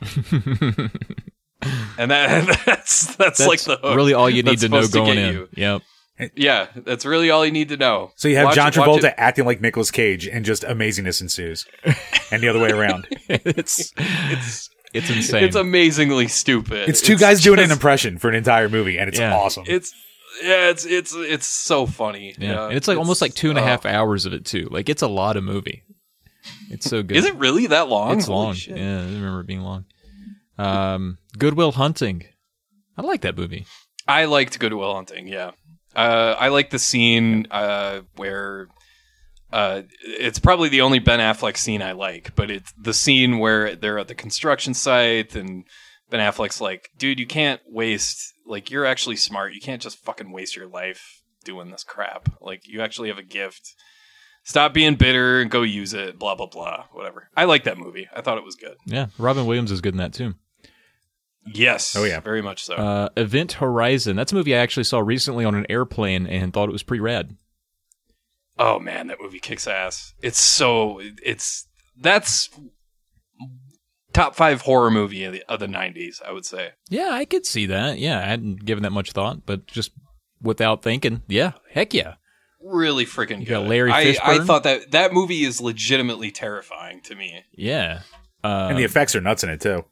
[1.98, 4.92] and that that's that's, That's like the hook really all you need to know supposed
[4.92, 5.34] to going in.
[5.34, 5.48] you.
[5.56, 5.82] Yep.
[6.34, 8.10] Yeah, that's really all you need to know.
[8.16, 11.64] So you have Watch John Travolta acting like Nicolas Cage, and just amazingness ensues,
[12.32, 13.06] and the other way around.
[13.28, 15.44] it's it's it's insane.
[15.44, 16.88] It's amazingly stupid.
[16.88, 19.34] It's two guys doing an impression for an entire movie, and it's Yeah.
[19.36, 19.64] awesome.
[19.66, 19.92] It's
[20.42, 22.34] yeah, it's it's it's so funny.
[22.38, 24.32] yeah, and it's like almost like two and a half and a half hours of
[24.32, 24.68] it too.
[24.70, 25.82] Like it's a lot of movie.
[26.70, 27.16] It's so good.
[27.16, 28.16] Is it really that long?
[28.18, 28.54] It's Holy long.
[28.54, 28.76] shit.
[28.78, 29.84] Yeah, I remember it being long.
[30.58, 32.24] Um, Goodwill Hunting.
[32.96, 33.66] I like that movie.
[34.06, 35.28] I liked Goodwill Hunting.
[35.28, 35.52] Yeah,
[35.94, 38.68] uh, I like the scene uh, where
[39.52, 43.74] uh, it's probably the only Ben Affleck scene I like, but it's the scene where
[43.76, 45.64] they're at the construction site and
[46.10, 48.34] Ben Affleck's like, "Dude, you can't waste.
[48.46, 49.54] Like, you're actually smart.
[49.54, 52.30] You can't just fucking waste your life doing this crap.
[52.40, 53.74] Like, you actually have a gift."
[54.44, 56.18] Stop being bitter and go use it.
[56.18, 56.84] Blah blah blah.
[56.92, 57.28] Whatever.
[57.36, 58.08] I like that movie.
[58.14, 58.76] I thought it was good.
[58.86, 60.34] Yeah, Robin Williams is good in that too.
[61.54, 61.96] Yes.
[61.96, 62.20] Oh, yeah.
[62.20, 62.74] Very much so.
[62.74, 64.16] Uh, Event Horizon.
[64.16, 67.00] That's a movie I actually saw recently on an airplane and thought it was pretty
[67.00, 67.36] rad.
[68.58, 70.14] Oh man, that movie kicks ass.
[70.22, 71.66] It's so it's
[72.00, 72.48] that's
[74.12, 76.22] top five horror movie of the, of the '90s.
[76.26, 76.70] I would say.
[76.88, 77.98] Yeah, I could see that.
[77.98, 79.92] Yeah, I hadn't given that much thought, but just
[80.42, 82.14] without thinking, yeah, heck yeah.
[82.60, 83.50] Really freaking You good.
[83.62, 87.44] got Larry I, I thought that that movie is legitimately terrifying to me.
[87.52, 88.00] Yeah.
[88.42, 89.84] Uh, and the effects are nuts in it too.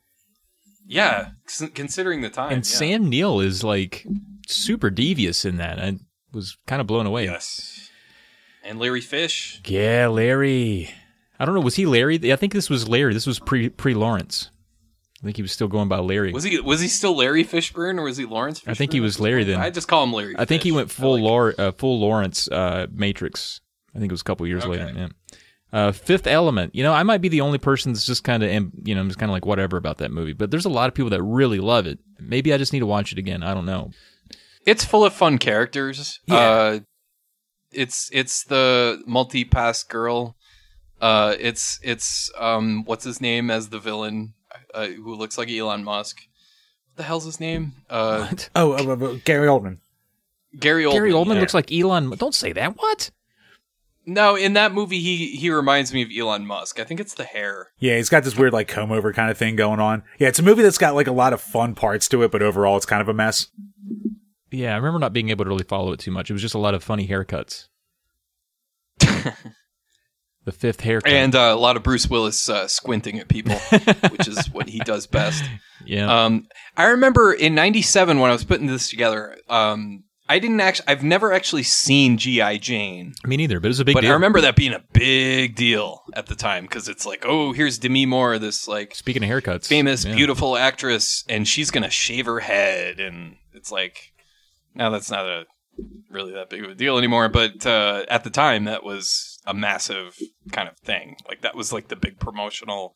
[0.88, 2.52] Yeah, c- considering the time.
[2.52, 2.76] and yeah.
[2.76, 4.04] Sam Neill is like
[4.48, 5.80] super devious in that.
[5.80, 5.98] I
[6.32, 7.24] was kind of blown away.
[7.24, 7.75] Yes.
[8.66, 9.60] And Larry Fish.
[9.64, 10.90] Yeah, Larry.
[11.38, 11.60] I don't know.
[11.60, 12.32] Was he Larry?
[12.32, 13.14] I think this was Larry.
[13.14, 14.50] This was pre pre Lawrence.
[15.22, 16.32] I think he was still going by Larry.
[16.32, 18.60] Was he was he still Larry Fishburne or was he Lawrence?
[18.60, 19.60] Fishburne I think he was Larry then.
[19.60, 20.34] I just call him Larry.
[20.38, 21.58] I think he went full like.
[21.58, 23.60] Uh, full Lawrence uh, Matrix.
[23.94, 24.84] I think it was a couple years Okay.
[24.84, 24.92] later.
[24.98, 25.08] Yeah.
[25.72, 26.74] Uh, Fifth Element.
[26.74, 28.50] You know, I might be the only person that's just kind of,
[28.84, 30.32] you know, I'm just kind of like whatever about that movie.
[30.32, 31.98] But there's a lot of people that really love it.
[32.20, 33.42] Maybe I just need to watch it again.
[33.42, 33.90] I don't know.
[34.64, 36.20] It's full of fun characters.
[36.26, 36.80] Yeah.
[37.72, 40.36] It's it's the multi-pass girl.
[41.00, 44.34] Uh, it's it's um, what's his name as the villain
[44.72, 46.20] uh, who looks like Elon Musk.
[46.90, 47.74] What the hell's his name?
[47.90, 48.50] Uh, What?
[48.54, 49.78] Oh, uh, Gary Oldman.
[50.58, 50.92] Gary Oldman.
[50.92, 51.40] Gary Oldman yeah.
[51.40, 52.10] looks like Elon.
[52.10, 52.76] Don't say that.
[52.78, 53.10] What?
[54.08, 56.78] No, in that movie, he he reminds me of Elon Musk.
[56.78, 57.72] I think it's the hair.
[57.78, 60.04] Yeah, he's got this weird like comb over kind of thing going on.
[60.18, 62.40] Yeah, it's a movie that's got like a lot of fun parts to it, but
[62.40, 63.48] overall it's kind of a mess.
[64.50, 66.30] Yeah, I remember not being able to really follow it too much.
[66.30, 67.68] It was just a lot of funny haircuts.
[68.98, 71.12] the fifth haircut.
[71.12, 73.56] and uh, a lot of Bruce Willis uh, squinting at people,
[74.10, 75.44] which is what he does best.
[75.84, 76.24] yeah.
[76.24, 76.46] Um,
[76.76, 79.36] I remember in '97 when I was putting this together.
[79.48, 80.88] Um, I didn't actually.
[80.88, 84.10] I've never actually seen GI Jane, Me neither, but it was a big but deal.
[84.10, 87.78] I remember that being a big deal at the time because it's like, oh, here's
[87.78, 90.14] Demi Moore, this like Speaking of haircuts, famous, yeah.
[90.14, 94.12] beautiful actress, and she's gonna shave her head, and it's like,
[94.76, 95.44] now that's not a
[96.10, 97.28] really that big of a deal anymore.
[97.28, 100.16] But uh, at the time, that was a massive
[100.52, 101.16] kind of thing.
[101.28, 102.94] Like that was like the big promotional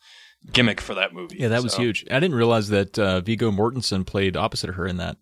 [0.53, 1.37] gimmick for that movie.
[1.39, 2.05] Yeah, that was huge.
[2.11, 5.17] I didn't realize that uh, Viggo Mortensen played opposite of her in that.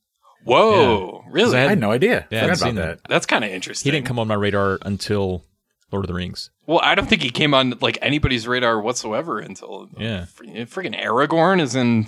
[0.44, 1.58] Whoa, really?
[1.58, 2.26] I I had no idea.
[2.30, 3.02] Yeah, I Forgot about seen that.
[3.02, 3.08] that.
[3.08, 3.90] That's kind of interesting.
[3.90, 5.44] He didn't come on my radar until
[5.90, 6.50] Lord of the Rings.
[6.66, 10.26] Well, I don't think he came on like anybody's radar whatsoever until Yeah.
[10.40, 12.06] freaking Aragorn is in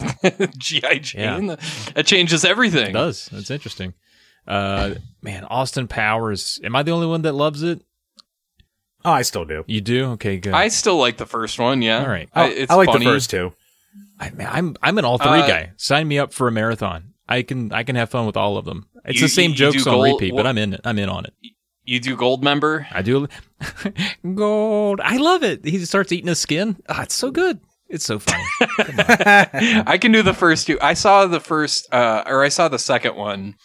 [0.59, 1.57] GI Jane.
[1.95, 2.91] That changes everything.
[2.91, 3.29] It does.
[3.33, 3.95] That's interesting.
[4.51, 6.61] Uh, man, Austin Powers.
[6.65, 7.83] Am I the only one that loves it?
[9.05, 9.65] Oh, I still do.
[9.67, 10.05] You do?
[10.13, 10.53] Okay, good.
[10.53, 11.81] I still like the first one.
[11.83, 12.29] Yeah, All right.
[12.35, 13.05] I, I, it's I like funny.
[13.07, 13.53] the first two.
[14.19, 15.73] I, man, I'm I'm an all three Uh, guy.
[15.77, 17.15] Sign me up for a marathon.
[17.29, 18.87] I can I can have fun with all of them.
[19.07, 20.75] It's You- the same you- you jokes do on gold- repeat, wha- but I'm in
[20.75, 20.81] it.
[20.85, 21.33] I'm in on it.
[21.85, 22.87] You do Goldmember?
[22.93, 23.27] I do.
[24.35, 25.01] Gold.
[25.03, 25.65] I love it.
[25.65, 26.77] He starts eating his skin.
[26.89, 27.61] Ah, it's so good.
[27.89, 28.45] It's so funny.
[29.87, 30.79] I can do the first two.
[30.81, 33.57] I saw the first, uh, or I saw the second one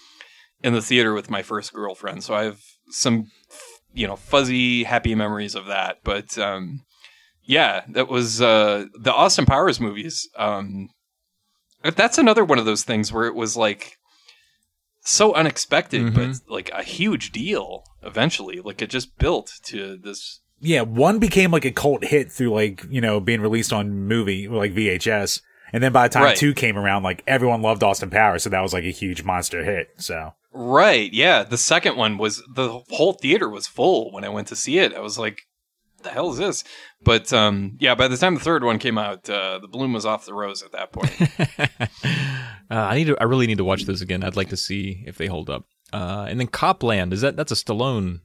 [0.64, 2.60] in the theater with my first girlfriend, so I have
[2.90, 3.32] some,
[3.94, 5.98] you know, fuzzy, happy memories of that.
[6.04, 6.82] But um,
[7.44, 10.28] yeah, that was uh, the Austin Powers movies.
[10.38, 10.90] Um,
[11.84, 13.98] that's another one of those things where it was like
[15.02, 17.84] so unexpected, but like a huge deal.
[18.02, 20.42] Eventually, like it just built to this.
[20.60, 24.48] Yeah, one became like a cult hit through like, you know, being released on movie
[24.48, 25.42] like VHS.
[25.74, 26.38] And then by the time Right.
[26.38, 29.64] two came around, like everyone loved Austin Powers, so that was like a huge monster
[29.64, 29.90] hit.
[29.98, 31.12] So Right.
[31.14, 31.44] Yeah.
[31.44, 34.94] The second one was the whole theater was full when I went to see it.
[34.94, 35.42] I was like,
[36.02, 36.64] the hell is this?
[37.04, 40.06] But um, yeah, by the time the third one came out, uh, the bloom was
[40.06, 41.90] off the rose at that point.
[42.68, 43.18] Uh, I need to.
[43.22, 44.24] I really need to watch those again.
[44.24, 45.66] I'd like to see if they hold up.
[45.94, 47.36] Uh, and then Copland is that?
[47.36, 48.22] That's a Stallone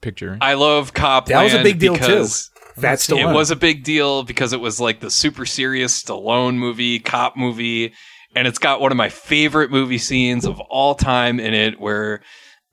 [0.00, 0.36] picture.
[0.40, 1.38] I love Copland.
[1.38, 2.00] That was a big deal, too.
[2.00, 6.56] because Fat It was a big deal because it was like the super serious Stallone
[6.56, 7.94] movie, cop movie,
[8.34, 12.20] and it's got one of my favorite movie scenes of all time in it where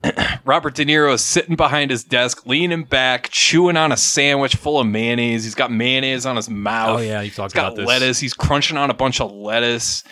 [0.44, 4.80] Robert De Niro is sitting behind his desk, leaning back, chewing on a sandwich full
[4.80, 5.44] of mayonnaise.
[5.44, 6.98] He's got mayonnaise on his mouth.
[6.98, 7.86] Oh, yeah, you've talked He's got about this.
[7.86, 8.18] lettuce.
[8.18, 10.02] He's crunching on a bunch of lettuce,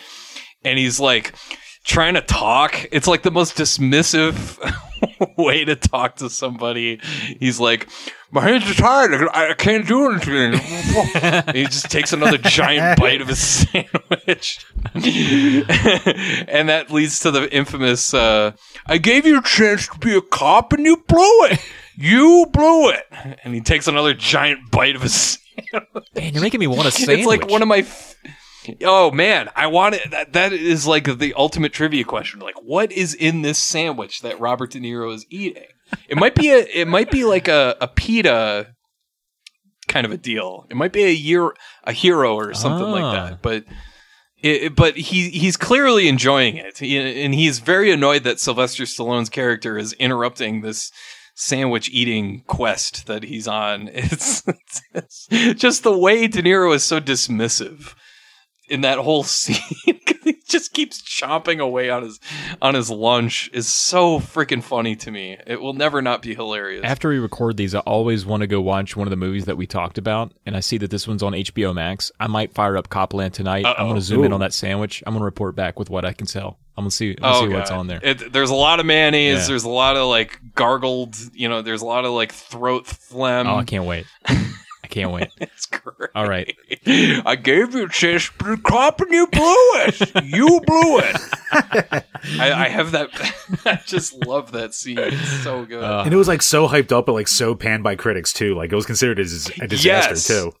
[0.63, 1.33] and he's like
[1.83, 2.85] trying to talk.
[2.91, 4.57] It's like the most dismissive
[5.37, 6.99] way to talk to somebody.
[7.39, 7.89] He's like,
[8.31, 9.29] "My hands are tired.
[9.33, 10.53] I I can't do anything."
[11.53, 18.13] He just takes another giant bite of his sandwich, and that leads to the infamous,
[18.13, 18.51] uh,
[18.85, 21.59] "I gave you a chance to be a cop, and you blew it.
[21.95, 23.05] You blew it."
[23.43, 25.37] And he takes another giant bite of his.
[26.15, 27.19] Man, you're making me want a sandwich.
[27.19, 27.79] It's like one of my.
[27.79, 28.15] F-
[28.83, 30.11] oh man, I want it.
[30.11, 32.39] That, that is like the ultimate trivia question.
[32.39, 35.63] Like, what is in this sandwich that Robert De Niro is eating?
[36.07, 36.59] It might be a.
[36.59, 38.73] It might be like a a pita
[39.87, 40.65] kind of a deal.
[40.69, 42.91] It might be a year a hero or something Ah.
[42.91, 43.41] like that.
[43.41, 43.65] But.
[44.41, 48.83] It, it- but he he's clearly enjoying it, He- and he's very annoyed that Sylvester
[48.85, 50.91] Stallone's character is interrupting this
[51.35, 53.87] sandwich eating quest that he's on.
[53.93, 54.41] It's,
[54.95, 55.27] it's
[55.61, 57.93] just the way De Niro is so dismissive
[58.71, 59.57] in that whole scene.
[60.23, 62.19] he just keeps chomping away on his
[62.61, 65.37] on his lunch is so freaking funny to me.
[65.47, 66.83] It will never not be hilarious.
[66.83, 69.57] After we record these, I always want to go watch one of the movies that
[69.57, 72.11] we talked about, and I see that this one's on HBO Max.
[72.19, 73.65] I might fire up Copland tonight.
[73.65, 75.03] I'm going to zoom in on that sandwich.
[75.05, 76.57] I'm going to report back with what I can tell.
[76.77, 77.99] I'm to see, I'm Oh, gonna see what's on there.
[78.01, 79.41] It, there's a lot of mayonnaise.
[79.41, 79.47] Yeah.
[79.47, 81.15] There's a lot of like gargled.
[81.33, 83.47] You know, there's a lot of like throat phlegm.
[83.47, 84.05] oh, I can't wait.
[84.91, 85.29] I can't wait.
[85.39, 86.09] It's great.
[86.15, 86.53] All right.
[86.85, 90.25] I gave you a chance to cop and you blew it.
[90.25, 91.15] You blew it.
[92.39, 93.09] I, I have that.
[93.65, 94.97] I just love that scene.
[94.99, 95.83] It's so good.
[95.83, 98.53] Uh, And it was like so hyped up, but like so panned by critics too.
[98.55, 100.27] Like it was considered as a disaster Yes.
[100.27, 100.51] too.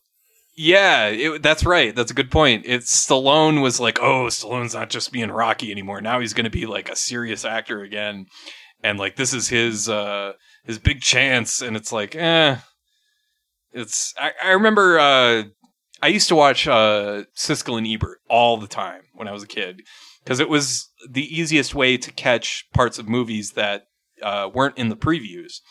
[0.55, 1.95] yeah, it, that's right.
[1.95, 2.63] That's a good point.
[2.67, 5.99] It's Stallone was like, oh, Stallone's not just being Rocky anymore.
[6.01, 8.27] Now he's going to be like a serious actor again,
[8.83, 10.33] and like this is his uh
[10.65, 11.61] his big chance.
[11.61, 12.57] And it's like, eh.
[13.73, 14.13] It's.
[14.17, 14.99] I, I remember.
[14.99, 15.43] uh
[16.03, 19.47] I used to watch uh Siskel and Ebert all the time when I was a
[19.47, 19.81] kid
[20.23, 23.87] because it was the easiest way to catch parts of movies that
[24.21, 25.61] uh, weren't in the previews.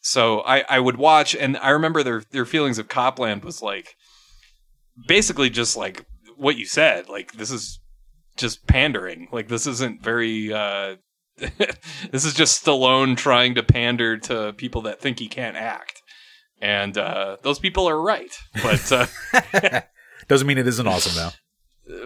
[0.00, 3.96] So I, I would watch, and I remember their their feelings of Copland was like
[5.08, 6.06] basically just like
[6.36, 7.08] what you said.
[7.08, 7.80] Like this is
[8.36, 9.28] just pandering.
[9.32, 10.52] Like this isn't very.
[10.52, 10.96] Uh,
[12.10, 15.95] this is just Stallone trying to pander to people that think he can't act,
[16.60, 18.36] and uh, those people are right.
[18.62, 19.80] But uh,
[20.28, 21.30] Doesn't mean it isn't awesome though.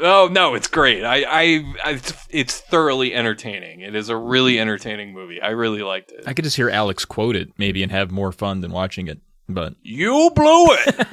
[0.03, 1.05] Oh no, it's great.
[1.05, 1.43] I, I,
[1.85, 3.81] I, it's, it's thoroughly entertaining.
[3.81, 5.41] It is a really entertaining movie.
[5.41, 6.25] I really liked it.
[6.27, 9.21] I could just hear Alex quote it maybe and have more fun than watching it.
[9.55, 10.95] But You blew it.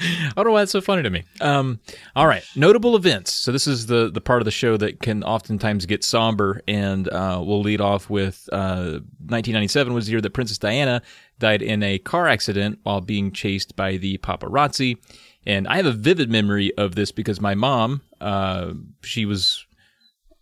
[0.00, 1.24] I don't know why it's so funny to me.
[1.40, 1.80] Um,
[2.16, 3.32] all right, notable events.
[3.32, 7.08] So this is the the part of the show that can oftentimes get somber, and
[7.08, 11.02] uh, we'll lead off with uh, 1997 was the year that Princess Diana
[11.38, 14.98] died in a car accident while being chased by the paparazzi.
[15.46, 19.66] And I have a vivid memory of this because my mom, uh, she was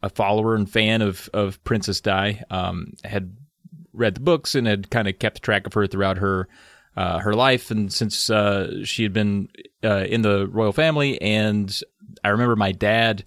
[0.02, 3.36] a follower and fan of of Princess Di, um, had
[3.92, 6.48] read the books and had kind of kept track of her throughout her
[6.98, 9.48] uh, her life, and since uh, she had been
[9.84, 11.80] uh, in the royal family, and
[12.24, 13.24] I remember my dad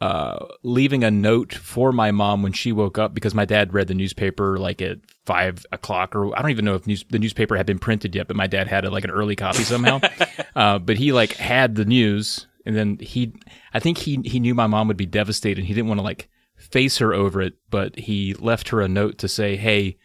[0.00, 3.86] uh, leaving a note for my mom when she woke up because my dad read
[3.86, 7.56] the newspaper like at five o'clock, or I don't even know if news, the newspaper
[7.56, 10.00] had been printed yet, but my dad had a, like an early copy somehow.
[10.56, 13.34] uh, but he like had the news, and then he,
[13.72, 15.64] I think he he knew my mom would be devastated.
[15.64, 19.18] He didn't want to like face her over it, but he left her a note
[19.18, 19.96] to say, "Hey,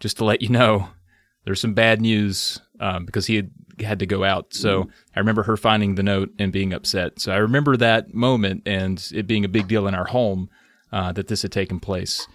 [0.00, 0.90] just to let you know."
[1.44, 3.50] There's some bad news um, because he had
[3.80, 4.54] had to go out.
[4.54, 7.18] So I remember her finding the note and being upset.
[7.20, 10.48] So I remember that moment and it being a big deal in our home
[10.92, 12.26] uh, that this had taken place.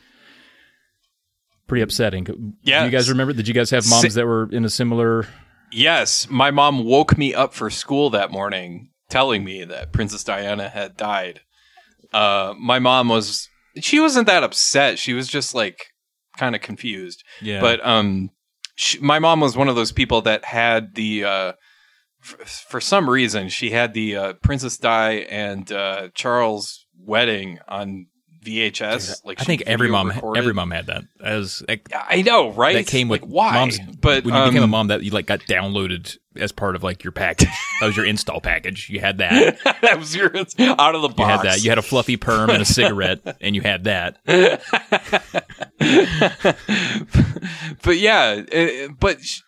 [1.67, 2.23] Pretty upsetting.
[2.23, 2.83] Do Yes.
[2.85, 3.31] you guys remember?
[3.33, 5.27] Did you guys have moms that were in a similar?
[5.71, 10.67] yes, my mom woke me up for school that morning, telling me that Princess Diana
[10.67, 11.41] had died.
[12.11, 13.47] Uh, my mom was.
[13.79, 14.97] She wasn't that upset.
[14.97, 15.85] She was just like
[16.37, 17.23] kind of confused.
[17.39, 18.31] Yeah, But um,
[18.79, 21.51] she, my mom was one of those people that had the uh,
[22.23, 28.07] f- for some reason she had the uh, Princess Di and uh, Charles wedding on
[28.41, 29.25] VHS.
[29.25, 30.39] Like I think every mom, recorded.
[30.39, 31.03] every mom had that.
[31.21, 32.77] As like, I know, right?
[32.77, 33.51] that came with like, why?
[33.51, 33.79] moms.
[33.99, 36.83] but when you became a um, mom, that you like got downloaded as part of
[36.83, 37.49] like your package.
[37.79, 38.89] that was your install package.
[38.89, 39.57] You had that.
[39.81, 41.19] that was your out of the box.
[41.19, 41.63] You had that.
[41.63, 44.17] You had a fluffy perm and a cigarette, and you had that.
[47.83, 49.41] but yeah, uh, but sh-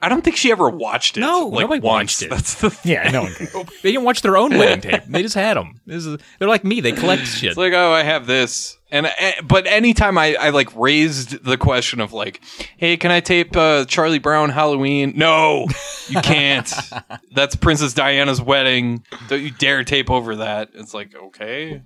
[0.00, 1.20] I don't think she ever watched it.
[1.20, 2.20] No, like nobody once.
[2.20, 2.30] watched it.
[2.30, 3.48] That's the Yeah, no one can.
[3.82, 5.04] They didn't watch their own wedding tape.
[5.08, 5.80] They just had them.
[5.86, 6.80] This is, they're like me.
[6.80, 7.50] They collect shit.
[7.50, 9.10] It's like, oh, I have this, and uh,
[9.42, 12.40] but anytime I, I like raised the question of like,
[12.76, 15.14] hey, can I tape uh, Charlie Brown Halloween?
[15.16, 15.66] No,
[16.08, 16.72] you can't.
[17.34, 19.04] That's Princess Diana's wedding.
[19.28, 20.70] Don't you dare tape over that.
[20.74, 21.82] It's like, okay,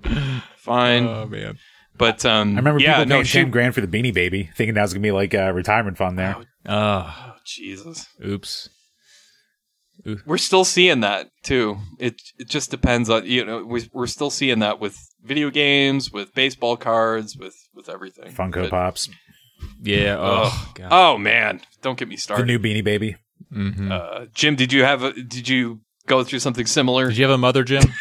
[0.56, 1.58] fine, oh man.
[1.96, 4.50] but um, I remember yeah, people no, paying she, ten grand for the Beanie Baby,
[4.54, 6.36] thinking that was gonna be like a retirement fund there.
[6.66, 8.06] Oh, oh, Jesus.
[8.22, 8.68] oops.
[10.26, 11.76] We're still seeing that too.
[11.98, 16.10] It it just depends on you know we, we're still seeing that with video games,
[16.12, 18.32] with baseball cards, with with everything.
[18.32, 19.08] Funko But- Pops,
[19.82, 20.16] Yeah.
[20.18, 22.44] Oh, Oh, oh man, don't get me started.
[22.44, 23.16] the new Beanie Baby.
[23.54, 23.90] Mhm.
[23.90, 27.08] uh, Jim, did you have a, did you go through something similar?
[27.08, 27.82] Did you have a mother, Jim?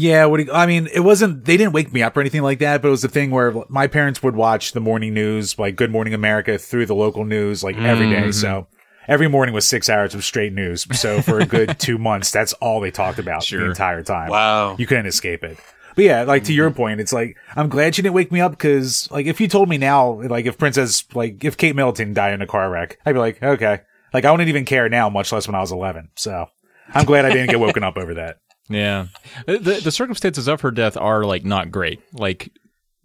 [0.00, 1.44] Yeah, what do you- I mean, it wasn't.
[1.44, 3.54] They didn't wake me up or anything like that, but it was the thing where
[3.68, 7.62] my parents would watch the morning news, like Good Morning America, through the local news,
[7.62, 8.32] like every day.
[8.32, 8.66] So
[9.08, 10.86] every morning was six hours of straight news.
[10.98, 14.30] So for a good two months, that's all they talked about the entire time.
[14.30, 14.76] Wow.
[14.78, 15.58] you couldn't escape it.
[15.96, 16.76] But yeah, like to your mm-hmm.
[16.76, 19.68] point, it's like I'm glad she didn't wake me up because, like, if you told
[19.68, 23.14] me now, like, if Princess, like, if Kate Middleton died in a car wreck, I'd
[23.14, 23.80] be like, okay,
[24.14, 26.10] like, I wouldn't even care now, much less when I was 11.
[26.14, 26.46] So
[26.94, 28.38] I'm glad I didn't get woken up over that.
[28.68, 29.08] yeah.
[29.46, 32.00] The, the circumstances of her death are like not great.
[32.12, 32.52] Like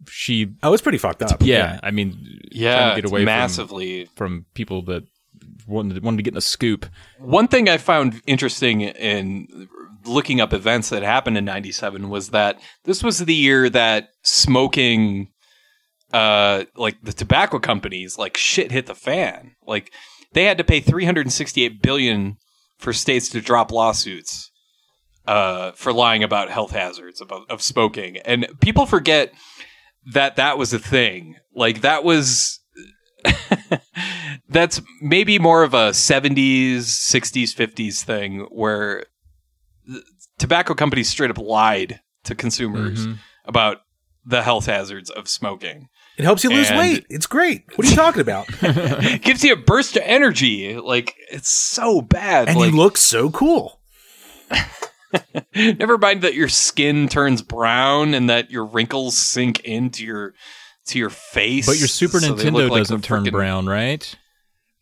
[0.07, 1.41] she, Oh, it's pretty fucked up.
[1.41, 1.79] yeah.
[1.81, 4.05] I mean, trying yeah, to get it's away from, massively.
[4.15, 5.03] from people that
[5.67, 6.85] wanted, wanted to get in a scoop.
[7.19, 9.67] One thing I found interesting in
[10.05, 15.29] looking up events that happened in 97 was that this was the year that smoking
[16.11, 19.55] uh like the tobacco companies like shit hit the fan.
[19.65, 19.91] Like
[20.33, 22.37] they had to pay 368 billion
[22.77, 24.51] for states to drop lawsuits
[25.25, 29.33] uh, for lying about health hazards about, of smoking, and people forget
[30.11, 31.35] that that was a thing.
[31.55, 32.59] Like that was.
[34.49, 39.05] that's maybe more of a 70s, 60s, 50s thing where
[40.37, 43.17] tobacco companies straight up lied to consumers Mhm.
[43.45, 43.77] about
[44.25, 45.89] the health hazards of smoking.
[46.17, 47.05] It helps you lose And- weight.
[47.09, 47.63] It's great.
[47.75, 48.47] What are you talking about?
[49.21, 50.77] gives you a burst of energy.
[50.77, 52.47] Like it's so bad.
[52.49, 53.81] and like you look so cool.
[55.55, 60.33] never mind that your skin turns brown and that your wrinkles sink into your
[60.87, 61.65] to your face.
[61.65, 64.15] But your Super so Nintendo like doesn't turn frickin- brown, right?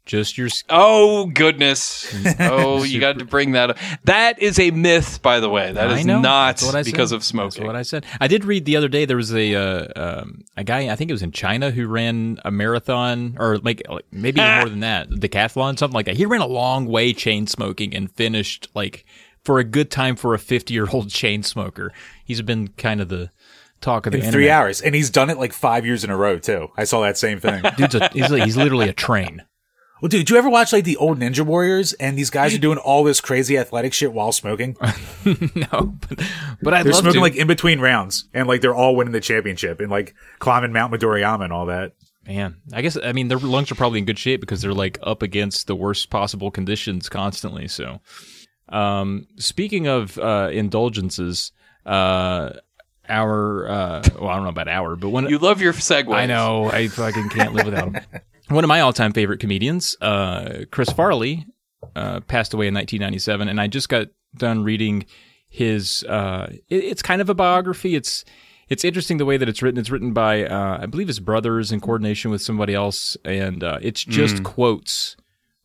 [0.06, 0.50] Just your.
[0.70, 2.12] Oh goodness!
[2.40, 3.78] Oh, you got to bring that up.
[4.06, 5.72] That is a myth, by the way.
[5.72, 7.64] That is not because of smoking.
[7.64, 8.06] That's what I said.
[8.20, 9.06] I did read the other day.
[9.06, 9.88] There was a uh,
[10.22, 10.90] um, a guy.
[10.92, 14.56] I think it was in China who ran a marathon, or like, like maybe even
[14.60, 16.18] more than that, decathlon, something like that.
[16.18, 19.06] He ran a long way chain smoking and finished like
[19.44, 21.94] for a good time for a fifty year old chain smoker.
[22.26, 23.30] He's been kind of the
[23.82, 24.34] talk of the In internet.
[24.34, 24.82] three hours.
[24.82, 26.70] And he's done it like five years in a row, too.
[26.78, 27.64] I saw that same thing.
[27.78, 29.44] Dude's a, he's, he's literally a train.
[30.02, 31.94] well, dude, do you ever watch like the old Ninja Warriors?
[31.94, 34.78] And these guys are doing all this crazy athletic shit while smoking.
[35.26, 36.20] no, but,
[36.62, 37.20] but I'd They're love smoking to.
[37.22, 38.30] like in between rounds.
[38.34, 41.94] And like they're all winning the championship and like climbing Mount Midoriyama and all that.
[42.28, 45.00] Man, I guess I mean their lungs are probably in good shape because they're like
[45.02, 47.68] up against the worst possible conditions constantly.
[47.68, 48.00] So,
[48.70, 51.52] um, speaking of uh, indulgences,
[51.84, 52.52] uh,
[53.12, 56.14] our uh, well, I don't know about our, but when You love your segues.
[56.16, 58.02] I know I fucking can't live without him.
[58.50, 61.46] One of my all-time favorite comedians, uh, Chris Farley,
[61.96, 65.06] uh, passed away in 1997, and I just got done reading
[65.50, 66.04] his.
[66.04, 67.96] Uh, it- it's kind of a biography.
[67.96, 68.26] It's
[68.70, 69.80] it's interesting the way that it's written.
[69.80, 73.78] It's written by uh, I believe his brothers in coordination with somebody else, and uh,
[73.82, 75.16] it's just quotes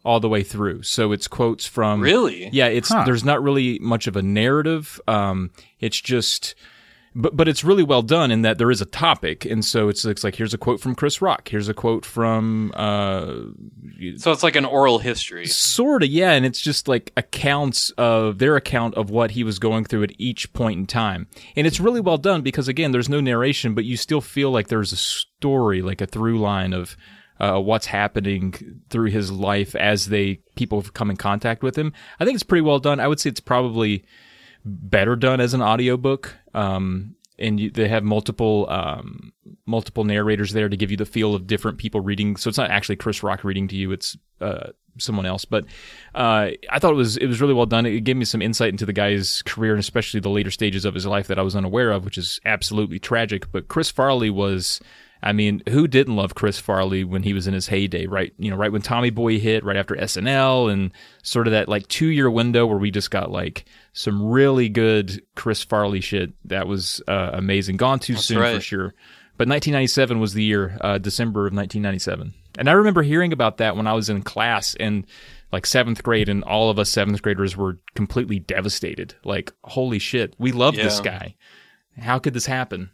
[0.05, 0.83] all the way through.
[0.83, 2.49] So it's quotes from Really?
[2.53, 5.01] yeah, it's there's not really much of a narrative.
[5.09, 5.51] Um,
[5.81, 6.55] it's just,
[7.19, 10.05] but but it's really well done in that there is a topic, and so it's
[10.05, 13.33] it's like here's a quote from Chris Rock, here's a quote from uh,
[14.17, 15.47] So it's like an oral history.
[15.47, 19.59] sort of yeah, and it's just like accounts of their account of what he was
[19.59, 21.27] going through at each point in time,
[21.57, 24.69] and it's really well done because again, there's no narration, but you still feel like
[24.69, 26.97] there's a story, like a through line of.
[27.39, 31.93] Uh, what's happening through his life as they people come in contact with him.
[32.19, 32.99] I think it's pretty well done.
[32.99, 34.07] I would say it's probably
[34.67, 36.35] better done as an audiobook.
[36.55, 39.33] Um, and you, they have multiple um,
[39.67, 42.37] multiple narrators there to give you the feel of different people reading.
[42.37, 45.45] So it's not actually Chris Rock reading to you; it's uh, someone else.
[45.45, 45.65] But
[46.15, 47.87] uh, I thought it was it was really well done.
[47.87, 50.95] It gave me some insight into the guy's career and especially the later stages of
[50.95, 53.51] his life that I was unaware of, which is absolutely tragic.
[53.53, 54.81] But Chris Farley was.
[55.23, 58.33] I mean, who didn't love Chris Farley when he was in his heyday, right?
[58.39, 61.89] You know, right when Tommy Boy hit, right after SNL, and sort of that like
[61.89, 66.67] two year window where we just got like some really good Chris Farley shit that
[66.67, 67.77] was uh, amazing.
[67.77, 68.95] Gone too soon for sure.
[69.39, 72.33] But 1997 was the year, uh, December of 1997.
[72.59, 75.05] And I remember hearing about that when I was in class in
[75.53, 79.15] like seventh grade, and all of us seventh graders were completely devastated.
[79.25, 81.37] Like, holy shit, we love this guy.
[81.99, 82.91] How could this happen?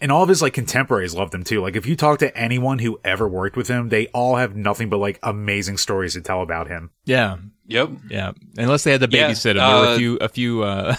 [0.00, 1.60] And all of his like contemporaries loved him too.
[1.60, 4.88] Like if you talk to anyone who ever worked with him, they all have nothing
[4.88, 6.90] but like amazing stories to tell about him.
[7.04, 7.90] Yeah, Yep.
[8.08, 9.56] Yeah, unless they had to Yeah, babysit him.
[9.58, 10.62] there were a uh, few, a few.
[10.62, 10.96] Uh,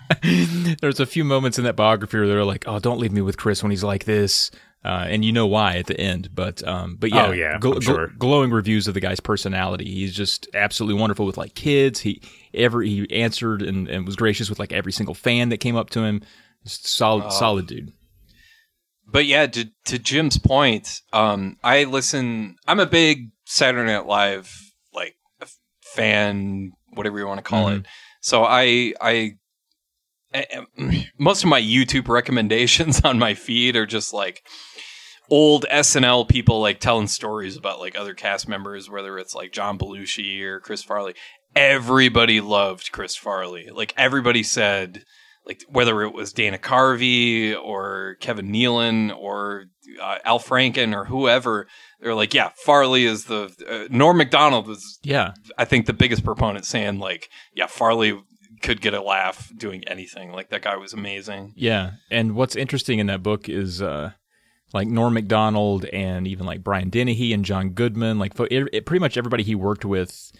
[0.80, 3.36] there's a few moments in that biography where they're like, "Oh, don't leave me with
[3.36, 4.50] Chris when he's like this,"
[4.84, 6.28] uh, and you know why at the end.
[6.34, 8.06] But, um, but yeah, Oh, yeah, gl- gl- sure.
[8.18, 9.84] glowing reviews of the guy's personality.
[9.86, 12.00] He's just absolutely wonderful with like kids.
[12.00, 12.22] He
[12.54, 15.90] ever he answered and, and was gracious with like every single fan that came up
[15.90, 16.22] to him.
[16.64, 17.92] Just solid, solid dude.
[19.12, 22.56] But yeah, to, to Jim's point, um, I listen.
[22.66, 24.50] I'm a big Saturday Night Live
[24.94, 25.16] like
[25.82, 27.86] fan, whatever you want to call it.
[28.20, 29.32] So I, I,
[30.34, 34.42] I- most of my YouTube recommendations on my feed are just like
[35.30, 39.78] old SNL people like telling stories about like other cast members, whether it's like John
[39.78, 41.14] Belushi or Chris Farley.
[41.54, 43.68] Everybody loved Chris Farley.
[43.70, 45.04] Like everybody said,
[45.46, 49.64] like whether it was Dana Carvey or Kevin Nealon or
[50.00, 51.66] uh, Al Franken or whoever,
[52.00, 56.24] they're like, yeah, Farley is the uh, Norm Macdonald was, Yeah, I think, the biggest
[56.24, 58.20] proponent saying like, yeah, Farley
[58.62, 60.30] could get a laugh doing anything.
[60.32, 61.52] Like that guy was amazing.
[61.56, 64.12] Yeah, and what's interesting in that book is uh,
[64.72, 69.00] like Norm Macdonald and even like Brian Dennehy and John Goodman, like it, it- pretty
[69.00, 70.30] much everybody he worked with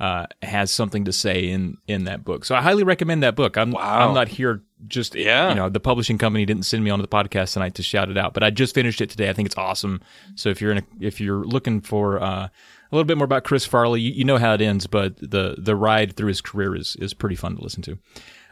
[0.00, 2.44] uh, has something to say in in that book.
[2.46, 3.56] So I highly recommend that book.
[3.56, 4.08] I'm Wow.
[4.08, 5.50] I'm not here just Yeah.
[5.50, 8.16] you know the publishing company didn't send me onto the podcast tonight to shout it
[8.16, 9.28] out, but I just finished it today.
[9.28, 10.00] I think it's awesome.
[10.34, 12.50] So if you're in a, if you're looking for uh, a
[12.90, 15.76] little bit more about Chris Farley, you, you know how it ends, but the the
[15.76, 17.98] ride through his career is is pretty fun to listen to.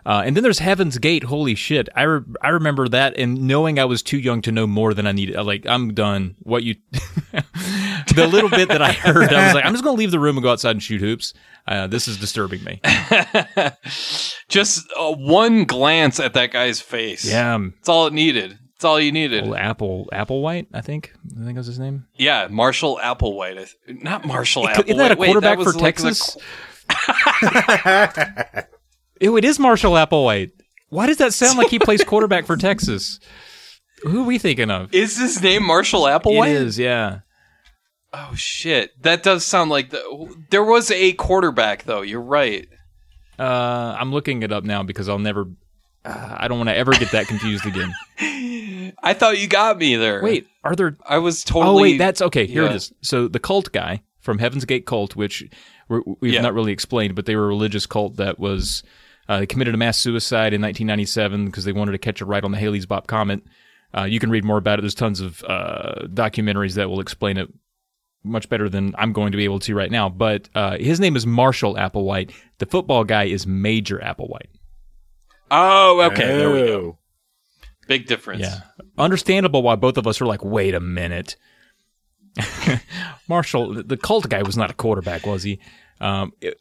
[0.07, 1.25] Uh, and then there's Heaven's Gate.
[1.25, 1.89] Holy shit!
[1.95, 5.07] I re- I remember that, and knowing I was too young to know more than
[5.07, 5.37] I needed.
[5.43, 6.37] Like I'm done.
[6.41, 10.11] What you, the little bit that I heard, I was like, I'm just gonna leave
[10.11, 11.35] the room and go outside and shoot hoops.
[11.67, 12.81] Uh, this is disturbing me.
[14.49, 17.27] Just uh, one glance at that guy's face.
[17.31, 18.59] Yeah, That's all it needed.
[18.79, 19.45] That's all you needed.
[19.45, 20.69] old Apple Applewhite.
[20.73, 22.07] I think I think that was his name.
[22.15, 23.59] Yeah, Marshall Applewhite.
[23.89, 24.85] I Not Marshall Applewhite.
[24.87, 26.43] Isn't that a Wait, quarterback was for like the
[29.21, 30.53] Ew, it is Marshall Applewhite.
[30.91, 33.21] Why does that sound like he plays quarterback for Texas?
[34.03, 34.95] Who are we thinking of?
[34.95, 36.51] Is his name Marshall Applewhite?
[36.51, 37.21] It is, yeah.
[38.13, 40.37] Oh shit, that does sound like the.
[40.51, 42.01] There was a quarterback though.
[42.01, 42.67] You're right.
[43.39, 45.47] Uh, I'm looking it up now because I'll never.
[46.05, 47.93] Uh, I don't want to ever get that confused again.
[49.03, 50.23] I thought you got me there.
[50.23, 50.97] Wait, are there?
[51.07, 51.67] I was totally.
[51.67, 52.47] Oh wait, that's okay.
[52.47, 52.71] Here yeah.
[52.71, 52.93] it is.
[53.03, 55.45] So the cult guy from Heaven's Gate cult, which
[55.89, 56.41] we've Yeah.
[56.41, 58.83] not really explained, but they were a religious cult that was
[59.29, 62.45] uh, they committed a mass suicide in 1997 because they wanted to catch a ride
[62.45, 63.43] on the Haley's Bopp comet.
[63.97, 64.83] Uh, you can read more about it.
[64.83, 67.49] There's tons of uh, documentaries that will explain it
[68.25, 70.09] much better than I'm going to be able to right now.
[70.09, 72.33] But uh, his name is Marshall Applewhite.
[72.59, 74.49] The football guy is Major Applewhite.
[75.51, 76.27] Oh, okay.
[76.27, 76.75] There we go.
[76.79, 76.99] Oh.
[77.87, 78.43] Big difference.
[78.43, 78.61] Yeah.
[78.99, 81.37] Understandable why both of us are like, wait a minute.
[83.29, 85.59] Marshall, the cult guy was not a quarterback, was he?
[86.01, 86.61] Um, it-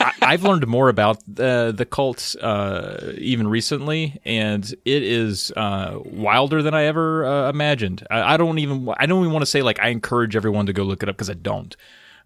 [0.00, 5.98] I, I've learned more about the the cult uh, even recently, and it is uh,
[6.04, 8.06] wilder than I ever uh, imagined.
[8.10, 10.72] I, I don't even I don't even want to say like I encourage everyone to
[10.72, 11.76] go look it up because I don't.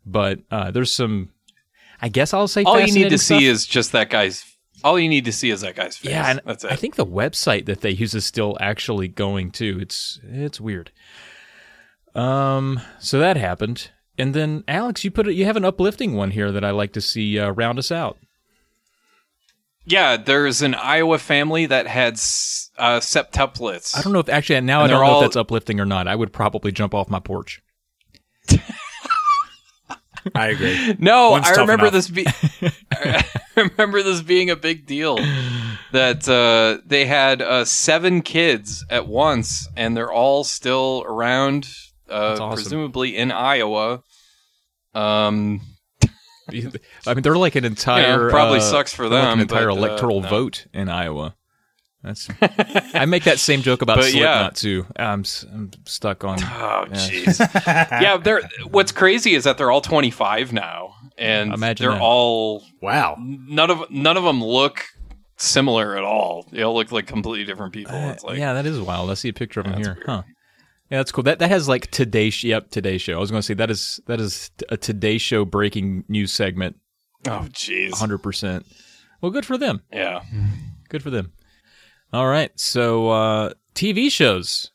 [0.07, 1.31] But uh, there's some.
[2.01, 3.39] I guess I'll say All you need to stuff.
[3.39, 4.45] see is just that guy's.
[4.83, 6.11] All you need to see is that guy's face.
[6.11, 6.71] Yeah, and that's it.
[6.71, 9.79] I think the website that they use is still actually going too.
[9.81, 10.93] It's it's weird.
[12.15, 15.35] Um, so that happened, and then Alex, you put it.
[15.35, 18.17] You have an uplifting one here that I like to see uh, round us out.
[19.85, 23.97] yeah, there's an Iowa family that had uh, septuplets.
[23.97, 25.85] I don't know if actually now I don't they're know all- if that's uplifting or
[25.87, 26.07] not.
[26.09, 27.63] I would probably jump off my porch.
[30.35, 30.97] I agree.
[30.99, 31.93] No, One's I remember enough.
[31.93, 32.09] this.
[32.09, 32.27] Be-
[32.93, 33.25] I
[33.57, 35.19] remember this being a big deal.
[35.93, 41.69] That uh, they had uh, seven kids at once, and they're all still around,
[42.11, 42.55] uh, awesome.
[42.55, 44.03] presumably in Iowa.
[44.95, 45.61] Um,
[46.51, 49.67] I mean, they're like an entire probably uh, sucks for they're like them, an entire
[49.69, 50.29] but, uh, electoral no.
[50.29, 51.35] vote in Iowa.
[52.03, 52.29] That's.
[52.95, 54.51] I make that same joke about But yeah.
[54.51, 54.87] Slipknot too.
[54.97, 56.39] I'm s- I'm stuck on.
[56.43, 57.41] oh, jeez.
[57.67, 58.43] yeah, they're.
[58.71, 62.03] What's crazy is that they're all 25 now, and Imagine they're that.
[62.03, 63.17] all Wow.
[63.19, 64.85] none of none of them look
[65.39, 66.47] similar at all.
[66.53, 67.95] They all look like completely different people.
[67.95, 69.11] Uh, It's like yeah, that is wild.
[69.11, 69.95] I see a picture of him that's here.
[69.95, 70.07] weird.
[70.07, 70.23] Huh.
[70.91, 71.25] Yeah, that's cool.
[71.25, 72.31] That that has like Today.
[72.31, 73.15] Sh- Yep, Today Show.
[73.17, 76.77] I was going to say that is that is a Today Show breaking news segment.
[77.27, 77.95] oh, jeez.
[77.95, 78.67] Hundred percent.
[79.21, 79.83] Well, good for them.
[79.93, 80.23] Yeah.
[80.91, 81.33] Good for them.
[82.13, 82.51] All right.
[82.61, 84.71] So uh, TV shows.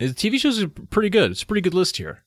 [0.00, 1.30] Uh, TV shows are pretty good.
[1.30, 2.24] It's a pretty good list here.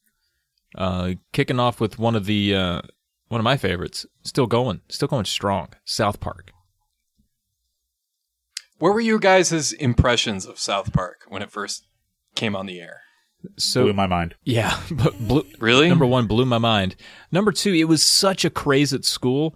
[0.76, 2.82] Uh, kicking off with one of the uh,
[3.28, 4.06] one of my favorites.
[4.24, 4.82] Still going.
[4.90, 5.70] Still going strong.
[5.86, 6.52] South Park.
[8.80, 11.86] What were your guys' impressions of South Park when it first
[12.38, 13.02] came on the air?
[13.58, 14.36] So Blew my mind.
[14.44, 15.88] Yeah, but blew, Really?
[15.90, 16.96] number one blew my mind.
[17.32, 19.56] Number two, it was such a craze at school,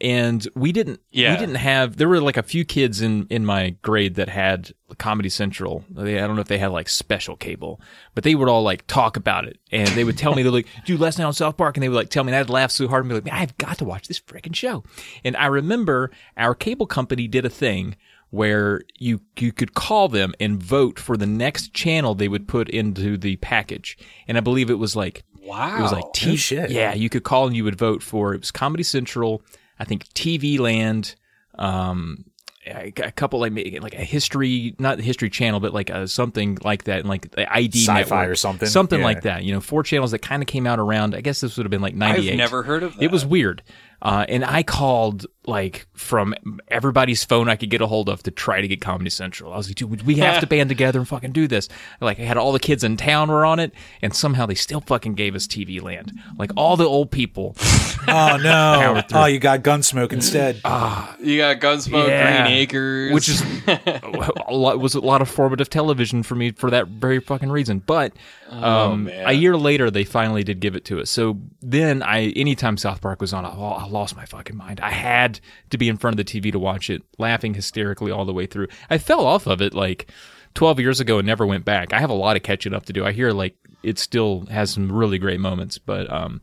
[0.00, 1.00] and we didn't.
[1.10, 1.32] Yeah.
[1.32, 1.96] we didn't have.
[1.96, 5.84] There were like a few kids in in my grade that had Comedy Central.
[5.90, 7.80] They, I don't know if they had like special cable,
[8.14, 10.68] but they would all like talk about it, and they would tell me they're like,
[10.84, 12.70] "Dude, last night on South Park," and they would like tell me, and I'd laugh
[12.70, 14.84] so hard and be like, "Man, I've got to watch this freaking show."
[15.24, 17.96] And I remember our cable company did a thing
[18.30, 22.68] where you you could call them and vote for the next channel they would put
[22.68, 23.96] into the package.
[24.28, 25.78] And I believe it was like Wow.
[25.78, 26.70] it was like T- shit.
[26.70, 29.42] Yeah, you could call and you would vote for it was Comedy Central,
[29.78, 31.14] I think TV Land,
[31.56, 32.24] um
[32.66, 36.58] a a couple like like a history, not the history channel, but like a, something
[36.64, 38.28] like that, and like the ID Sci-fi network.
[38.28, 38.68] or something?
[38.68, 39.04] something Yeah.
[39.04, 39.44] like that.
[39.44, 41.14] You know, four channels that kind of came out around.
[41.14, 42.32] I guess this would have been like ninety eight.
[42.32, 43.04] I've never heard of that.
[43.04, 43.62] It was weird.
[44.02, 46.34] Uh, and I called like from
[46.68, 49.52] everybody's phone I could get a hold of to try to get Comedy Central.
[49.52, 51.68] I was like, dude, we have to band together and fucking do this.
[52.00, 54.80] Like I had all the kids in town were on it, and somehow they still
[54.80, 56.12] fucking gave us TV Land.
[56.38, 57.56] Like all the old people.
[58.08, 59.02] Oh no!
[59.14, 60.56] oh, you got Gunsmoke instead.
[60.56, 62.44] You got Gunsmoke, Yeah.
[62.44, 66.70] Green Acres, which is a lot, was a lot of formative television for me for
[66.70, 67.80] that very fucking reason.
[67.80, 68.12] But
[68.48, 69.28] um, man.
[69.28, 71.10] a year later, they finally did give it to us.
[71.10, 74.80] So then, I anytime South Park was on, I, I lost my fucking mind.
[74.80, 75.40] I had
[75.70, 78.46] to be in front of the TV to watch it, laughing hysterically all the way
[78.46, 78.68] through.
[78.90, 80.10] I fell off of it like.
[80.54, 81.92] 12 years ago and never went back.
[81.92, 83.04] I have a lot of catching up to do.
[83.04, 86.40] I hear like it still has some really great moments, but um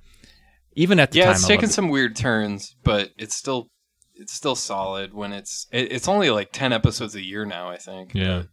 [0.75, 1.73] even at the yeah, time it's taken loved it.
[1.73, 3.69] some weird turns, but it's still
[4.13, 7.71] it's still solid when it's it, it's only like ten episodes a year now.
[7.71, 8.13] I think.
[8.13, 8.43] Yeah.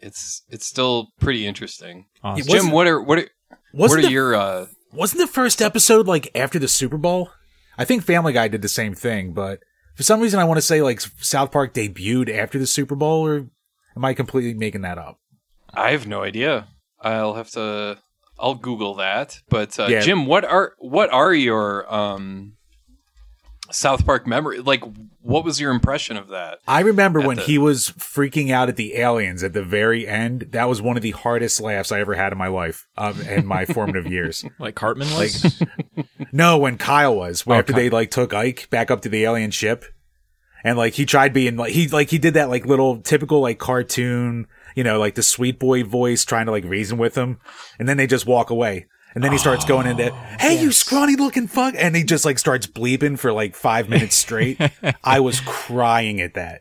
[0.00, 2.04] it's it's still pretty interesting.
[2.22, 2.46] Awesome.
[2.46, 3.28] Jim, what are what are
[3.72, 7.30] what Wasn't are the, your uh, wasn't the first episode like after the Super Bowl?
[7.80, 9.60] I think Family Guy did the same thing, but
[9.94, 13.26] for some reason I want to say like South Park debuted after the Super Bowl,
[13.26, 13.46] or
[13.96, 15.18] am I completely making that up?
[15.72, 16.68] I have no idea.
[17.00, 17.96] I'll have to.
[18.38, 19.40] I'll Google that.
[19.48, 20.00] But uh, Yeah.
[20.00, 22.58] Jim, what are what are your um,
[23.72, 24.58] South Park memory?
[24.60, 24.82] Like,
[25.22, 26.58] what was your impression of that?
[26.66, 30.48] I remember when the- he was freaking out at the aliens at the very end.
[30.52, 33.46] That was one of the hardest laughs I ever had in my life, um, in
[33.46, 34.44] my formative years.
[34.58, 35.62] like Cartman was.
[36.32, 37.80] No, when Kyle was, Oh, after Kyle.
[37.82, 39.84] they like took Ike back up to the alien ship,
[40.64, 43.58] and like he tried being like he like he did that like little typical like
[43.58, 47.38] cartoon, you know, like the sweet boy voice trying to like reason with him,
[47.78, 48.86] and then they just walk away.
[49.14, 52.38] And then he starts going into, "Hey, you scrawny looking fuck," and he just like
[52.38, 54.58] starts bleeping for like five minutes straight.
[55.04, 56.60] I was crying at that.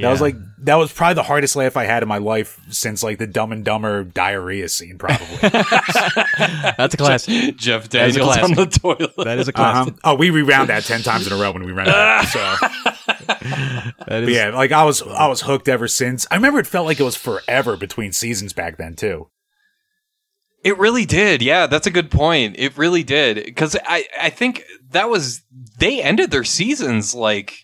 [0.00, 3.02] That was like that was probably the hardest laugh I had in my life since
[3.02, 5.26] like the Dumb and Dumber diarrhea scene, probably.
[5.42, 7.26] That's a class.
[7.26, 8.56] Jeff is a Daniels on classic.
[8.56, 9.12] the toilet.
[9.16, 9.72] That is a Uh-huh.
[9.84, 9.94] classic.
[10.04, 12.28] Oh, we rewound that ten times in a row when we ran it.
[12.28, 12.54] So.
[13.28, 16.26] That But is, yeah, like I was, I was hooked ever since.
[16.30, 19.28] I remember it felt like it was forever between seasons back then too.
[20.64, 21.40] It really did.
[21.40, 22.56] Yeah, that's a good point.
[22.58, 25.42] It really did because I I think that was
[25.78, 27.54] they ended their seasons like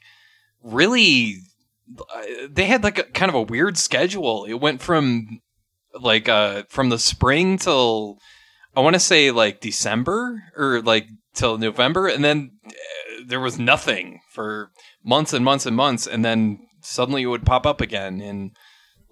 [0.62, 1.38] really.
[1.98, 4.44] uh, They had like a kind of a weird schedule.
[4.44, 5.40] It went from
[6.00, 8.18] like uh from the spring till
[8.76, 12.70] I want to say like December or like till November, and then uh,
[13.26, 14.70] there was nothing for
[15.04, 18.52] months and months and months, and then suddenly it would pop up again in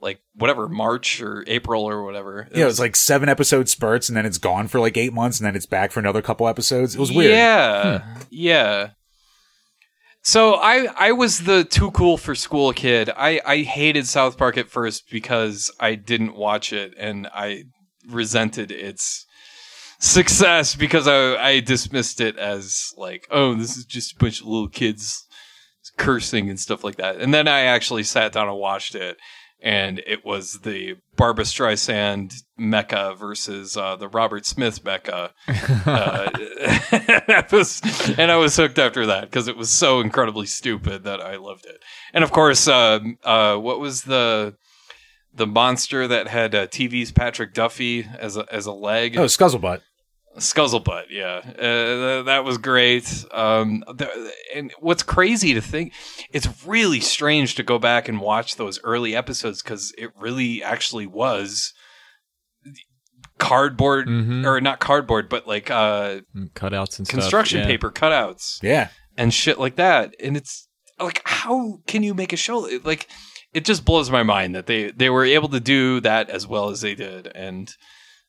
[0.02, 2.48] like whatever March or April or whatever.
[2.52, 5.38] Yeah, it was like seven episode spurts, and then it's gone for like eight months,
[5.38, 6.96] and then it's back for another couple episodes.
[6.96, 7.30] It was weird.
[7.30, 8.20] Yeah, hmm.
[8.30, 8.90] yeah.
[10.22, 13.10] So I I was the too cool for school kid.
[13.16, 17.64] I I hated South Park at first because I didn't watch it and I
[18.08, 19.24] resented its
[19.98, 24.46] success because I I dismissed it as like oh this is just a bunch of
[24.46, 25.26] little kids
[25.96, 27.16] cursing and stuff like that.
[27.16, 29.16] And then I actually sat down and watched it
[29.62, 35.30] and it was the Barbara Streisand Mecha versus uh, the Robert Smith Mecha.
[35.48, 36.30] Uh,
[37.26, 37.80] that was,
[38.18, 41.64] and I was hooked after that because it was so incredibly stupid that I loved
[41.66, 41.80] it.
[42.12, 44.56] And of course, uh, uh, what was the
[45.34, 49.16] the monster that had uh, TV's Patrick Duffy as a, as a leg?
[49.16, 49.80] Oh, Scuzzlebutt.
[50.38, 53.24] Scuzzlebutt, yeah, uh, th- that was great.
[53.32, 54.10] Um, th-
[54.54, 55.92] and what's crazy to think,
[56.32, 61.06] it's really strange to go back and watch those early episodes because it really actually
[61.06, 61.74] was
[63.38, 64.44] cardboard Mhm.
[64.46, 66.20] or not cardboard, but like uh,
[66.54, 67.20] cutouts and stuff.
[67.20, 67.66] construction yeah.
[67.66, 68.88] paper cutouts Yeah.
[69.16, 70.14] and shit like that.
[70.22, 70.68] And it's
[71.00, 73.08] like, how can you make a show like?
[73.52, 76.70] It just blows my mind that they they were able to do that as well
[76.70, 77.70] as they did, and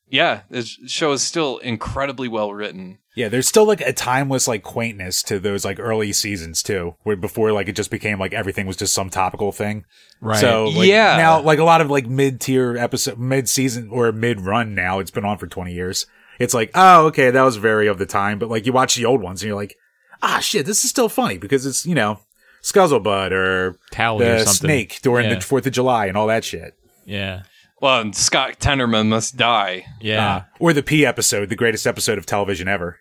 [0.08, 2.98] yeah, this show is still incredibly well written.
[3.16, 7.14] Yeah, there's still like a timeless like quaintness to those like early seasons too, where
[7.16, 9.84] before like it just became like everything was just some topical thing.
[10.20, 10.40] Right.
[10.40, 11.16] So like, Yeah.
[11.16, 14.98] now like a lot of like mid tier episode, mid season or mid run now.
[14.98, 16.06] It's been on for 20 years.
[16.40, 19.04] It's like oh okay that was very of the time, but like you watch the
[19.04, 19.76] old ones and you're like
[20.22, 22.18] ah shit this is still funny because it's you know
[22.62, 24.52] Scuzzlebutt or Tally or something.
[24.54, 25.36] snake during Yeah.
[25.36, 26.74] the Fourth of July and all that shit.
[27.04, 27.42] Yeah.
[27.84, 29.84] Well, and Scott Tenorman must die.
[30.00, 30.36] Yeah.
[30.36, 32.98] Uh, or the P episode, the greatest episode of television ever.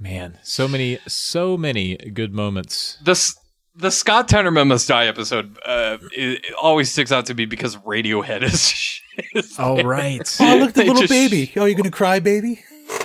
[0.00, 2.96] Man, so many, so many good moments.
[3.04, 3.36] The S-
[3.74, 7.76] the Scott Tenorman must die episode uh, it, it always sticks out to me because
[7.76, 8.72] Radiohead is.
[9.34, 10.36] is Oh, right.
[10.40, 11.52] Oh look the They little just- baby.
[11.56, 12.64] Oh you're gonna cry baby?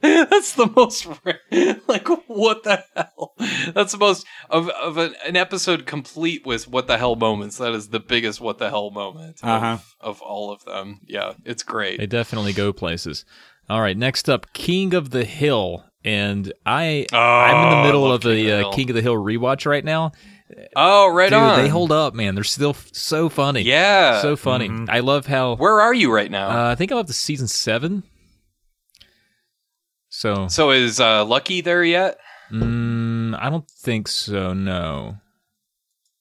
[0.30, 1.06] That's the most
[1.88, 3.34] like what the hell?
[3.74, 7.58] That's the most of of an, an episode complete with what the hell moments.
[7.58, 9.78] That is the biggest what the hell moment of, Uh-huh.
[10.00, 11.00] of all of them.
[11.06, 11.98] Yeah, it's great.
[11.98, 13.24] They definitely go places.
[13.68, 18.10] All right, next up, King of the Hill, and I Oh, I'm in the middle
[18.12, 20.12] of King of the a uh, King of the Hill rewatch right now.
[20.74, 21.62] Oh, right Dude, on.
[21.62, 22.34] they hold up, man.
[22.34, 23.62] They're still f- so funny.
[23.62, 24.20] Yeah.
[24.20, 24.68] so funny.
[24.88, 25.54] I love how.
[25.54, 26.48] Where are you right now?
[26.48, 28.02] Uh, I think I'm up to season seven.
[30.20, 32.18] So, so is uh, Lucky there yet?
[32.52, 34.52] mm, I don't think so.
[34.52, 35.16] No,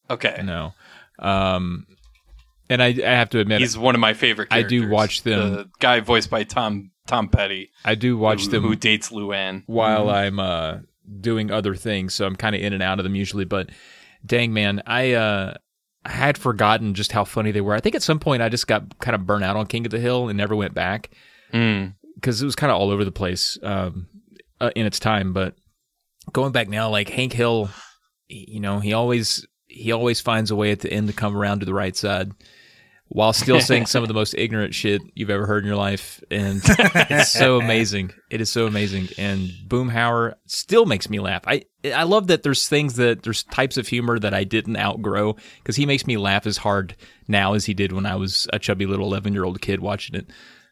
[0.10, 0.42] Okay.
[0.42, 0.74] no.
[1.20, 1.86] Um,
[2.70, 4.66] and I, I have to admit, He's one of my favorite Characters.
[4.66, 5.52] I do watch them.
[5.54, 7.72] The guy voiced by Tom Tom Petty.
[7.84, 9.64] I do watch who, them who dates Luanne.
[9.66, 10.78] while I'm uh,
[11.20, 13.44] doing other things, so I'm kind of in and out of them usually.
[13.44, 13.70] But
[14.26, 15.56] dang, man, I uh,
[16.06, 17.74] I had forgotten just how funny they were.
[17.76, 19.92] I think at some point I just got kind of burnt out on King of
[19.92, 21.10] the Hill and never went back
[21.52, 21.96] Mm.
[22.20, 24.08] Because it was kind of all over the place um,
[24.60, 25.34] uh, in its time.
[25.34, 25.56] But
[26.32, 27.70] going back now, like Hank Hill,
[28.28, 31.60] you know, he always he always finds a way at the end to come around
[31.60, 32.32] to the right side.
[33.12, 36.24] While still saying some of the most ignorant shit you've ever heard in your life,
[36.30, 38.12] and it's so amazing.
[38.30, 41.42] It is so amazing, and Boomhauer still makes me laugh.
[41.48, 45.38] I I love that there's things that there's types of humor that I didn't outgrow
[45.58, 46.96] because he makes me laugh as hard
[47.28, 50.16] now as he did when I was a chubby little 11 year old kid watching
[50.16, 50.30] it.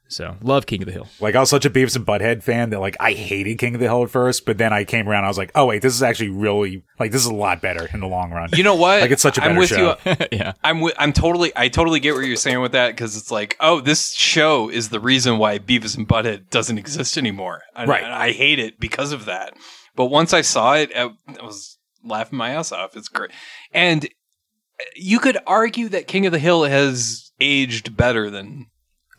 [0.09, 1.07] So love King of the Hill.
[1.19, 3.81] Like I was such a Beavis and Butthead fan that like I hated King of
[3.81, 5.25] the Hill at first, but then I came around.
[5.25, 7.89] I was like, oh wait, this is actually really like this is a lot better
[7.93, 8.49] in the long run.
[8.53, 9.01] You know what?
[9.01, 9.97] Like, it's such a I'm with show.
[10.05, 10.15] you.
[10.31, 13.31] yeah, I'm wi- I'm totally I totally get what you're saying with that because it's
[13.31, 17.61] like oh this show is the reason why Beavis and Butthead doesn't exist anymore.
[17.75, 18.03] And, Right.
[18.03, 19.53] and I hate it because of that.
[19.95, 22.95] But once I saw it, I, I was laughing my ass off.
[22.95, 23.31] It's great,
[23.73, 28.67] and uh, you could argue that King of the Hill has aged better than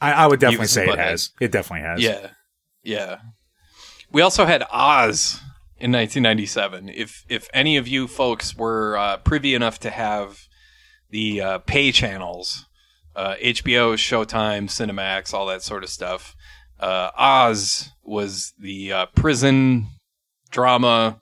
[0.01, 1.31] I, I would definitely say it has.
[1.41, 2.01] It definitely has.
[2.03, 2.31] Yeah,
[2.83, 3.19] yeah.
[4.11, 5.41] We also had Oz
[5.79, 6.89] in 1997.
[6.89, 10.41] If if any of you folks were uh, privy enough to have
[11.11, 12.66] the uh, pay channels,
[13.16, 16.35] uh, HBO, Showtime, Cinemax, all that sort of stuff,
[16.81, 19.89] uh, Oz was the uh, prison
[20.51, 21.20] drama.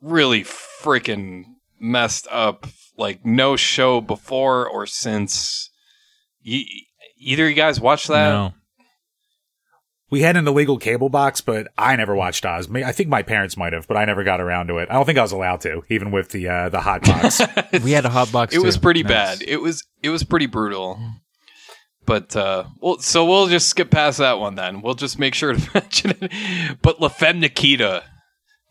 [0.00, 1.44] Really freaking
[1.80, 2.66] messed up.
[2.98, 5.70] Like no show before or since.
[6.46, 6.64] Y-
[7.18, 8.28] either of you guys watch that?
[8.30, 8.54] no,
[10.10, 12.68] We had an illegal cable box, but I never watched Oz.
[12.72, 14.88] I think my parents might have, but I never got around to it.
[14.90, 17.40] I don't think I was allowed to, even with the uh, the hot box.
[17.84, 18.54] we had a hot box.
[18.54, 19.38] it was pretty Nice.
[19.40, 19.42] bad.
[19.48, 20.98] It was it was pretty brutal.
[22.04, 24.80] But uh well so we'll just skip past that one then.
[24.80, 26.32] We'll just make sure to mention it.
[26.82, 28.04] But La Femme Nikita.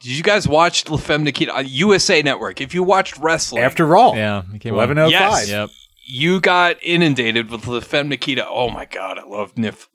[0.02, 2.62] Did you guys watch La Femme Nikita on USA Network?
[2.62, 4.78] If you watched wrestling After all, Yeah, it came on.
[4.80, 5.50] eleven oh Yes.
[5.50, 5.70] Yep.
[6.06, 8.48] You got inundated with La Femme Nikita.
[8.48, 9.88] Oh my god, I love Nif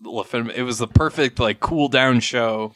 [0.57, 2.73] It was the perfect like cool down show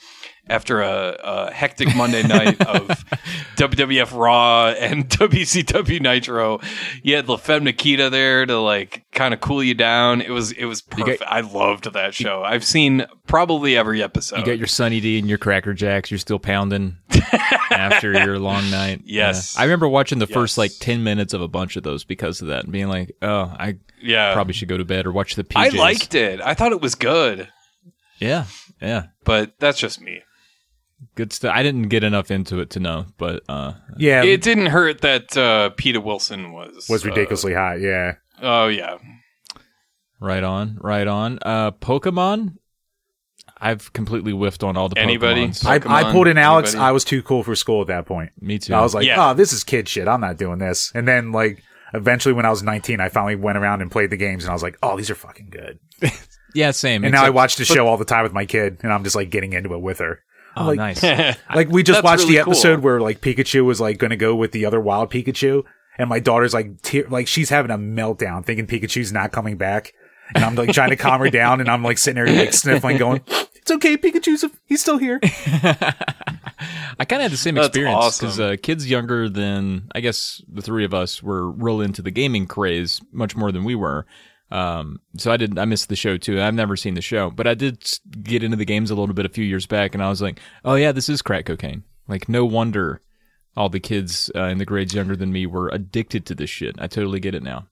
[0.47, 2.89] after a, a hectic Monday night of
[3.57, 6.61] WWF Raw and WCW Nitro.
[7.03, 10.21] You had La Femme Nikita there to like kind of cool you down.
[10.21, 11.23] It was it was You perfect.
[11.27, 12.43] I loved that show.
[12.43, 14.39] I've seen probably every episode.
[14.41, 16.11] You got your Sunny D and your Cracker Jacks.
[16.11, 16.97] You're still pounding
[17.71, 19.03] after your long night.
[19.05, 19.55] Yes.
[19.57, 19.63] Yeah.
[19.63, 22.49] I remember watching the first like ten minutes of a bunch of those because of
[22.49, 25.45] that, and being like, "Oh, I yeah, probably should go to bed or watch the
[25.45, 26.41] PJs." I liked it.
[26.43, 27.49] I thought it was good,
[28.19, 28.45] Yeah,
[28.83, 30.23] yeah, but that's just me.
[31.15, 31.53] Good stuff.
[31.55, 35.37] I didn't get enough into it to know, but uh, Yeah, It didn't hurt that
[35.37, 37.81] uh, Peta Wilson was was uh, ridiculously hot.
[37.81, 38.99] Yeah, Oh yeah,
[40.21, 41.39] right on, right on.
[41.43, 42.57] Uh, Pokemon.
[43.57, 45.47] I've completely whiffed on all the Anybody?
[45.47, 45.65] Pokemons.
[45.65, 46.71] I, Pokemon, I pulled in Alex.
[46.71, 46.89] anybody?
[46.89, 48.31] I was too cool for school at that point.
[48.41, 48.75] Me too.
[48.75, 49.31] I was like, Yeah.
[49.31, 50.07] oh, this is kid shit.
[50.09, 50.93] I'm not doing this.
[50.95, 51.63] And then like
[51.95, 54.53] eventually when I was 19, I finally went around and played the games and I
[54.53, 55.79] was like, oh, these are fucking good.
[56.55, 57.05] yeah, same.
[57.05, 59.17] And now I watch the show all the time with my kid and I'm just
[59.17, 60.21] like getting into it with her.
[60.57, 61.37] Oh, like- nice.
[61.55, 62.85] Like we just That's watched really the episode cool.
[62.85, 65.65] where like Pikachu was like going to go with the other wild Pikachu
[65.99, 69.93] and my daughter's like tear like she's having a meltdown thinking Pikachu's not coming back.
[70.35, 72.97] And I'm like trying to calm her down and I'm like sitting there like sniffling
[72.97, 73.21] going,
[73.55, 73.97] it's okay.
[73.97, 75.21] Pikachu's, he's still here.
[76.99, 78.27] I kind of had the same That's experience awesome.
[78.27, 82.11] because uh, kids younger than I guess the three of us were real into the
[82.11, 84.07] gaming craze much more than we were.
[84.51, 86.41] Um, so I did I missed the show too.
[86.41, 87.83] I've never seen the show, but I did
[88.23, 90.39] get into the games a little bit a few years back, and I was like,
[90.65, 91.85] oh yeah, this is crack cocaine.
[92.07, 93.01] Like no wonder
[93.57, 96.77] all the kids uh, in the grades younger than me were addicted to this shit.
[96.79, 97.67] I totally get it now.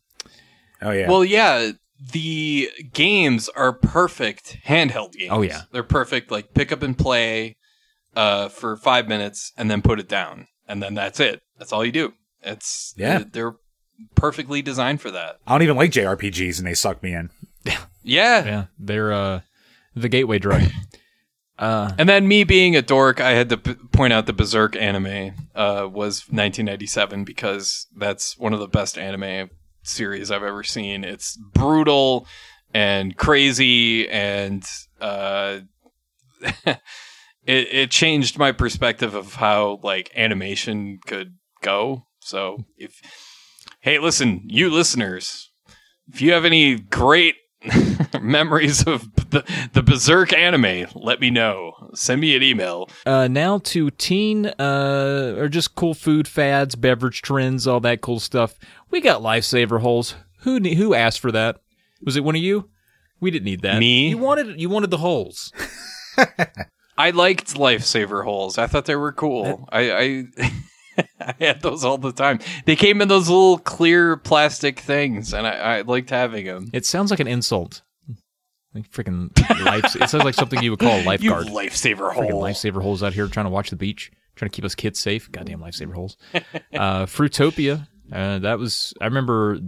[0.80, 1.08] Oh yeah.
[1.08, 5.30] Well, yeah, the games are perfect handheld games.
[5.32, 5.62] Oh, yeah.
[5.72, 6.30] they're perfect.
[6.30, 7.56] Like pick up and play
[8.16, 11.42] uh, for five minutes and then put it down, and then that's it.
[11.58, 12.14] That's all you do.
[12.42, 13.18] It's Yeah.
[13.18, 13.54] they're, they're
[14.14, 15.38] perfectly designed for that.
[15.46, 17.30] I don't even like JRPGs and they suck me in.
[18.04, 18.44] Yeah.
[18.44, 19.40] Yeah, they're uh,
[19.94, 20.62] the gateway drug.
[21.58, 24.74] Uh, And then me being a dork, I had to p- point out the Berserk
[24.74, 29.50] anime uh, was 1997 because that's one of the best anime
[29.84, 31.04] series I've ever seen.
[31.04, 32.26] It's brutal
[32.74, 34.64] and crazy, and
[35.00, 35.60] uh,
[36.64, 36.78] it
[37.46, 42.06] it changed my perspective of how like animation could go.
[42.20, 43.00] So if
[43.82, 45.50] hey, listen, you listeners,
[46.08, 47.34] if you have any great
[48.20, 51.90] memories of the the Berserk anime, let me know.
[51.94, 52.88] Send me an email.
[53.06, 58.18] Uh, now to teen uh, or just cool food fads, beverage trends, all that cool
[58.18, 58.58] stuff.
[58.90, 60.14] We got lifesaver holes.
[60.40, 61.60] Who who asked for that?
[62.04, 62.68] Was it one of you?
[63.20, 63.78] We didn't need that.
[63.78, 64.08] Me?
[64.08, 65.52] You wanted you wanted the holes.
[66.98, 68.58] I liked lifesaver holes.
[68.58, 69.68] I thought they were cool.
[69.70, 70.24] I I,
[71.20, 72.40] I had those all the time.
[72.66, 76.70] They came in those little clear plastic things, and I, I liked having them.
[76.72, 77.82] It sounds like an insult.
[78.74, 79.30] Like freaking
[79.66, 79.94] life.
[79.96, 81.46] it sounds like something you would call a You lifeguard.
[81.48, 82.42] lifesaver Freaking hole.
[82.42, 85.30] lifesaver holes out here trying to watch the beach, trying to keep us kids safe.
[85.30, 86.16] Goddamn lifesaver holes.
[86.34, 87.86] Uh, Fruitopia.
[88.10, 88.94] Uh, that was.
[89.00, 89.58] I remember.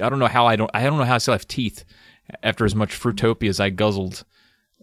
[0.00, 0.70] I don't know how I don't.
[0.74, 1.84] I don't know how I still have teeth
[2.42, 4.24] after as much Fruitopia as I guzzled.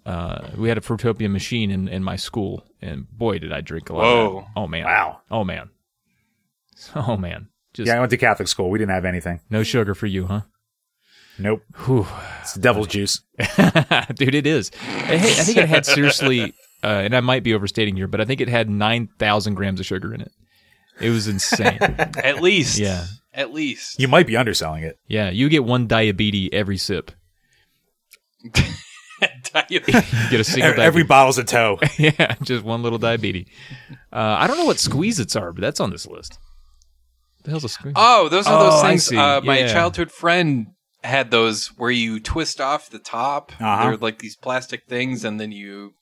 [0.06, 3.90] Uh, we had a Fruitopia machine in, in my school, and boy, did I drink
[3.90, 4.04] a lot.
[4.04, 4.46] Whoa.
[4.56, 4.84] Oh man.
[4.86, 5.22] Wow.
[5.32, 5.70] Oh man.
[6.96, 7.48] Oh man.
[7.74, 8.70] Just Yeah, I went to Catholic school.
[8.70, 9.40] We didn't have anything.
[9.50, 10.42] no sugar for you, huh?
[11.40, 11.64] Nope.
[11.86, 12.06] Whew.
[12.42, 13.22] It's devil's juice.
[14.16, 14.70] Dude, it is.
[14.82, 16.54] I, I think it had seriously,
[16.84, 19.86] uh, and I might be overstating here, but I think it had 9,000 grams of
[19.86, 20.32] sugar in it.
[21.00, 21.80] It was insane.
[21.80, 22.78] At least.
[22.78, 23.06] Yeah.
[23.34, 24.00] At least.
[24.00, 25.00] You might be underselling it.
[25.08, 27.12] yeah, you get one diabetes every sip.
[29.70, 31.80] You get a single Every, every bottle's a toe.
[31.98, 33.48] yeah, just one little diabetes.
[34.12, 36.40] Uh, I don't know what squeeze-its are, but that's on this list.
[37.44, 37.94] The hell's a squeeze?
[37.98, 39.06] oh, those are Oh, those I things.
[39.06, 39.18] see.
[39.18, 39.74] Uh, my Yeah.
[39.74, 40.68] childhood friend
[41.04, 43.52] had those where you twist off the top.
[43.60, 43.84] Uh-huh.
[43.90, 45.94] They're like these plastic things, and then you.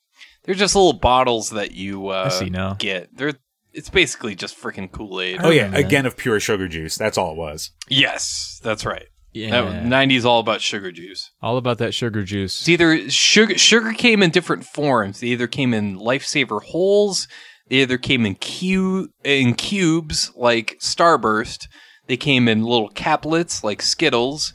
[0.44, 2.74] They're just little bottles that you uh, see now.
[2.76, 3.16] get.
[3.16, 3.34] They're.
[3.74, 5.40] It's basically just freaking Kool Aid.
[5.42, 6.98] Oh yeah, again of pure sugar juice.
[6.98, 7.72] That's all it was.
[7.88, 9.06] Yes, that's right.
[9.34, 9.62] Yeah.
[9.62, 11.32] That, 90s all about sugar juice.
[11.42, 12.60] All about that sugar juice.
[12.62, 15.20] It's either sugar sugar came in different forms.
[15.20, 17.28] They either came in lifesaver holes,
[17.70, 21.68] they either came in cu- in cubes like Starburst,
[22.08, 24.54] they came in little caplets like Skittles,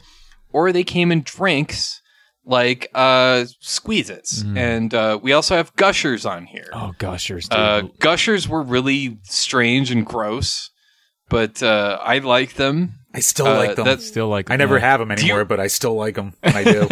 [0.52, 2.00] or they came in drinks
[2.44, 4.44] like uh Squeeze Its.
[4.56, 6.68] And uh, we also have Gushers on here.
[6.72, 7.58] oh, gushers, dude.
[7.58, 10.70] Uh, gushers were really strange and gross,
[11.28, 12.92] but uh, I like them.
[13.14, 13.84] I still Uh, like them.
[13.86, 14.80] that's- Still like I never yeah.
[14.90, 16.86] have them you- anymore, but I still like them I do.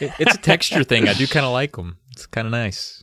[0.00, 1.08] It's a texture thing.
[1.08, 1.96] I do kind of like them.
[2.12, 3.02] It's kind of nice.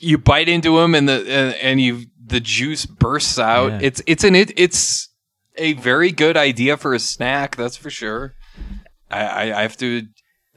[0.00, 3.72] you bite into them and the and, and you the juice bursts out.
[3.72, 3.78] Yeah.
[3.82, 5.08] It's it's an it, it's
[5.56, 7.54] a very good idea for a snack.
[7.56, 8.34] That's for sure.
[9.10, 10.02] I I, I have to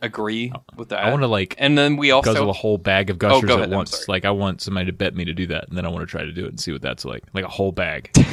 [0.02, 1.04] agree with that.
[1.04, 3.62] I want to like and then we also guzzle a whole bag of gushers Oh,
[3.62, 4.08] at once.
[4.08, 6.12] Like I want somebody to bet me to do that, and then I want to
[6.12, 7.24] try to do it and see what that's like.
[7.34, 8.10] Like a whole bag.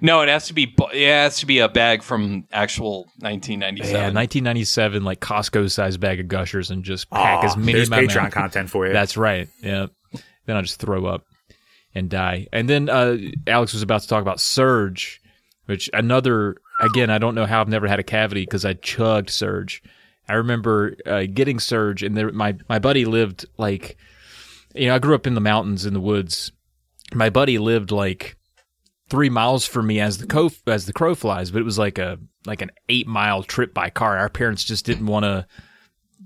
[0.00, 0.20] no.
[0.22, 3.90] It has to be bu- it has to be a bag from actual 1997.
[3.92, 7.90] yeah, 1997, like Costco size bag of gushers, and just pack Aw, as many there's
[7.90, 8.32] my Patreon mouth.
[8.32, 8.92] content for you.
[8.92, 9.48] That's right.
[9.62, 9.86] Yeah.
[10.46, 11.24] Then I'll just throw up
[11.94, 12.48] and die.
[12.52, 13.16] And then uh,
[13.46, 15.20] Alex was about to talk about Surge,
[15.66, 19.30] which another again, I don't know how I've never had a cavity because I chugged
[19.30, 19.82] Surge.
[20.28, 23.96] I remember uh, getting Surge, and there, my my buddy lived like,
[24.74, 26.50] you know, I grew up in the mountains in the woods.
[27.12, 28.36] My buddy lived like
[29.08, 31.98] three miles from me as the crow as the crow flies, but it was like
[31.98, 34.18] a like an eight mile trip by car.
[34.18, 35.46] Our parents just didn't want to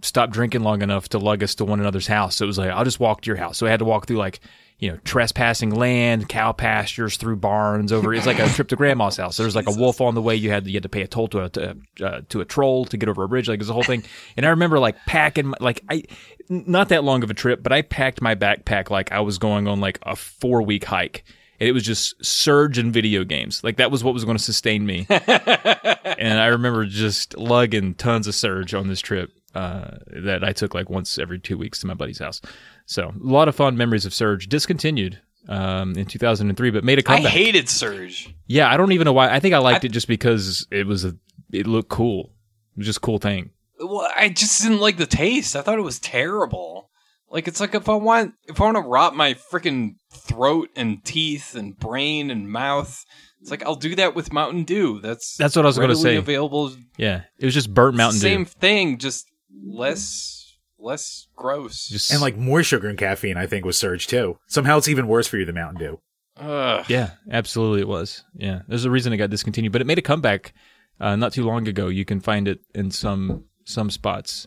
[0.02, 2.36] stop drinking long enough to lug us to one another's house.
[2.36, 3.58] So it was like, I'll just walk to your house.
[3.58, 4.40] So I had to walk through like,
[4.78, 8.14] you know, trespassing land, cow pastures, through barns, over.
[8.14, 9.36] It's like a trip to grandma's house.
[9.36, 10.36] There was like a wolf on the way.
[10.36, 12.44] You had to, you had to pay a toll to a to, uh, to a
[12.44, 13.48] troll to get over a bridge.
[13.48, 14.04] Like it was a whole thing.
[14.36, 16.04] And I remember like packing my, like I
[16.48, 19.66] not that long of a trip, but I packed my backpack like I was going
[19.66, 21.24] on like a four week hike.
[21.60, 23.64] And it was just surge and video games.
[23.64, 25.06] Like that was what was going to sustain me.
[25.10, 30.74] and I remember just lugging tons of surge on this trip uh, that I took
[30.74, 32.40] like once every two weeks to my buddy's house.
[32.86, 34.48] So a lot of fond memories of Surge.
[34.48, 37.26] Discontinued um, in 2003, but made a comeback.
[37.26, 38.34] I hated Surge.
[38.46, 39.30] yeah, I don't even know why.
[39.30, 41.16] I think I liked it just because it was a.
[41.52, 42.32] It looked cool.
[42.76, 43.50] It was just a cool thing.
[43.80, 45.56] Well, I just didn't like the taste.
[45.56, 46.90] I thought it was terrible.
[47.30, 51.04] Like it's like if I want if I want to rot my freaking throat and
[51.04, 53.04] teeth and brain and mouth,
[53.40, 55.00] it's like I'll do that with Mountain Dew.
[55.00, 56.16] That's That's what I was gonna say.
[56.16, 58.50] Available Yeah, it was just burnt Mountain same Dew.
[58.50, 59.26] thing, just
[59.64, 61.88] less less gross.
[61.88, 64.38] Just and like more sugar and caffeine, I think, was Surge too.
[64.46, 66.00] Somehow it's even worse for you than Mountain Dew.
[66.40, 66.84] Ugh.
[66.88, 68.24] Yeah, absolutely, it was.
[68.34, 70.52] Yeah, there's a reason it got discontinued, but it made a comeback
[71.00, 71.88] uh, not too long ago.
[71.88, 74.46] You can find it in some some spots.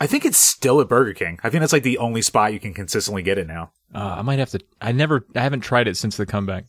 [0.00, 1.38] I think it's still at Burger King.
[1.42, 3.72] I think that's like the only spot you can consistently get it now.
[3.94, 4.60] Uh, I might have to.
[4.80, 5.24] I never.
[5.34, 6.64] I haven't tried it since the comeback.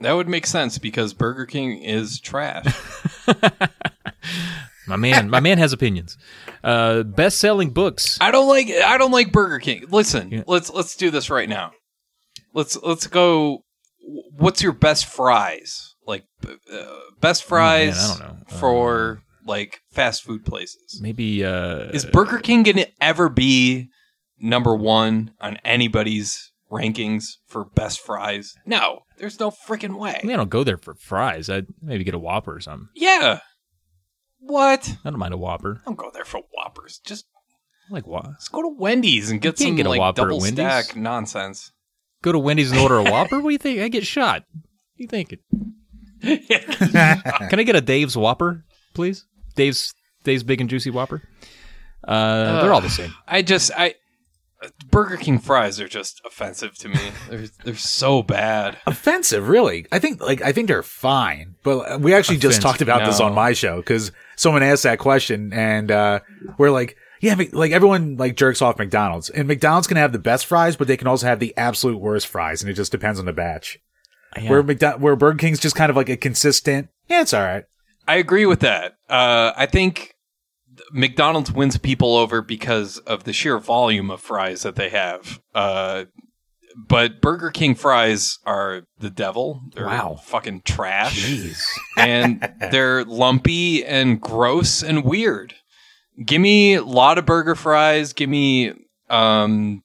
[0.00, 2.64] That would make sense because Burger King is trash.
[4.86, 6.18] My man, my man has opinions.
[6.64, 8.18] Uh, best selling books.
[8.20, 9.84] I don't like I don't like Burger King.
[9.88, 10.42] Listen, Yeah.
[10.48, 11.70] let's let's do this right now.
[12.54, 13.62] Let's let's go.
[14.36, 15.94] What's your best fries?
[16.06, 16.84] Like uh,
[17.20, 18.56] best fries Oh, I don't know.
[18.58, 20.98] for like fast food places.
[21.00, 23.90] Maybe uh, Is Burger King gonna ever be
[24.40, 28.54] number one on anybody's rankings for best fries?
[28.66, 30.18] No, there's no freaking way.
[30.22, 31.48] I mean, I don't go there for fries.
[31.50, 32.88] I'd maybe get a Whopper or something.
[32.94, 33.40] Yeah.
[34.40, 34.96] What?
[35.04, 35.80] I don't mind a Whopper.
[35.82, 37.00] I don't go there for Whoppers.
[37.04, 37.26] Just
[37.90, 38.28] I like Whopper.
[38.30, 40.64] let's go to Wendy's and get You some get a like Whopper at double Wendy's.
[40.64, 41.72] stack nonsense.
[42.22, 43.40] Go to Wendy's and order a Whopper.
[43.40, 43.80] What do you think?
[43.80, 44.44] I get shot.
[44.52, 44.62] What
[44.96, 45.38] do you thinking?
[46.22, 48.64] Can I get a Dave's Whopper,
[48.94, 49.24] please?
[49.56, 49.92] Dave's
[50.24, 51.22] Dave's Big and Juicy Whopper.
[52.06, 53.12] Uh, they're all the same.
[53.28, 53.94] I just I
[54.90, 57.00] Burger King fries are just offensive to me.
[57.30, 58.76] they're they're so bad.
[58.86, 59.86] offensive, really.
[59.90, 63.34] I think like I think they're fine, but we actually just talked about this on
[63.34, 66.20] my show because someone asked that question, and uh,
[66.58, 70.46] we're like, yeah, like everyone like jerks off McDonald's, and McDonald's can have the best
[70.46, 73.26] fries, but they can also have the absolute worst fries, and it just depends on
[73.26, 73.78] the batch.
[74.46, 77.64] Where McDo- where Burger King's just kind of like a consistent, yeah, it's all right.
[78.06, 78.96] I agree with that.
[79.08, 80.14] Uh, I think
[80.92, 85.40] McDonald's wins people over because of the sheer volume of fries that they have.
[85.54, 86.04] Uh,
[86.88, 89.60] but Burger King fries are the devil.
[89.74, 90.18] They're Wow.
[90.22, 91.24] fucking trash.
[91.24, 91.64] Jeez.
[91.96, 95.54] and they're lumpy and gross and weird.
[96.24, 98.12] Give me a lot of burger fries.
[98.12, 98.72] Give me
[99.08, 99.82] um,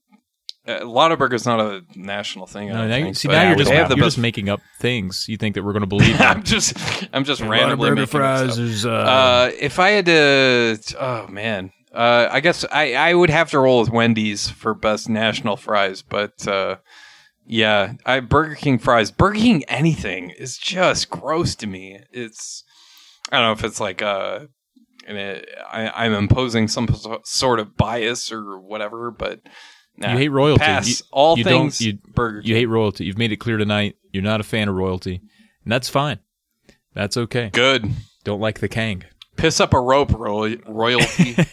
[0.68, 1.20] a lot of.
[1.46, 2.70] Not a national thing.
[2.70, 4.16] I No, don't now, you- think, see, but now you're just have the you're best.
[4.16, 6.20] just making up things you think that we're going to believe.
[6.22, 6.76] I'm just
[7.14, 8.54] I'm just A randomly burger making up fries.
[8.54, 8.58] stuff.
[8.58, 13.30] There's uh, Uh, if I had to, oh man, uh, I guess I, I would
[13.30, 16.78] have to roll with Wendy's for best national fries, but uh,
[17.46, 22.00] yeah, I Burger King fries, Burger King anything is just gross to me.
[22.12, 22.64] It's
[23.32, 24.40] I don't know if it's like uh,
[25.08, 26.88] and it, I, I'm imposing some
[27.24, 29.42] sort of bias or whatever, but
[29.98, 30.64] nah, you hate royalty.
[30.64, 32.50] Pass You, all you things you, Burger King.
[32.50, 33.06] you hate royalty.
[33.06, 33.96] You've made it clear tonight.
[34.12, 35.22] You're not a fan of royalty,
[35.64, 36.20] and that's fine.
[36.94, 37.50] That's okay.
[37.52, 37.86] Good.
[38.24, 39.04] Don't like the Kang.
[39.36, 41.36] Piss up a rope, roy- royalty.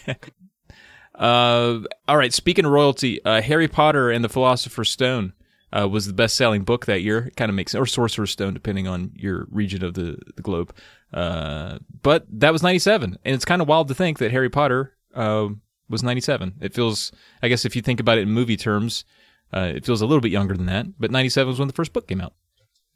[1.15, 2.33] Uh, all right.
[2.33, 5.33] Speaking of royalty, uh, Harry Potter and the Philosopher's Stone
[5.71, 7.27] uh, was the best-selling book that year.
[7.27, 10.73] It kind of makes or Sorcerer's Stone, depending on your region of the, the globe.
[11.13, 14.93] Uh, but that was '97, and it's kind of wild to think that Harry Potter
[15.13, 15.49] uh,
[15.89, 16.55] was '97.
[16.61, 17.11] It feels,
[17.41, 19.05] I guess, if you think about it in movie terms,
[19.53, 20.85] uh, it feels a little bit younger than that.
[20.99, 22.33] But '97 was when the first book came out.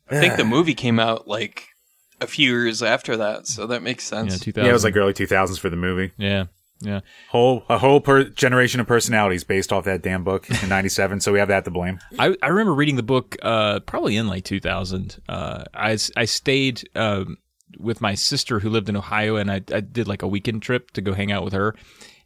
[0.10, 1.68] I think the movie came out like
[2.22, 4.40] a few years after that, so that makes sense.
[4.40, 4.64] 2000.
[4.66, 6.14] Yeah, it was like early two thousands for the movie.
[6.18, 6.46] yeah,
[6.80, 7.02] yeah.
[7.30, 11.20] Whole a whole per- generation of personalities based off that damn book in '97.
[11.20, 12.00] so we have that to blame.
[12.20, 15.22] I, I remember reading the book uh, probably in like 2000.
[15.28, 17.38] Uh, I, s- I stayed um,
[17.78, 20.92] with my sister who lived in Ohio, and I, I did like a weekend trip
[20.92, 21.76] to go hang out with her.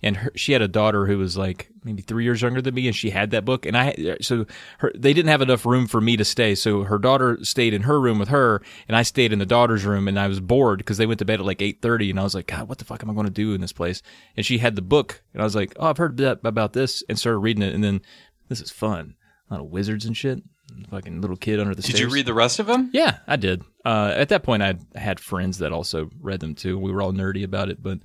[0.03, 2.87] And her, she had a daughter who was like maybe three years younger than me,
[2.87, 3.65] and she had that book.
[3.65, 4.45] And I so
[4.79, 7.83] her they didn't have enough room for me to stay, so her daughter stayed in
[7.83, 10.07] her room with her, and I stayed in the daughter's room.
[10.07, 12.23] And I was bored because they went to bed at like eight thirty, and I
[12.23, 14.01] was like, God, what the fuck am I going to do in this place?
[14.35, 17.03] And she had the book, and I was like, Oh, I've heard that, about this,
[17.07, 18.01] and started reading it, and then
[18.49, 19.15] this is fun.
[19.49, 20.41] A lot of wizards and shit.
[20.89, 21.99] Fucking little kid under the Did stairs.
[21.99, 22.89] you read the rest of them?
[22.93, 23.61] Yeah, I did.
[23.83, 26.77] Uh, at that point, I had friends that also read them too.
[26.79, 27.99] We were all nerdy about it, but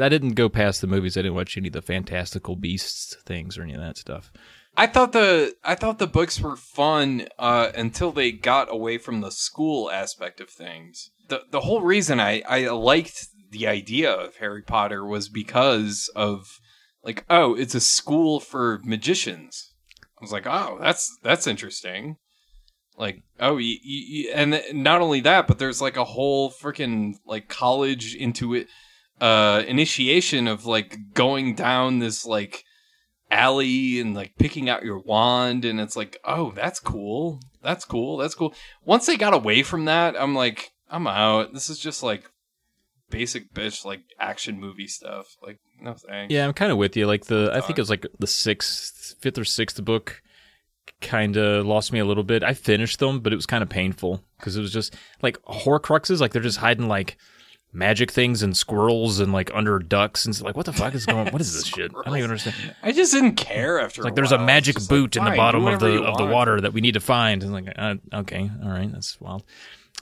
[0.00, 1.16] I didn't go past the movies.
[1.16, 4.32] I didn't watch any of the fantastical beasts things or any of that stuff.
[4.76, 9.20] I thought the I thought the books were fun uh, until they got away from
[9.20, 11.10] the school aspect of things.
[11.28, 16.46] the The whole reason I I liked the idea of Harry Potter was because of
[17.02, 19.72] like oh it's a school for magicians.
[20.02, 22.16] I was like oh that's that's interesting.
[22.98, 27.14] Like oh y- y- y- and not only that but there's like a whole freaking
[27.24, 28.66] like college into it
[29.20, 32.64] uh initiation of like going down this like
[33.30, 38.16] alley and like picking out your wand and it's like oh that's cool that's cool
[38.18, 42.02] that's cool once they got away from that i'm like i'm out this is just
[42.02, 42.30] like
[43.10, 47.06] basic bitch like action movie stuff like no thanks Yeah, I'm kind of with you.
[47.06, 50.22] Like the, I think it was like the sixth, fifth or sixth book,
[51.00, 52.42] kind of lost me a little bit.
[52.42, 56.20] I finished them, but it was kind of painful because it was just like Horcruxes.
[56.20, 57.18] Like they're just hiding like
[57.72, 61.32] magic things and squirrels and like under ducks and like what the fuck is going?
[61.32, 61.92] What is this shit?
[61.94, 62.56] I don't even understand.
[62.82, 64.36] i just didn't care after Like there's a.
[64.36, 66.80] It's magic just like, boot in the bottom of the of the water that we
[66.80, 67.42] need to find.
[67.42, 69.44] And like, uh, okay, all right, that's wild.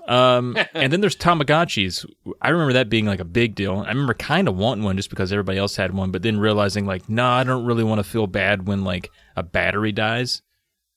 [0.07, 2.07] Um, and then there's Tamagotchis.
[2.41, 3.79] I remember that being like a big deal.
[3.79, 6.87] I remember kind of wanting one just because everybody else had one, but then realizing
[6.87, 10.43] like, no, nah, I don't really want to feel bad when like a battery dies.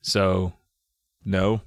[0.02, 0.54] So,
[1.26, 1.62] no.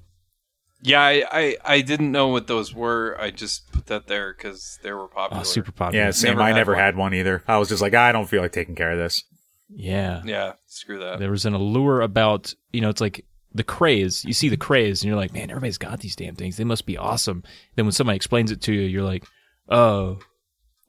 [0.81, 3.15] Yeah, I, I, I didn't know what those were.
[3.19, 5.41] I just put that there because they were oh, popular.
[5.41, 6.05] Oh, super popular.
[6.05, 6.31] Yeah, same.
[6.31, 6.81] Never I had never one.
[6.81, 7.43] had one either.
[7.47, 9.23] I was just like, ah, I don't feel like taking care of this.
[9.69, 10.21] Yeah.
[10.25, 11.19] Yeah, screw that.
[11.19, 14.25] There was an allure about, you know, it's like the craze.
[14.25, 16.57] You see the craze and you're like, man, everybody's got these damn things.
[16.57, 17.43] They must be awesome.
[17.75, 19.25] Then when somebody explains it to you, you're like,
[19.69, 20.19] oh,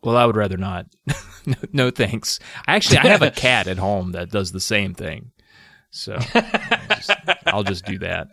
[0.03, 0.87] well, I would rather not.
[1.47, 2.39] no, no, thanks.
[2.67, 5.31] Actually, I have a cat at home that does the same thing.
[5.91, 7.11] So I'll just,
[7.47, 8.29] I'll just do that.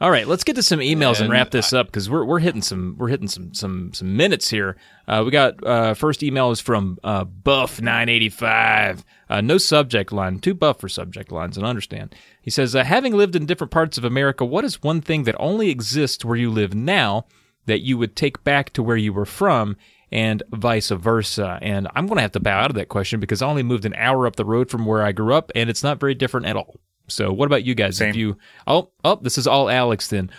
[0.00, 2.40] All right, let's get to some emails and, And wrap this up because we're we're
[2.40, 4.76] hitting some we're hitting some some some minutes here.
[5.06, 9.04] Uh, we got uh, first email is from uh, Buff nine eighty five.
[9.30, 12.14] Uh, no subject line, too buff for subject lines, and understand.
[12.42, 15.36] He says, uh, having lived in different parts of America, what is one thing that
[15.38, 17.26] only exists where you live now
[17.66, 19.76] that you would take back to where you were from?
[20.12, 21.58] And vice versa.
[21.60, 23.84] And I'm going to have to bow out of that question because I only moved
[23.84, 26.46] an hour up the road from where I grew up, and it's not very different
[26.46, 26.78] at all.
[27.06, 28.00] So, what about you guys?
[28.00, 30.30] If you oh oh, this is all Alex then.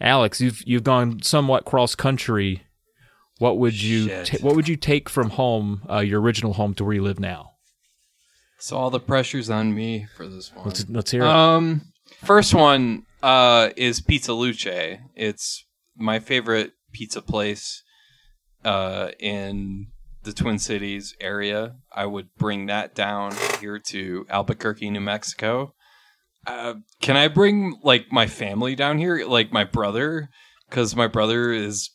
[0.00, 2.62] Alex, you've you've gone somewhat cross country.
[3.38, 6.84] What would you ta- what would you take from home, uh, your original home, to
[6.84, 7.52] where you live now?
[8.58, 10.66] So all the pressure's on me for this one.
[10.66, 11.28] Let's let's hear it.
[11.28, 11.82] Um,
[12.24, 14.66] first one uh, is Pizza Luce.
[15.14, 15.64] It's
[15.96, 17.82] my favorite pizza place
[18.64, 19.88] uh, in
[20.24, 21.76] the Twin Cities area.
[21.94, 25.74] I would bring that down here to Albuquerque, New Mexico.
[26.46, 30.28] Uh, can I bring like my family down here, like my brother,
[30.68, 31.90] because my brother is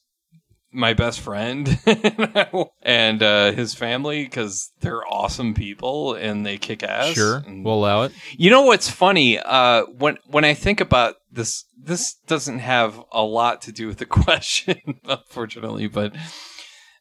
[0.75, 1.79] my best friend
[2.81, 7.13] and uh, his family because they're awesome people and they kick ass.
[7.13, 8.11] sure, And- we'll allow it.
[8.37, 9.37] you know what's funny?
[9.39, 13.97] Uh, when when I think about this, this doesn't have a lot to do with
[13.99, 16.15] the question, unfortunately, but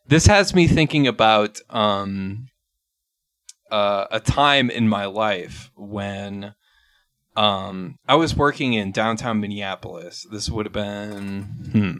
[0.06, 2.48] this has me thinking about um,
[3.70, 6.54] uh, a time in my life when
[7.36, 10.26] um, I was working in downtown Minneapolis.
[10.30, 11.42] This would have been
[11.72, 11.96] hmm,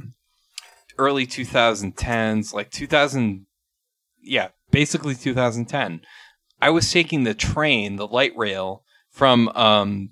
[0.99, 3.47] early 2010s, like 2000.
[4.23, 6.03] Yeah, basically 2010.
[6.61, 10.11] I was taking the train, the light rail, from um,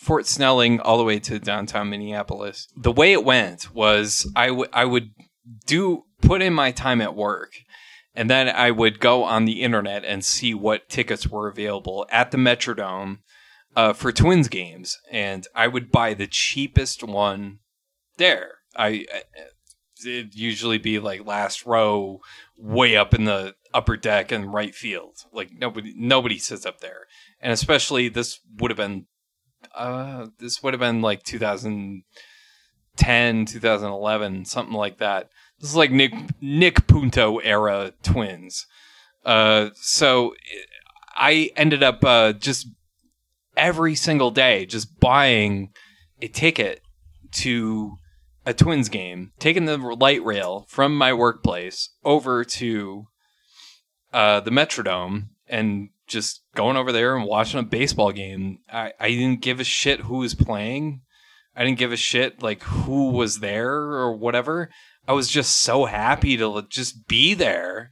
[0.00, 2.68] Fort Snelling all the way to downtown Minneapolis.
[2.76, 5.10] The way it went was I would I would
[5.66, 7.52] do put in my time at work,
[8.14, 12.30] and then I would go on the internet and see what tickets were available at
[12.30, 13.18] the Metrodome
[13.74, 17.60] uh, for Twins games, and I would buy the cheapest one
[18.16, 18.56] there.
[18.76, 19.06] I
[20.04, 22.20] it'd usually be like last row,
[22.56, 25.18] way up in the upper deck and right field.
[25.32, 27.06] Like nobody nobody sits up there,
[27.40, 29.06] and especially this would have been
[29.74, 35.30] uh this would have been like 2010 2011 something like that
[35.60, 38.66] this is like nick nick punto era twins
[39.24, 40.34] uh so
[41.16, 42.68] i ended up uh just
[43.56, 45.70] every single day just buying
[46.20, 46.80] a ticket
[47.30, 47.98] to
[48.44, 53.04] a twins game taking the light rail from my workplace over to
[54.12, 58.58] uh the metrodome and just going over there and watching a baseball game.
[58.70, 61.00] I, I didn't give a shit who was playing.
[61.56, 64.70] I didn't give a shit like who was there or whatever.
[65.06, 67.90] I was just so happy to just be there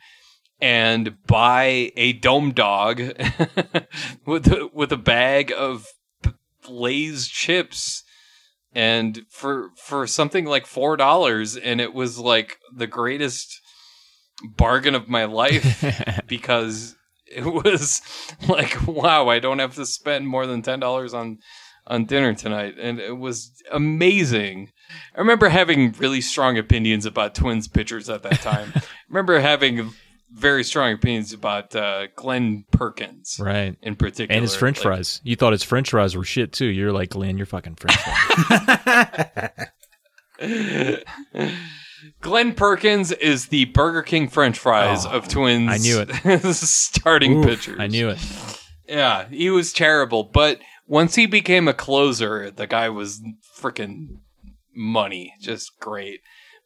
[0.61, 2.99] and buy a dome dog
[4.27, 5.87] with a, with a bag of
[6.69, 8.05] Lay's chips
[8.73, 11.57] and for for something like four dollars.
[11.57, 13.61] And it was like the greatest
[14.57, 15.85] bargain of my life
[16.27, 16.97] because
[17.27, 18.01] it was
[18.49, 21.39] like wow i don't have to spend more than $10 on
[21.91, 22.77] on dinner tonight.
[22.81, 24.71] And it was amazing.
[25.15, 28.73] I remember having really strong opinions about twins pitchers at that time.
[28.75, 29.93] I remember having
[30.33, 33.77] very strong opinions about uh, glenn perkins Right.
[33.83, 35.21] in particular And his French Like, fries.
[35.25, 36.67] You thought his French fries were shit too.
[36.67, 39.51] You're like, Glenn, you're fucking French fries.
[42.21, 45.71] Glenn Perkins is the Burger King French fries Oh, of Twins.
[45.71, 46.41] I knew it.
[46.55, 47.79] starting Oof, pitchers.
[47.79, 48.19] I knew it.
[48.89, 53.21] Yeah, he was terrible, but once he became a closer, the guy was
[53.59, 54.19] freaking
[54.75, 56.21] money, just great.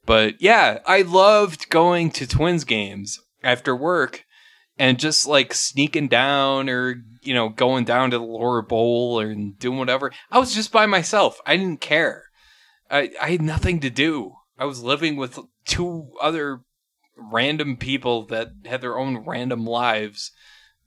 [0.06, 4.24] But yeah, I loved going to Twins games after work
[4.78, 9.58] and just like sneaking down or you know going down to the lower bowl and
[9.58, 10.12] doing whatever.
[10.30, 11.40] I was just by myself.
[11.46, 12.24] I didn't care.
[12.90, 14.34] I I had nothing to do.
[14.58, 16.60] I was living with two other
[17.16, 20.32] random people that had their own random lives.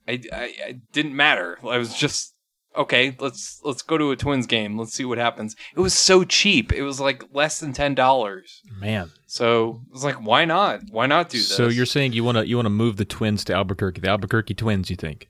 [0.08, 1.58] I, I, I didn't matter.
[1.64, 2.34] I was just
[2.78, 3.16] okay.
[3.20, 4.78] Let's let's go to a Twins game.
[4.78, 5.56] Let's see what happens.
[5.76, 6.72] It was so cheap.
[6.72, 8.62] It was like less than ten dollars.
[8.80, 9.12] Man.
[9.26, 10.82] So I was like, why not?
[10.92, 11.48] Why not do this?
[11.56, 14.10] So you're saying you want to you want to move the Twins to Albuquerque, the
[14.10, 14.90] Albuquerque Twins?
[14.90, 15.28] You think?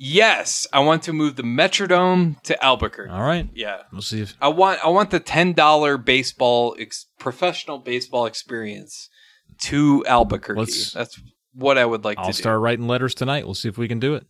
[0.00, 3.10] Yes, I want to move the Metrodome to Albuquerque.
[3.10, 3.48] All right.
[3.52, 3.82] Yeah.
[3.90, 9.08] We'll see if I want I want the ten dollar baseball ex- professional baseball experience
[9.62, 10.60] to Albuquerque.
[10.60, 11.20] Let's- That's
[11.52, 12.26] what I would like to do.
[12.28, 13.44] I'll start writing letters tonight.
[13.44, 14.24] We'll see if we can do it.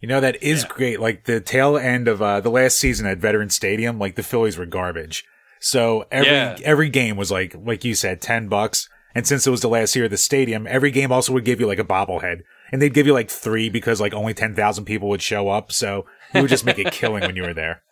[0.00, 1.00] You know, that is great.
[1.00, 4.56] Like the tail end of uh, the last season at Veterans Stadium, like the Phillies
[4.56, 5.24] were garbage.
[5.60, 6.56] So every Yeah.
[6.64, 8.88] every game was like like you said, ten bucks.
[9.14, 11.58] And since it was the last year of the stadium, every game also would give
[11.58, 12.42] you like a bobblehead.
[12.70, 15.72] And they'd give you like three because like only ten thousand people would show up.
[15.72, 17.82] So you would just make a killing when you were there.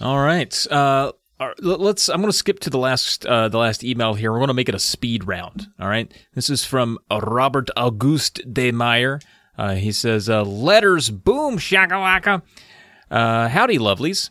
[0.00, 0.66] All right.
[0.70, 2.08] Uh, all right, let's.
[2.08, 4.30] I'm going to skip to the last uh, the last email here.
[4.30, 5.66] We're going to make it a speed round.
[5.80, 6.12] All right.
[6.34, 9.20] This is from Robert Auguste de Meyer.
[9.58, 12.42] Uh, he says, uh, "Letters, boom, shakalaka.
[13.10, 14.30] Uh, howdy, lovelies.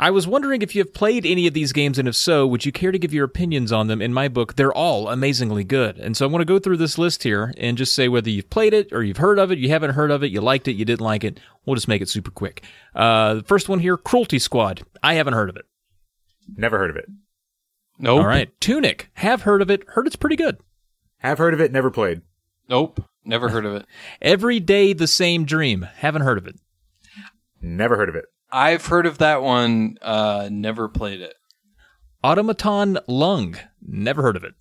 [0.00, 2.64] I was wondering if you have played any of these games, and if so, would
[2.64, 4.00] you care to give your opinions on them?
[4.00, 5.98] In my book, they're all amazingly good.
[5.98, 8.48] And so I want to go through this list here and just say whether you've
[8.48, 10.76] played it or you've heard of it, you haven't heard of it, you liked it,
[10.76, 11.40] you didn't like it.
[11.66, 12.62] We'll just make it super quick.
[12.94, 14.82] Uh, the first one here, Cruelty Squad.
[15.02, 15.64] I haven't heard of it.
[16.56, 17.06] Never heard of it.
[17.98, 18.20] Nope.
[18.20, 18.48] All right.
[18.60, 19.10] Tunic.
[19.14, 19.82] Have heard of it.
[19.88, 20.58] Heard it's pretty good.
[21.18, 21.72] Have heard of it.
[21.72, 22.22] Never played.
[22.68, 23.02] Nope.
[23.28, 23.86] Never heard of it.
[24.22, 25.82] Every day the same dream.
[25.96, 26.56] Haven't heard of it.
[27.60, 28.24] Never heard of it.
[28.50, 29.98] I've heard of that one.
[30.00, 31.34] Uh, never played it.
[32.24, 33.56] Automaton Lung.
[33.82, 34.54] Never heard of it.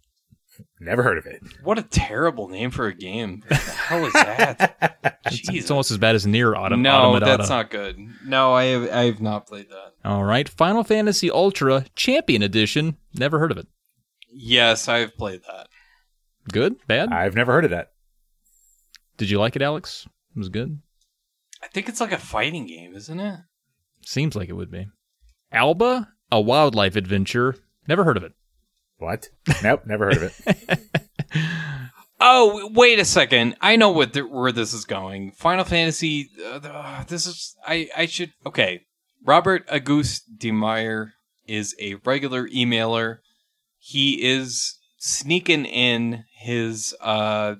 [0.80, 1.42] Never heard of it.
[1.64, 3.42] What a terrible name for a game.
[3.48, 4.94] What the hell is that?
[5.30, 7.26] It's almost as bad as NieR Autom- no, Automata.
[7.26, 7.98] that's not good.
[8.26, 9.92] No, I have I have not played that.
[10.06, 10.48] All right.
[10.48, 12.96] Final Fantasy Ultra Champion Edition.
[13.14, 13.68] Never heard of it.
[14.32, 15.68] Yes, I've played that.
[16.50, 16.76] Good?
[16.88, 17.12] Bad?
[17.12, 17.92] I've never heard of that.
[19.18, 20.08] Did you like it, Alex?
[20.36, 20.80] It was good.
[21.62, 23.40] I think it's like a fighting game, isn't it?
[24.06, 24.88] Seems like it would be.
[25.52, 27.56] Alba, a wildlife adventure.
[27.88, 28.34] Never heard of it.
[28.98, 29.30] What?
[29.64, 29.84] Nope.
[29.86, 30.80] Never heard of it.
[32.20, 33.56] Oh, wait a second.
[33.62, 35.32] I know what th- where this is going.
[35.34, 36.30] Final Fantasy.
[36.44, 37.56] Uh, uh, this is.
[37.66, 37.90] I.
[37.96, 38.32] I should.
[38.46, 38.82] Okay.
[39.24, 41.14] Robert Auguste de Meyer
[41.46, 43.18] is a regular emailer.
[43.78, 46.96] He is sneaking in his.
[47.00, 47.56] Uh,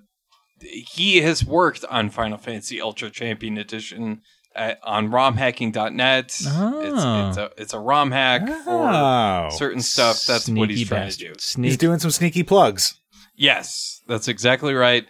[0.62, 4.22] he has worked on Final Fantasy Ultra Champion Edition
[4.56, 6.42] at, on romhacking.net.
[6.48, 6.82] Oh.
[6.82, 6.94] It's,
[7.30, 9.50] it's a it's a ROM hack for Oh.
[9.52, 10.24] certain stuff.
[10.26, 11.28] That's what he's Sneaky trying bastard.
[11.28, 11.40] to do.
[11.40, 11.66] Sneak.
[11.70, 13.00] He's doing some sneaky plugs.
[13.36, 15.06] Yes, that's exactly right.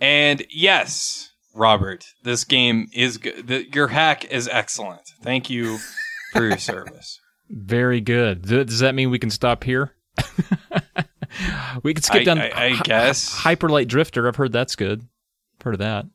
[0.00, 3.46] And yes, Robert, this game is good.
[3.46, 5.02] The, your hack is excellent.
[5.22, 5.78] Thank you
[6.32, 7.20] for your service.
[7.50, 8.46] Very good.
[8.48, 9.92] Th- Does that mean we can stop here?
[11.82, 12.38] we could skip I- down.
[12.38, 13.34] I- I Hy- guess.
[13.42, 14.26] Hyperlight Drifter.
[14.28, 15.02] I've heard that's good.
[15.62, 16.06] Heard of that.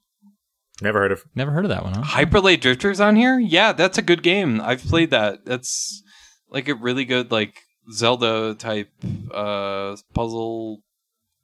[0.82, 1.24] Never heard of.
[1.36, 1.94] Never heard of that one.
[1.94, 2.02] Huh?
[2.04, 3.38] Hyperlight Drifters on here?
[3.40, 4.60] Yeah, that's a good game.
[4.62, 5.46] I've played that.
[5.46, 6.02] That's
[6.50, 7.56] like a really good like
[7.92, 8.90] Zelda type
[9.34, 10.82] uh puzzle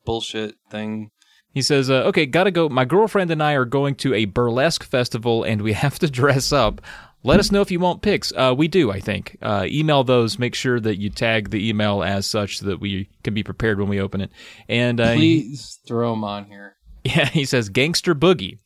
[0.06, 1.12] bullshit thing.
[1.54, 2.70] He says, uh, "Okay, gotta go.
[2.70, 6.52] My girlfriend and I are going to a burlesque festival, and we have to dress
[6.52, 6.82] up.
[7.24, 8.32] Let us know if you want pics.
[8.36, 9.38] Uh, we do, I think.
[9.42, 10.40] Uh, email those.
[10.40, 13.78] Make sure that you tag the email as such so that we can be prepared
[13.80, 14.32] when we open it.
[14.70, 16.78] And uh, he- Please throw them on here.
[17.04, 18.60] yeah, he says, "Gangster Boogie."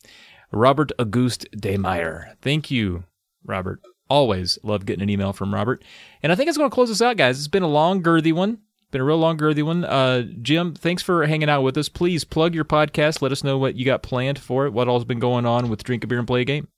[0.52, 2.36] Robert Auguste de Meyer.
[2.40, 3.02] Thank you,
[3.44, 3.80] Robert.
[4.08, 5.82] Always love getting an email from Robert.
[6.22, 7.38] And I think it's going to close us out, guys.
[7.38, 8.58] It's been a long, girthy one.
[8.92, 9.84] Been a real long, girthy one.
[9.84, 11.88] Uh, Jim, thanks for hanging out with us.
[11.88, 13.20] Please plug your podcast.
[13.20, 14.72] Let us know what you got planned for it.
[14.72, 16.68] What all's been going on with Drink a Beer and Play a Game.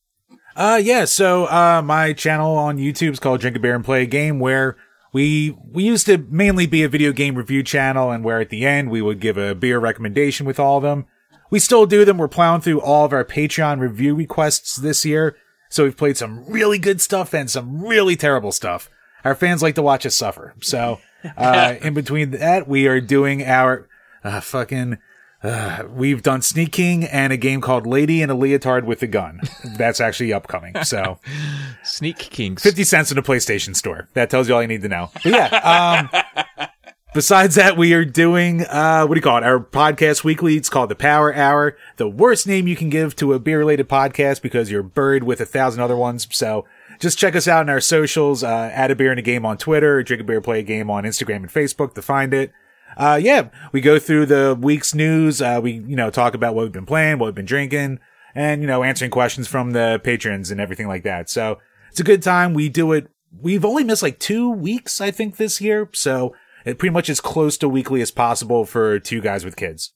[0.56, 1.04] Uh, yeah.
[1.04, 4.40] So, uh, my channel on YouTube is called Drink a Beer and Play a Game,
[4.40, 4.76] where
[5.12, 8.64] we we used to mainly be a video game review channel, and where at the
[8.64, 11.04] end we would give a beer recommendation with all of them.
[11.50, 12.16] We still do them.
[12.16, 15.36] We're plowing through all of our Patreon review requests this year,
[15.68, 18.88] so we've played some really good stuff and some really terrible stuff.
[19.24, 20.54] Our fans like to watch us suffer.
[20.62, 21.00] So,
[21.36, 23.88] uh, in between that, we are doing our
[24.24, 24.98] uh, fucking.
[25.42, 29.40] Uh, we've done sneaking and a game called Lady in a Leotard with a Gun.
[29.76, 30.82] That's actually upcoming.
[30.84, 31.18] So
[31.84, 32.62] Sneak Kings.
[32.62, 34.08] 50 cents in a PlayStation store.
[34.14, 35.10] That tells you all you need to know.
[35.22, 36.08] But yeah,
[36.56, 36.66] um,
[37.14, 39.44] besides that, we are doing, uh, what do you call it?
[39.44, 40.56] Our podcast weekly.
[40.56, 41.76] It's called the Power Hour.
[41.96, 45.40] The worst name you can give to a beer related podcast because you're buried with
[45.40, 46.26] a thousand other ones.
[46.30, 46.64] So
[46.98, 49.58] just check us out on our socials, uh, add a beer in a game on
[49.58, 52.52] Twitter, drink a beer, play a game on Instagram and Facebook to find it.
[52.96, 55.42] Uh, yeah, we go through the week's news.
[55.42, 57.98] Uh, we, you know, talk about what we've been playing, what we've been drinking,
[58.34, 61.28] and, you know, answering questions from the patrons and everything like that.
[61.28, 61.58] So
[61.90, 62.54] it's a good time.
[62.54, 63.08] We do it.
[63.38, 65.90] We've only missed like two weeks, I think, this year.
[65.92, 69.92] So it pretty much as close to weekly as possible for two guys with kids.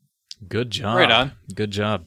[0.49, 0.97] Good job.
[0.97, 1.33] Right on.
[1.55, 2.07] Good job.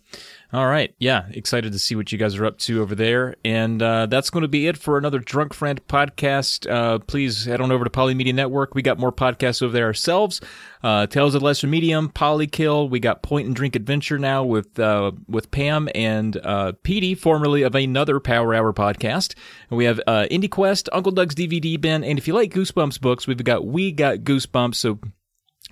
[0.53, 0.93] All right.
[0.99, 1.25] Yeah.
[1.31, 3.35] Excited to see what you guys are up to over there.
[3.43, 6.69] And uh, that's going to be it for another Drunk Friend podcast.
[6.69, 8.75] Uh, please head on over to Polymedia Network.
[8.75, 10.41] We got more podcasts over there ourselves.
[10.84, 12.88] Uh, Tales of the Lesser Medium, Polykill.
[12.88, 17.63] We got Point and Drink Adventure now with uh, with Pam and uh, Petey, formerly
[17.63, 19.34] of another Power Hour podcast.
[19.71, 22.03] And we have uh, Indie Quest, Uncle Doug's DVD bin.
[22.03, 24.75] And if you like Goosebumps books, we've got We Got Goosebumps.
[24.75, 24.99] So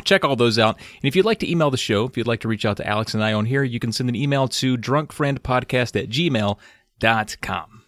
[0.04, 0.78] check all those out.
[0.78, 2.88] And if you'd like to email the show, if you'd like to reach out to
[2.88, 7.82] Alex and I on here, you can send an email to drunkfriendpodcast at gmail.com.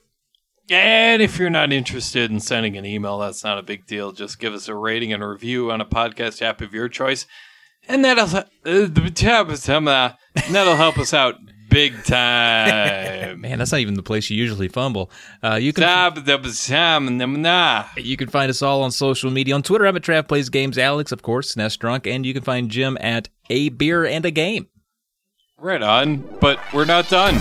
[0.69, 4.11] And if you're not interested in sending an email, that's not a big deal.
[4.13, 7.25] Just give us a rating and a review on a podcast app of your choice,
[7.87, 8.43] and that'll uh,
[10.49, 11.35] that'll help us out
[11.69, 13.41] big time.
[13.41, 15.09] Man, that's not even the place you usually fumble.
[15.41, 15.83] Uh, you can
[17.97, 19.55] you can find us all on social media.
[19.55, 20.77] On Twitter, I'm at Trav Plays Games.
[20.77, 24.31] Alex, of course, Nest Drunk, and you can find Jim at A Beer and a
[24.31, 24.67] Game.
[25.57, 27.35] Right on, but we're not done.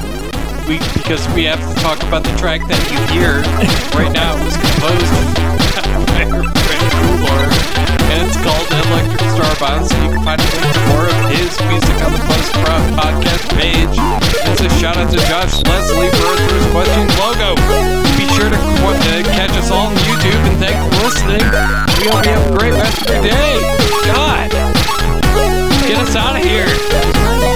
[0.69, 3.43] We because we have to talk about the track that you hear
[3.99, 4.37] right now.
[4.37, 6.53] It was composed
[7.21, 9.85] and it's called Electric Starbound.
[9.89, 13.97] So you can find a link more of his music on the Buzzsprout podcast page.
[14.53, 17.57] It's a shout out to Josh Leslie for our first questions logo.
[18.17, 18.61] Be sure to
[19.13, 21.45] uh, catch us all on YouTube, and thanks for listening.
[22.01, 23.61] We hope you have a great rest of your day.
[24.07, 24.51] God,
[25.87, 27.52] get us out of here.